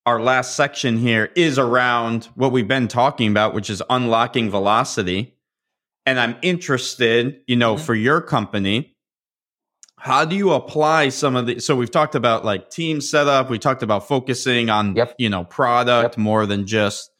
our 0.05 0.21
last 0.21 0.55
section 0.55 0.97
here 0.97 1.29
is 1.35 1.59
around 1.59 2.25
what 2.35 2.51
we've 2.51 2.67
been 2.67 2.87
talking 2.87 3.29
about, 3.29 3.53
which 3.53 3.69
is 3.69 3.81
unlocking 3.89 4.49
velocity. 4.49 5.35
And 6.05 6.19
I'm 6.19 6.35
interested, 6.41 7.41
you 7.47 7.55
know, 7.55 7.75
Mhm. 7.75 7.79
for 7.81 7.93
your 7.95 8.21
company, 8.21 8.95
how 9.97 10.25
do 10.25 10.35
you 10.35 10.53
apply 10.53 11.09
some 11.09 11.35
of 11.35 11.45
the 11.45 11.59
so 11.59 11.75
we've 11.75 11.91
talked 11.91 12.15
about 12.15 12.45
like 12.45 12.69
team 12.69 13.01
setup 13.01 13.49
we 13.49 13.59
talked 13.59 13.83
about 13.83 14.07
focusing 14.07 14.69
on 14.69 14.95
Yep. 14.95 15.15
you 15.17 15.29
know 15.29 15.43
product 15.43 16.13
Yep. 16.15 16.17
more 16.17 16.45
than 16.45 16.65
just 16.65 17.11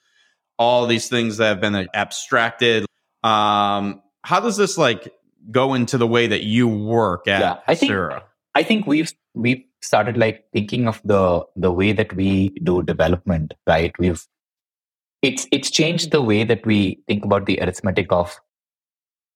all 0.58 0.88
these 0.88 1.10
things 1.10 1.36
that 1.38 1.48
have 1.48 1.60
been 1.60 1.90
abstracted 1.94 2.86
um 3.22 4.02
how 4.24 4.40
does 4.40 4.56
this 4.56 4.78
like 4.78 5.14
go 5.52 5.74
into 5.74 5.98
the 5.98 6.08
way 6.08 6.28
that 6.28 6.44
you 6.44 6.70
work 6.70 7.28
at 7.28 7.42
Yeah, 7.42 7.58
I 7.68 7.76
think- 7.76 7.92
I 8.56 8.64
think 8.64 8.88
we've 8.88 9.12
we've 9.34 9.64
started 9.82 10.18
like 10.18 10.46
thinking 10.54 10.88
of 10.88 11.02
the 11.04 11.46
the 11.56 11.72
way 11.72 11.92
that 11.92 12.14
we 12.14 12.50
do 12.64 12.84
development, 12.84 13.54
right? 13.68 13.94
We've 14.00 14.26
it's 15.22 15.48
it's 15.52 15.70
changed 15.70 16.12
the 16.12 16.22
way 16.22 16.44
that 16.44 16.66
we 16.66 17.00
think 17.08 17.26
about 17.26 17.46
the 17.46 17.60
arithmetic 17.62 18.12
of 18.12 18.40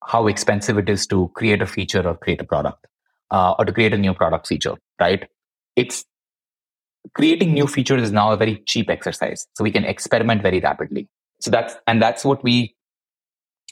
how 0.04 0.26
expensive 0.26 0.78
it 0.78 0.88
is 0.88 1.06
to 1.06 1.30
create 1.34 1.62
a 1.62 1.66
feature 1.66 2.06
or 2.06 2.14
create 2.16 2.40
a 2.40 2.44
product, 2.44 2.86
uh, 3.30 3.54
or 3.58 3.64
to 3.64 3.72
create 3.72 3.94
a 3.94 3.98
new 3.98 4.14
product 4.14 4.46
feature, 4.46 4.74
right? 5.00 5.28
It's 5.76 6.04
creating 7.14 7.52
new 7.52 7.66
features 7.66 8.02
is 8.02 8.12
now 8.12 8.32
a 8.32 8.36
very 8.36 8.62
cheap 8.66 8.90
exercise, 8.90 9.46
so 9.54 9.64
we 9.64 9.70
can 9.70 9.84
experiment 9.84 10.42
very 10.42 10.60
rapidly. 10.60 11.08
So 11.40 11.50
that's 11.50 11.74
and 11.86 12.00
that's 12.00 12.24
what 12.24 12.42
we 12.42 12.74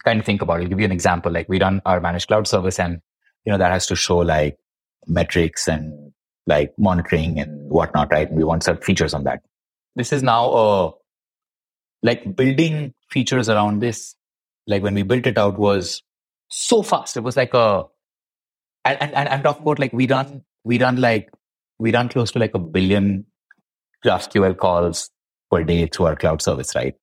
kind 0.05 0.21
of 0.21 0.27
think 0.27 0.43
about. 0.43 0.61
I'll 0.61 0.67
give 0.67 0.81
you 0.81 0.87
an 0.87 0.93
example. 0.93 1.33
Like 1.33 1.49
we 1.49 1.61
run 1.61 1.81
our 1.87 2.01
managed 2.01 2.29
cloud 2.29 2.49
service, 2.49 2.79
and 2.79 3.01
you 3.45 3.53
know 3.53 3.59
that 3.59 3.73
has 3.73 3.87
to 3.89 3.97
show 3.97 4.19
like 4.19 4.59
metrics 5.07 5.69
and 5.69 6.02
like 6.47 6.73
monitoring 6.79 7.39
and 7.39 7.71
whatnot, 7.71 8.11
right? 8.11 8.29
And 8.29 8.37
we 8.37 8.45
want 8.45 8.65
certain 8.65 8.83
features 8.83 9.15
on 9.15 9.25
that. 9.25 9.43
This 9.95 10.13
is 10.13 10.23
now 10.23 10.51
uh 10.51 10.91
like 12.03 12.37
building 12.37 12.95
features 13.11 13.49
around 13.49 13.81
this. 13.81 14.17
Like 14.67 14.83
when 14.83 14.95
we 14.95 15.03
built 15.03 15.27
it 15.27 15.39
out 15.39 15.59
was 15.59 16.03
so 16.49 16.83
fast. 16.83 17.17
It 17.17 17.21
was 17.23 17.37
like 17.37 17.55
a 17.55 17.85
and 18.85 19.01
and, 19.01 19.15
and 19.15 19.29
I'm 19.29 19.43
talking 19.43 19.63
about 19.63 19.79
like 19.79 19.93
we 19.93 20.07
run 20.07 20.43
we 20.65 20.79
run 20.79 20.97
like 20.97 21.31
we 21.79 21.93
run 21.93 22.09
close 22.09 22.31
to 22.33 22.39
like 22.39 22.55
a 22.55 22.59
billion 22.59 23.27
GraphQL 24.05 24.57
calls 24.57 25.11
per 25.51 25.65
day 25.65 25.87
through 25.87 26.07
our 26.07 26.17
cloud 26.17 26.43
service, 26.43 26.75
right? 26.75 26.95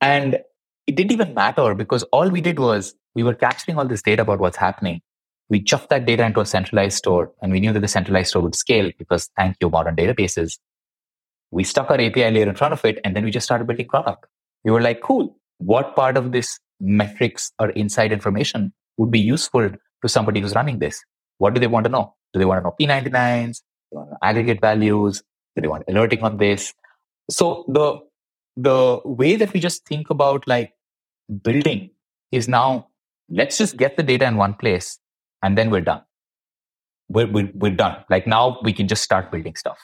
And 0.00 0.38
it 0.86 0.96
didn't 0.96 1.12
even 1.12 1.34
matter 1.34 1.74
because 1.74 2.02
all 2.04 2.28
we 2.28 2.40
did 2.40 2.58
was 2.58 2.94
we 3.14 3.22
were 3.22 3.34
capturing 3.34 3.78
all 3.78 3.86
this 3.86 4.02
data 4.02 4.22
about 4.22 4.38
what's 4.38 4.56
happening 4.56 5.00
we 5.48 5.62
chucked 5.62 5.90
that 5.90 6.06
data 6.06 6.24
into 6.24 6.40
a 6.40 6.46
centralized 6.46 6.96
store 6.96 7.32
and 7.42 7.52
we 7.52 7.60
knew 7.60 7.72
that 7.72 7.80
the 7.80 7.88
centralized 7.88 8.30
store 8.30 8.42
would 8.42 8.54
scale 8.54 8.90
because 8.98 9.30
thank 9.36 9.56
you 9.60 9.68
modern 9.68 9.96
databases. 9.96 10.58
We 11.50 11.64
stuck 11.64 11.90
our 11.90 12.00
api 12.00 12.30
layer 12.30 12.48
in 12.48 12.54
front 12.54 12.72
of 12.72 12.84
it 12.84 12.98
and 13.04 13.14
then 13.14 13.24
we 13.24 13.30
just 13.30 13.44
started 13.44 13.66
building 13.66 13.88
product. 13.88 14.26
We 14.64 14.70
were 14.70 14.80
like 14.80 15.00
cool. 15.02 15.36
What 15.58 15.94
part 15.94 16.16
of 16.16 16.32
this 16.32 16.58
metrics 16.80 17.52
or 17.58 17.70
inside 17.70 18.12
information 18.12 18.72
would 18.96 19.10
be 19.10 19.20
useful 19.20 19.70
to 19.70 20.08
somebody 20.08 20.40
who's 20.40 20.54
running 20.54 20.78
this? 20.78 21.04
What 21.38 21.54
do 21.54 21.60
they 21.60 21.66
want 21.66 21.84
to 21.84 21.90
know? 21.90 22.14
Do 22.32 22.38
they 22.38 22.46
want 22.46 22.60
to 22.60 22.64
know 22.64 22.74
p99s 22.80 23.60
do 23.60 23.62
they 23.92 23.96
want 23.96 24.18
aggregate 24.22 24.60
values? 24.60 25.22
Do 25.54 25.62
they 25.62 25.68
want 25.68 25.84
alerting 25.88 26.22
on 26.22 26.38
this? 26.38 26.74
So 27.30 27.64
the 27.68 28.00
the 28.56 29.00
way 29.04 29.36
that 29.36 29.52
we 29.52 29.60
just 29.60 29.86
think 29.86 30.10
about 30.10 30.46
like 30.46 30.72
building 31.42 31.90
is 32.32 32.48
now 32.48 32.88
let's 33.28 33.58
just 33.58 33.76
get 33.76 33.96
the 33.96 34.02
data 34.02 34.26
in 34.26 34.36
one 34.36 34.54
place 34.54 34.98
and 35.44 35.58
then 35.58 35.70
we're 35.70 35.82
done. 35.82 36.02
We're, 37.08 37.30
we're, 37.30 37.50
we're 37.54 37.74
done. 37.74 38.02
Like 38.08 38.26
now 38.26 38.58
we 38.64 38.72
can 38.72 38.88
just 38.88 39.04
start 39.04 39.30
building 39.30 39.54
stuff. 39.54 39.78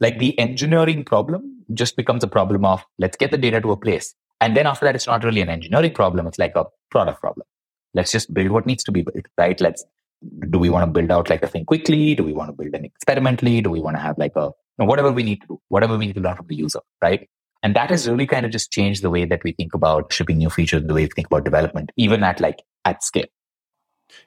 Like 0.00 0.18
the 0.18 0.36
engineering 0.38 1.04
problem 1.04 1.64
just 1.74 1.96
becomes 1.96 2.24
a 2.24 2.26
problem 2.26 2.64
of 2.64 2.82
let's 2.98 3.16
get 3.16 3.30
the 3.30 3.38
data 3.38 3.60
to 3.60 3.72
a 3.72 3.76
place. 3.76 4.14
And 4.40 4.56
then 4.56 4.66
after 4.66 4.86
that, 4.86 4.96
it's 4.96 5.06
not 5.06 5.22
really 5.22 5.42
an 5.42 5.50
engineering 5.50 5.92
problem. 5.92 6.26
It's 6.26 6.38
like 6.38 6.56
a 6.56 6.64
product 6.90 7.20
problem. 7.20 7.46
Let's 7.94 8.10
just 8.10 8.32
build 8.32 8.50
what 8.50 8.66
needs 8.66 8.82
to 8.84 8.92
be 8.92 9.02
built, 9.02 9.26
right? 9.36 9.60
Let's, 9.60 9.84
do 10.50 10.58
we 10.58 10.70
want 10.70 10.86
to 10.86 10.90
build 10.90 11.12
out 11.12 11.28
like 11.28 11.42
a 11.42 11.46
thing 11.46 11.66
quickly? 11.66 12.14
Do 12.14 12.24
we 12.24 12.32
want 12.32 12.48
to 12.48 12.54
build 12.54 12.74
an 12.74 12.84
experimentally? 12.86 13.60
Do 13.60 13.70
we 13.70 13.80
want 13.80 13.96
to 13.96 14.02
have 14.02 14.16
like 14.16 14.32
a, 14.34 14.50
whatever 14.78 15.12
we 15.12 15.22
need 15.22 15.42
to 15.42 15.46
do, 15.46 15.60
whatever 15.68 15.98
we 15.98 16.06
need 16.06 16.14
to 16.14 16.22
learn 16.22 16.36
from 16.36 16.46
the 16.46 16.56
user, 16.56 16.80
right? 17.02 17.28
And 17.62 17.76
that 17.76 17.90
has 17.90 18.08
really 18.08 18.26
kind 18.26 18.46
of 18.46 18.50
just 18.50 18.72
changed 18.72 19.02
the 19.02 19.10
way 19.10 19.26
that 19.26 19.44
we 19.44 19.52
think 19.52 19.74
about 19.74 20.12
shipping 20.12 20.38
new 20.38 20.50
features, 20.50 20.82
the 20.84 20.94
way 20.94 21.02
we 21.02 21.10
think 21.14 21.26
about 21.26 21.44
development, 21.44 21.92
even 21.96 22.24
at 22.24 22.40
like 22.40 22.62
at 22.84 23.04
scale. 23.04 23.26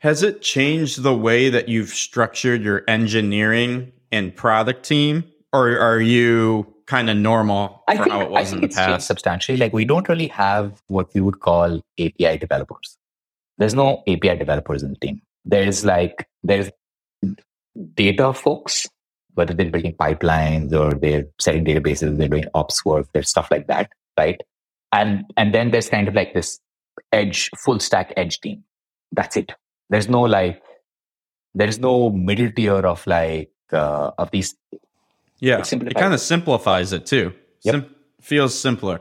Has 0.02 0.24
it 0.24 0.42
changed 0.42 1.04
the 1.04 1.16
way 1.16 1.50
that 1.50 1.70
you've 1.70 1.90
structured 1.90 2.62
your 2.64 2.84
engineering 2.88 3.92
and 4.12 4.36
product 4.36 4.84
team, 4.86 5.24
or 5.54 5.78
are 5.80 6.00
you 6.00 6.74
kind 6.88 7.10
of 7.10 7.18
normal 7.18 7.84
I 7.88 7.98
think, 7.98 8.12
how 8.12 8.22
it 8.22 8.26
I 8.26 8.28
was 8.28 8.52
in 8.54 8.60
think 8.60 8.62
the 8.62 8.66
it's 8.68 8.76
changed 8.76 8.90
past? 8.92 9.08
substantially. 9.08 9.58
Like 9.58 9.74
we 9.74 9.86
don't 9.86 10.08
really 10.08 10.28
have 10.28 10.82
what 10.88 11.14
we 11.14 11.22
would 11.22 11.40
call 11.40 11.82
API 12.00 12.38
developers. 12.38 12.98
There's 13.58 13.74
no 13.74 14.04
API 14.08 14.38
developers 14.38 14.84
in 14.84 14.92
the 14.92 14.98
team. 14.98 15.22
There's 15.46 15.86
like 15.86 16.28
there's 16.44 16.70
data 17.96 18.34
folks, 18.34 18.88
whether 19.34 19.54
they're 19.54 19.70
building 19.72 19.96
pipelines 19.96 20.74
or 20.74 20.94
they're 20.98 21.26
setting 21.40 21.66
databases, 21.66 22.18
they're 22.18 22.28
doing 22.28 22.46
ops 22.54 22.84
work, 22.86 23.08
there's 23.14 23.30
stuff 23.30 23.50
like 23.52 23.68
that, 23.68 23.92
right? 24.18 24.40
And 24.92 25.26
and 25.38 25.54
then 25.54 25.72
there's 25.72 25.90
kind 25.90 26.08
of 26.08 26.14
like 26.14 26.34
this 26.34 26.60
edge, 27.12 27.50
full 27.58 27.80
stack 27.80 28.14
edge 28.18 28.40
team. 28.42 28.64
That's 29.12 29.38
it. 29.38 29.52
There's 29.90 30.10
no 30.10 30.22
like 30.22 30.62
there's 31.54 31.80
no 31.80 32.10
middle 32.10 32.52
tier 32.52 32.86
of 32.86 33.06
like 33.08 33.52
uh, 33.72 34.12
of 34.18 34.32
these 34.32 34.56
Yeah, 35.40 35.60
It 35.60 35.72
it 35.74 35.96
kind 35.96 36.14
of 36.14 36.20
simplifies 36.20 36.94
it 36.94 37.06
too. 37.06 37.34
Yep. 37.64 37.74
Sim- 37.74 37.96
feels 38.22 38.58
simpler. 38.60 39.00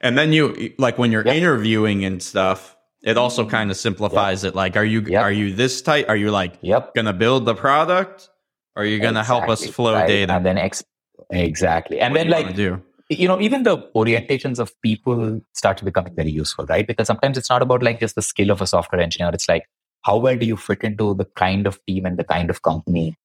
And 0.00 0.18
then 0.18 0.32
you 0.32 0.74
like 0.78 0.98
when 0.98 1.12
you're 1.12 1.24
Yep. 1.24 1.34
interviewing 1.36 2.04
and 2.04 2.22
stuff, 2.22 2.76
it 3.02 3.16
also 3.16 3.46
kind 3.48 3.70
of 3.70 3.76
simplifies 3.76 4.44
it. 4.44 4.54
Like, 4.54 4.76
are 4.76 4.84
you 4.84 5.00
Yep. 5.00 5.22
are 5.22 5.32
you 5.32 5.54
this 5.54 5.80
tight? 5.82 6.08
Are 6.08 6.16
you 6.16 6.30
like 6.30 6.58
yep 6.62 6.94
gonna 6.94 7.12
build 7.12 7.44
the 7.46 7.54
product? 7.54 8.28
Or 8.76 8.82
are 8.82 8.86
you 8.86 9.00
gonna 9.00 9.24
help 9.24 9.48
us 9.48 9.66
flow 9.66 9.94
right? 9.94 10.06
data? 10.06 10.32
and 10.34 10.44
then 10.46 10.58
ex- 10.58 10.84
exactly 11.30 12.00
and 12.00 12.12
What 12.12 12.18
then 12.18 12.28
like 12.30 12.54
do 12.56 12.82
you 13.08 13.28
know 13.28 13.40
even 13.40 13.62
the 13.62 13.76
orientations 13.94 14.58
of 14.58 14.72
people 14.82 15.40
start 15.54 15.76
to 15.78 15.84
become 15.84 16.06
very 16.14 16.30
useful 16.30 16.66
right 16.66 16.86
because 16.86 17.06
sometimes 17.06 17.36
it's 17.38 17.48
not 17.50 17.62
about 17.62 17.82
like 17.82 18.00
just 18.00 18.14
the 18.16 18.22
skill 18.22 18.50
of 18.50 18.60
a 18.60 18.66
software 18.66 19.00
engineer 19.00 19.30
it's 19.32 19.48
like 19.48 19.68
how 20.02 20.16
well 20.16 20.36
do 20.36 20.46
you 20.46 20.56
fit 20.56 20.82
into 20.82 21.14
the 21.14 21.24
kind 21.36 21.66
of 21.66 21.78
team 21.86 22.06
and 22.06 22.18
the 22.18 22.24
kind 22.24 22.50
of 22.50 22.62
company 22.62 23.16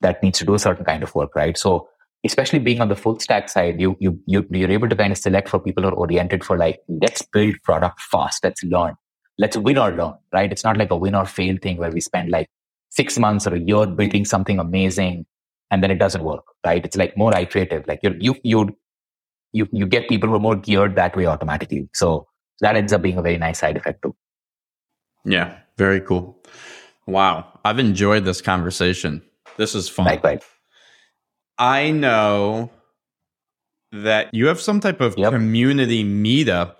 that 0.00 0.22
needs 0.22 0.38
to 0.38 0.44
do 0.44 0.54
a 0.54 0.58
certain 0.58 0.84
kind 0.84 1.02
of 1.02 1.14
work 1.14 1.34
right? 1.34 1.56
So 1.56 1.88
especially 2.24 2.58
being 2.58 2.80
on 2.80 2.88
the 2.88 2.96
full 2.96 3.18
stack 3.20 3.48
side 3.48 3.80
you 3.80 3.96
you, 4.00 4.18
you 4.26 4.46
you're 4.50 4.70
able 4.70 4.88
to 4.88 4.96
kind 4.96 5.12
of 5.12 5.18
select 5.18 5.48
for 5.48 5.58
people 5.58 5.82
who 5.82 5.90
are 5.90 5.94
oriented 5.94 6.44
for 6.44 6.56
like 6.56 6.80
let's 6.88 7.22
build 7.22 7.54
product 7.62 8.00
fast 8.00 8.42
let's 8.42 8.64
learn 8.64 8.94
let's 9.38 9.56
win 9.56 9.78
or 9.78 9.90
learn 9.90 10.14
right? 10.32 10.50
It's 10.52 10.64
not 10.64 10.76
like 10.76 10.90
a 10.90 10.96
win 10.96 11.14
or 11.14 11.26
fail 11.26 11.56
thing 11.60 11.76
where 11.76 11.90
we 11.90 12.00
spend 12.00 12.30
like 12.30 12.48
six 12.90 13.18
months 13.18 13.46
or 13.46 13.54
a 13.54 13.58
year 13.58 13.86
building 13.86 14.24
something 14.24 14.58
amazing 14.58 15.26
and 15.70 15.82
then 15.82 15.90
it 15.90 15.98
doesn't 15.98 16.22
work 16.22 16.44
right? 16.64 16.84
It's 16.84 16.96
like 16.96 17.16
more 17.16 17.36
iterative 17.36 17.86
like 17.86 18.00
you 18.02 18.16
you 18.18 18.36
you 18.42 18.76
you 19.52 19.68
you 19.72 19.86
get 19.86 20.08
people 20.08 20.28
who 20.28 20.36
are 20.36 20.40
more 20.40 20.56
geared 20.56 20.96
that 20.96 21.16
way 21.16 21.26
automatically. 21.26 21.88
So 21.94 22.26
that 22.60 22.76
ends 22.76 22.92
up 22.92 23.02
being 23.02 23.18
a 23.18 23.22
very 23.22 23.38
nice 23.38 23.60
side 23.60 23.76
effect 23.76 24.02
too. 24.02 24.14
Yeah, 25.24 25.58
very 25.76 26.00
cool. 26.00 26.38
Wow, 27.06 27.46
I've 27.64 27.78
enjoyed 27.78 28.24
this 28.24 28.40
conversation. 28.40 29.22
This 29.56 29.74
is 29.74 29.88
fun. 29.88 30.06
Likewise. 30.06 30.42
I 31.58 31.90
know 31.90 32.70
that 33.92 34.32
you 34.34 34.46
have 34.46 34.60
some 34.60 34.80
type 34.80 35.00
of 35.00 35.16
Yep. 35.16 35.32
community 35.32 36.04
meetup 36.04 36.76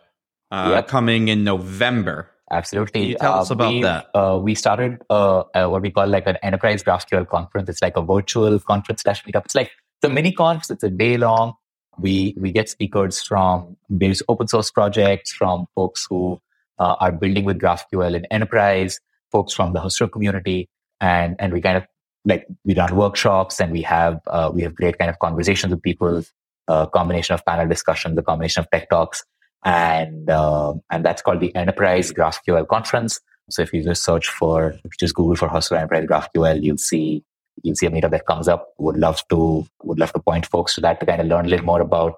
uh, 0.50 0.70
Yep. 0.70 0.88
coming 0.88 1.28
in 1.28 1.44
November. 1.44 2.30
Absolutely. 2.50 3.00
Can 3.00 3.08
you 3.10 3.16
tell 3.16 3.34
us 3.40 3.50
about 3.50 3.72
we, 3.72 3.82
that? 3.82 4.06
Uh, 4.14 4.38
we 4.42 4.54
started 4.54 5.02
uh, 5.10 5.40
uh, 5.54 5.66
what 5.66 5.82
we 5.82 5.90
call 5.90 6.06
like 6.06 6.26
an 6.26 6.36
enterprise 6.42 6.82
GraphQL 6.82 7.28
conference. 7.28 7.68
It's 7.68 7.82
like 7.82 7.96
a 7.96 8.02
virtual 8.02 8.58
conference 8.60 9.02
slash 9.02 9.24
meetup. 9.24 9.44
It's 9.46 9.54
like 9.54 9.70
the 10.02 10.08
mini 10.08 10.32
conference. 10.32 10.70
It's 10.70 10.84
a 10.84 10.90
day 10.90 11.16
long. 11.16 11.54
We 11.98 12.34
we 12.38 12.52
get 12.52 12.68
speakers 12.68 13.22
from 13.22 13.76
various 13.88 14.22
open 14.28 14.48
source 14.48 14.70
projects, 14.70 15.32
from 15.32 15.66
folks 15.74 16.06
who 16.08 16.40
uh, 16.78 16.96
are 17.00 17.12
building 17.12 17.44
with 17.44 17.58
GraphQL 17.58 18.14
in 18.14 18.24
enterprise, 18.26 19.00
folks 19.30 19.52
from 19.52 19.72
the 19.72 19.80
Hasura 19.80 20.10
community, 20.10 20.68
and 21.00 21.36
and 21.38 21.52
we 21.52 21.60
kind 21.60 21.76
of 21.76 21.86
like 22.24 22.46
we 22.64 22.74
run 22.74 22.96
workshops 22.96 23.60
and 23.60 23.72
we 23.72 23.82
have 23.82 24.20
uh, 24.26 24.50
we 24.52 24.62
have 24.62 24.74
great 24.74 24.98
kind 24.98 25.10
of 25.10 25.18
conversations 25.18 25.72
with 25.72 25.82
people. 25.82 26.22
A 26.66 26.86
combination 26.86 27.34
of 27.34 27.44
panel 27.44 27.68
discussions, 27.68 28.16
a 28.16 28.22
combination 28.22 28.60
of 28.60 28.70
tech 28.70 28.88
talks, 28.88 29.22
and 29.64 30.30
uh, 30.30 30.72
and 30.90 31.04
that's 31.04 31.20
called 31.20 31.40
the 31.40 31.54
Enterprise 31.54 32.10
GraphQL 32.10 32.66
Conference. 32.68 33.20
So 33.50 33.60
if 33.60 33.72
you 33.74 33.82
just 33.82 34.02
search 34.02 34.28
for, 34.28 34.74
just 34.98 35.14
Google 35.14 35.36
for 35.36 35.48
Hasura 35.48 35.82
Enterprise 35.82 36.06
GraphQL, 36.06 36.62
you'll 36.62 36.78
see 36.78 37.22
you'll 37.62 37.76
see 37.76 37.86
a 37.86 37.90
meetup 37.90 38.10
that 38.12 38.26
comes 38.26 38.48
up. 38.48 38.72
Would 38.78 38.96
love 38.96 39.22
to 39.28 39.66
would 39.82 39.98
love 39.98 40.12
to 40.12 40.20
point 40.20 40.46
folks 40.46 40.74
to 40.76 40.80
that 40.82 41.00
to 41.00 41.06
kind 41.06 41.20
of 41.20 41.26
learn 41.26 41.46
a 41.46 41.48
little 41.48 41.66
more 41.66 41.80
about 41.80 42.14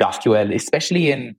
GraphQL, 0.00 0.54
especially 0.54 1.10
in 1.10 1.36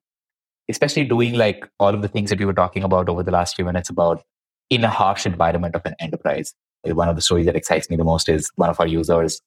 especially 0.70 1.04
doing 1.04 1.34
like 1.34 1.68
all 1.80 1.94
of 1.94 2.02
the 2.02 2.08
things 2.08 2.30
that 2.30 2.40
we 2.40 2.46
were 2.46 2.54
talking 2.54 2.84
about 2.84 3.10
over 3.10 3.24
the 3.24 3.32
last 3.32 3.56
few 3.56 3.66
minutes 3.66 3.90
about 3.90 4.24
in 4.70 4.84
a 4.84 4.90
harsh 4.90 5.26
environment 5.26 5.76
of 5.76 5.82
an 5.86 5.96
enterprise. 6.00 6.54
One 6.84 7.10
of 7.10 7.16
the 7.16 7.22
stories 7.22 7.46
that 7.46 7.56
excites 7.56 7.90
me 7.90 7.96
the 7.96 8.04
most 8.04 8.30
is 8.30 8.50
one 8.56 8.70
of 8.70 8.80
our 8.80 8.88
users 8.88 9.42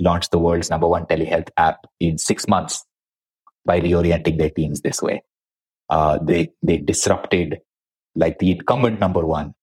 launched 0.00 0.30
the 0.30 0.38
world's 0.38 0.70
number 0.70 0.88
one 0.88 1.06
telehealth 1.06 1.48
app 1.56 1.86
in 2.00 2.18
six 2.18 2.48
months 2.48 2.84
by 3.64 3.80
reorienting 3.80 4.38
their 4.38 4.50
teams 4.50 4.80
this 4.80 5.00
way. 5.00 5.22
Uh, 5.88 6.18
they 6.22 6.50
they 6.62 6.78
disrupted 6.78 7.60
like 8.14 8.38
the 8.38 8.50
incumbent 8.52 8.98
number 8.98 9.24
one 9.24 9.54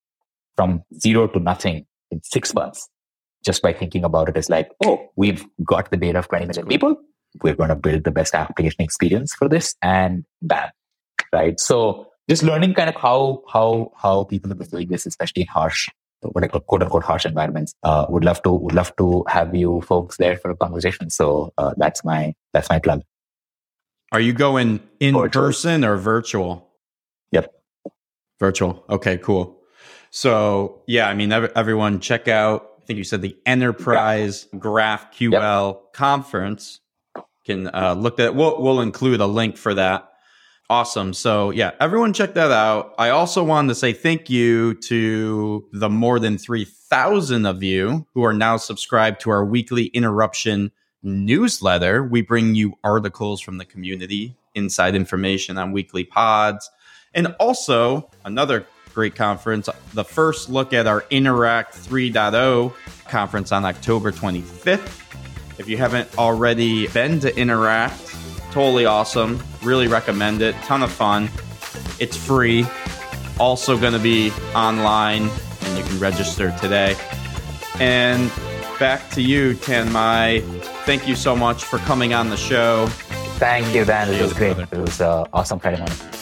from 0.56 0.84
zero 1.00 1.28
to 1.28 1.40
nothing 1.40 1.86
in 2.12 2.22
six 2.24 2.54
months 2.54 2.90
just 3.44 3.62
by 3.62 3.74
thinking 3.74 4.04
about 4.04 4.30
it 4.30 4.38
as 4.38 4.50
like, 4.50 4.70
oh, 4.86 5.10
we've 5.16 5.46
got 5.64 5.90
the 5.92 5.98
data 5.98 6.20
of 6.20 6.28
20 6.28 6.46
million 6.46 6.68
people. 6.68 6.98
We're 7.42 7.56
going 7.56 7.70
to 7.70 7.76
build 7.76 8.04
the 8.04 8.12
best 8.12 8.36
application 8.36 8.82
experience 8.82 9.34
for 9.34 9.48
this 9.48 9.76
and 9.82 10.26
bam. 10.42 10.70
Right. 11.32 11.60
So 11.60 12.08
just 12.30 12.44
learning 12.44 12.74
kind 12.74 12.90
of 12.90 12.96
how, 12.96 13.44
how, 13.52 13.92
how 13.98 14.24
people 14.24 14.52
are 14.52 14.56
doing 14.56 14.88
this, 14.88 15.06
especially 15.06 15.44
in 15.44 15.48
harsh, 15.48 15.90
what 16.22 16.44
I 16.44 16.48
call 16.48 16.62
quote 16.62 16.84
unquote 16.84 17.04
harsh 17.04 17.26
environments. 17.26 17.74
Uh, 17.84 18.06
would 18.10 18.24
love 18.24 18.42
to, 18.44 18.52
would 18.52 18.74
love 18.74 18.96
to 18.98 19.24
have 19.28 19.56
you 19.56 19.82
folks 19.82 20.18
there 20.18 20.38
for 20.38 20.52
a 20.52 20.56
conversation. 20.56 21.10
So, 21.10 21.54
uh, 21.58 21.74
that's 21.78 22.04
my, 22.04 22.34
that's 22.54 22.70
my 22.70 22.80
plug. 22.80 23.04
Are 24.12 24.20
you 24.20 24.34
going 24.34 24.80
in 25.00 25.14
Virtual. 25.14 25.44
person 25.44 25.86
or 25.86 25.98
virtual? 25.98 26.68
Yep. 27.32 27.54
Virtual. 28.40 28.84
Okay, 28.90 29.18
cool. 29.18 29.60
So, 30.12 30.82
yeah, 30.88 31.08
I 31.08 31.14
mean, 31.14 31.32
ev- 31.32 31.52
everyone 31.56 32.00
check 32.00 32.28
out, 32.28 32.70
I 32.82 32.86
think 32.86 32.98
you 32.98 33.04
said 33.04 33.22
the 33.22 33.38
Enterprise 33.46 34.48
GraphQL 34.56 35.80
conference. 35.94 36.80
Can 37.46 37.68
uh, 37.74 37.94
look 37.94 38.20
at 38.20 38.36
we'll, 38.36 38.62
we'll 38.62 38.82
include 38.82 39.22
a 39.22 39.26
link 39.26 39.58
for 39.58 39.74
that. 39.76 40.09
Awesome. 40.72 41.14
So, 41.16 41.50
yeah, 41.50 41.72
everyone 41.80 42.14
check 42.14 42.36
that 42.36 42.52
out. 42.52 42.94
I 43.00 43.10
also 43.10 43.44
wanted 43.44 43.70
to 43.70 43.76
say 43.76 43.92
thank 43.92 44.30
you 44.30 44.76
to 44.76 45.68
the 45.74 45.90
more 45.90 46.20
than 46.20 46.38
3,000 46.38 47.48
of 47.48 47.64
you 47.64 48.06
who 48.14 48.24
are 48.24 48.34
now 48.34 48.58
subscribed 48.58 49.22
to 49.22 49.32
our 49.32 49.44
weekly 49.44 49.86
interruption 49.86 50.72
newsletter. 51.02 52.04
We 52.04 52.22
bring 52.22 52.54
you 52.54 52.76
articles 52.84 53.42
from 53.42 53.58
the 53.58 53.66
community, 53.66 54.36
inside 54.54 54.94
information 54.94 55.58
on 55.58 55.72
weekly 55.72 56.04
pods, 56.04 56.70
and 57.16 57.36
also 57.40 58.12
another 58.24 58.68
great 58.94 59.16
conference, 59.16 59.70
the 59.94 60.04
first 60.04 60.50
look 60.50 60.72
at 60.74 60.86
our 60.86 61.04
Interact 61.10 61.74
3.0 61.74 62.74
conference 63.08 63.52
on 63.52 63.66
October 63.66 64.12
25th. 64.12 65.60
If 65.60 65.68
you 65.68 65.78
haven't 65.78 66.16
already 66.18 66.88
been 66.90 67.20
to 67.22 67.36
Interact, 67.36 68.09
totally 68.52 68.86
awesome. 68.86 69.42
Really 69.64 69.88
recommend 69.88 70.42
it. 70.42 70.56
Ton 70.64 70.84
of 70.84 70.92
fun. 70.92 71.30
It's 72.00 72.18
free. 72.18 72.66
Also 73.40 73.78
going 73.78 73.94
to 73.94 74.00
be 74.00 74.32
online, 74.56 75.30
and 75.62 75.78
you 75.78 75.84
can 75.84 76.00
register 76.00 76.56
today. 76.60 76.96
And 77.80 78.32
back 78.80 79.10
to 79.12 79.22
you, 79.22 79.54
Tanmai. 79.56 80.42
Thank 80.86 81.08
you 81.08 81.16
so 81.16 81.36
much 81.36 81.64
for 81.64 81.78
coming 81.80 82.14
on 82.14 82.30
the 82.30 82.38
show. 82.38 82.88
Thank 83.38 83.74
you, 83.74 83.86
Dan. 83.86 84.14
It 84.14 84.22
was 84.22 84.34
great. 84.34 84.56
brother. 84.56 84.78
It 84.78 84.82
was 84.82 85.00
uh, 85.00 85.26
awesome 85.32 85.60
Friday 85.60 85.78
morning. 85.78 86.19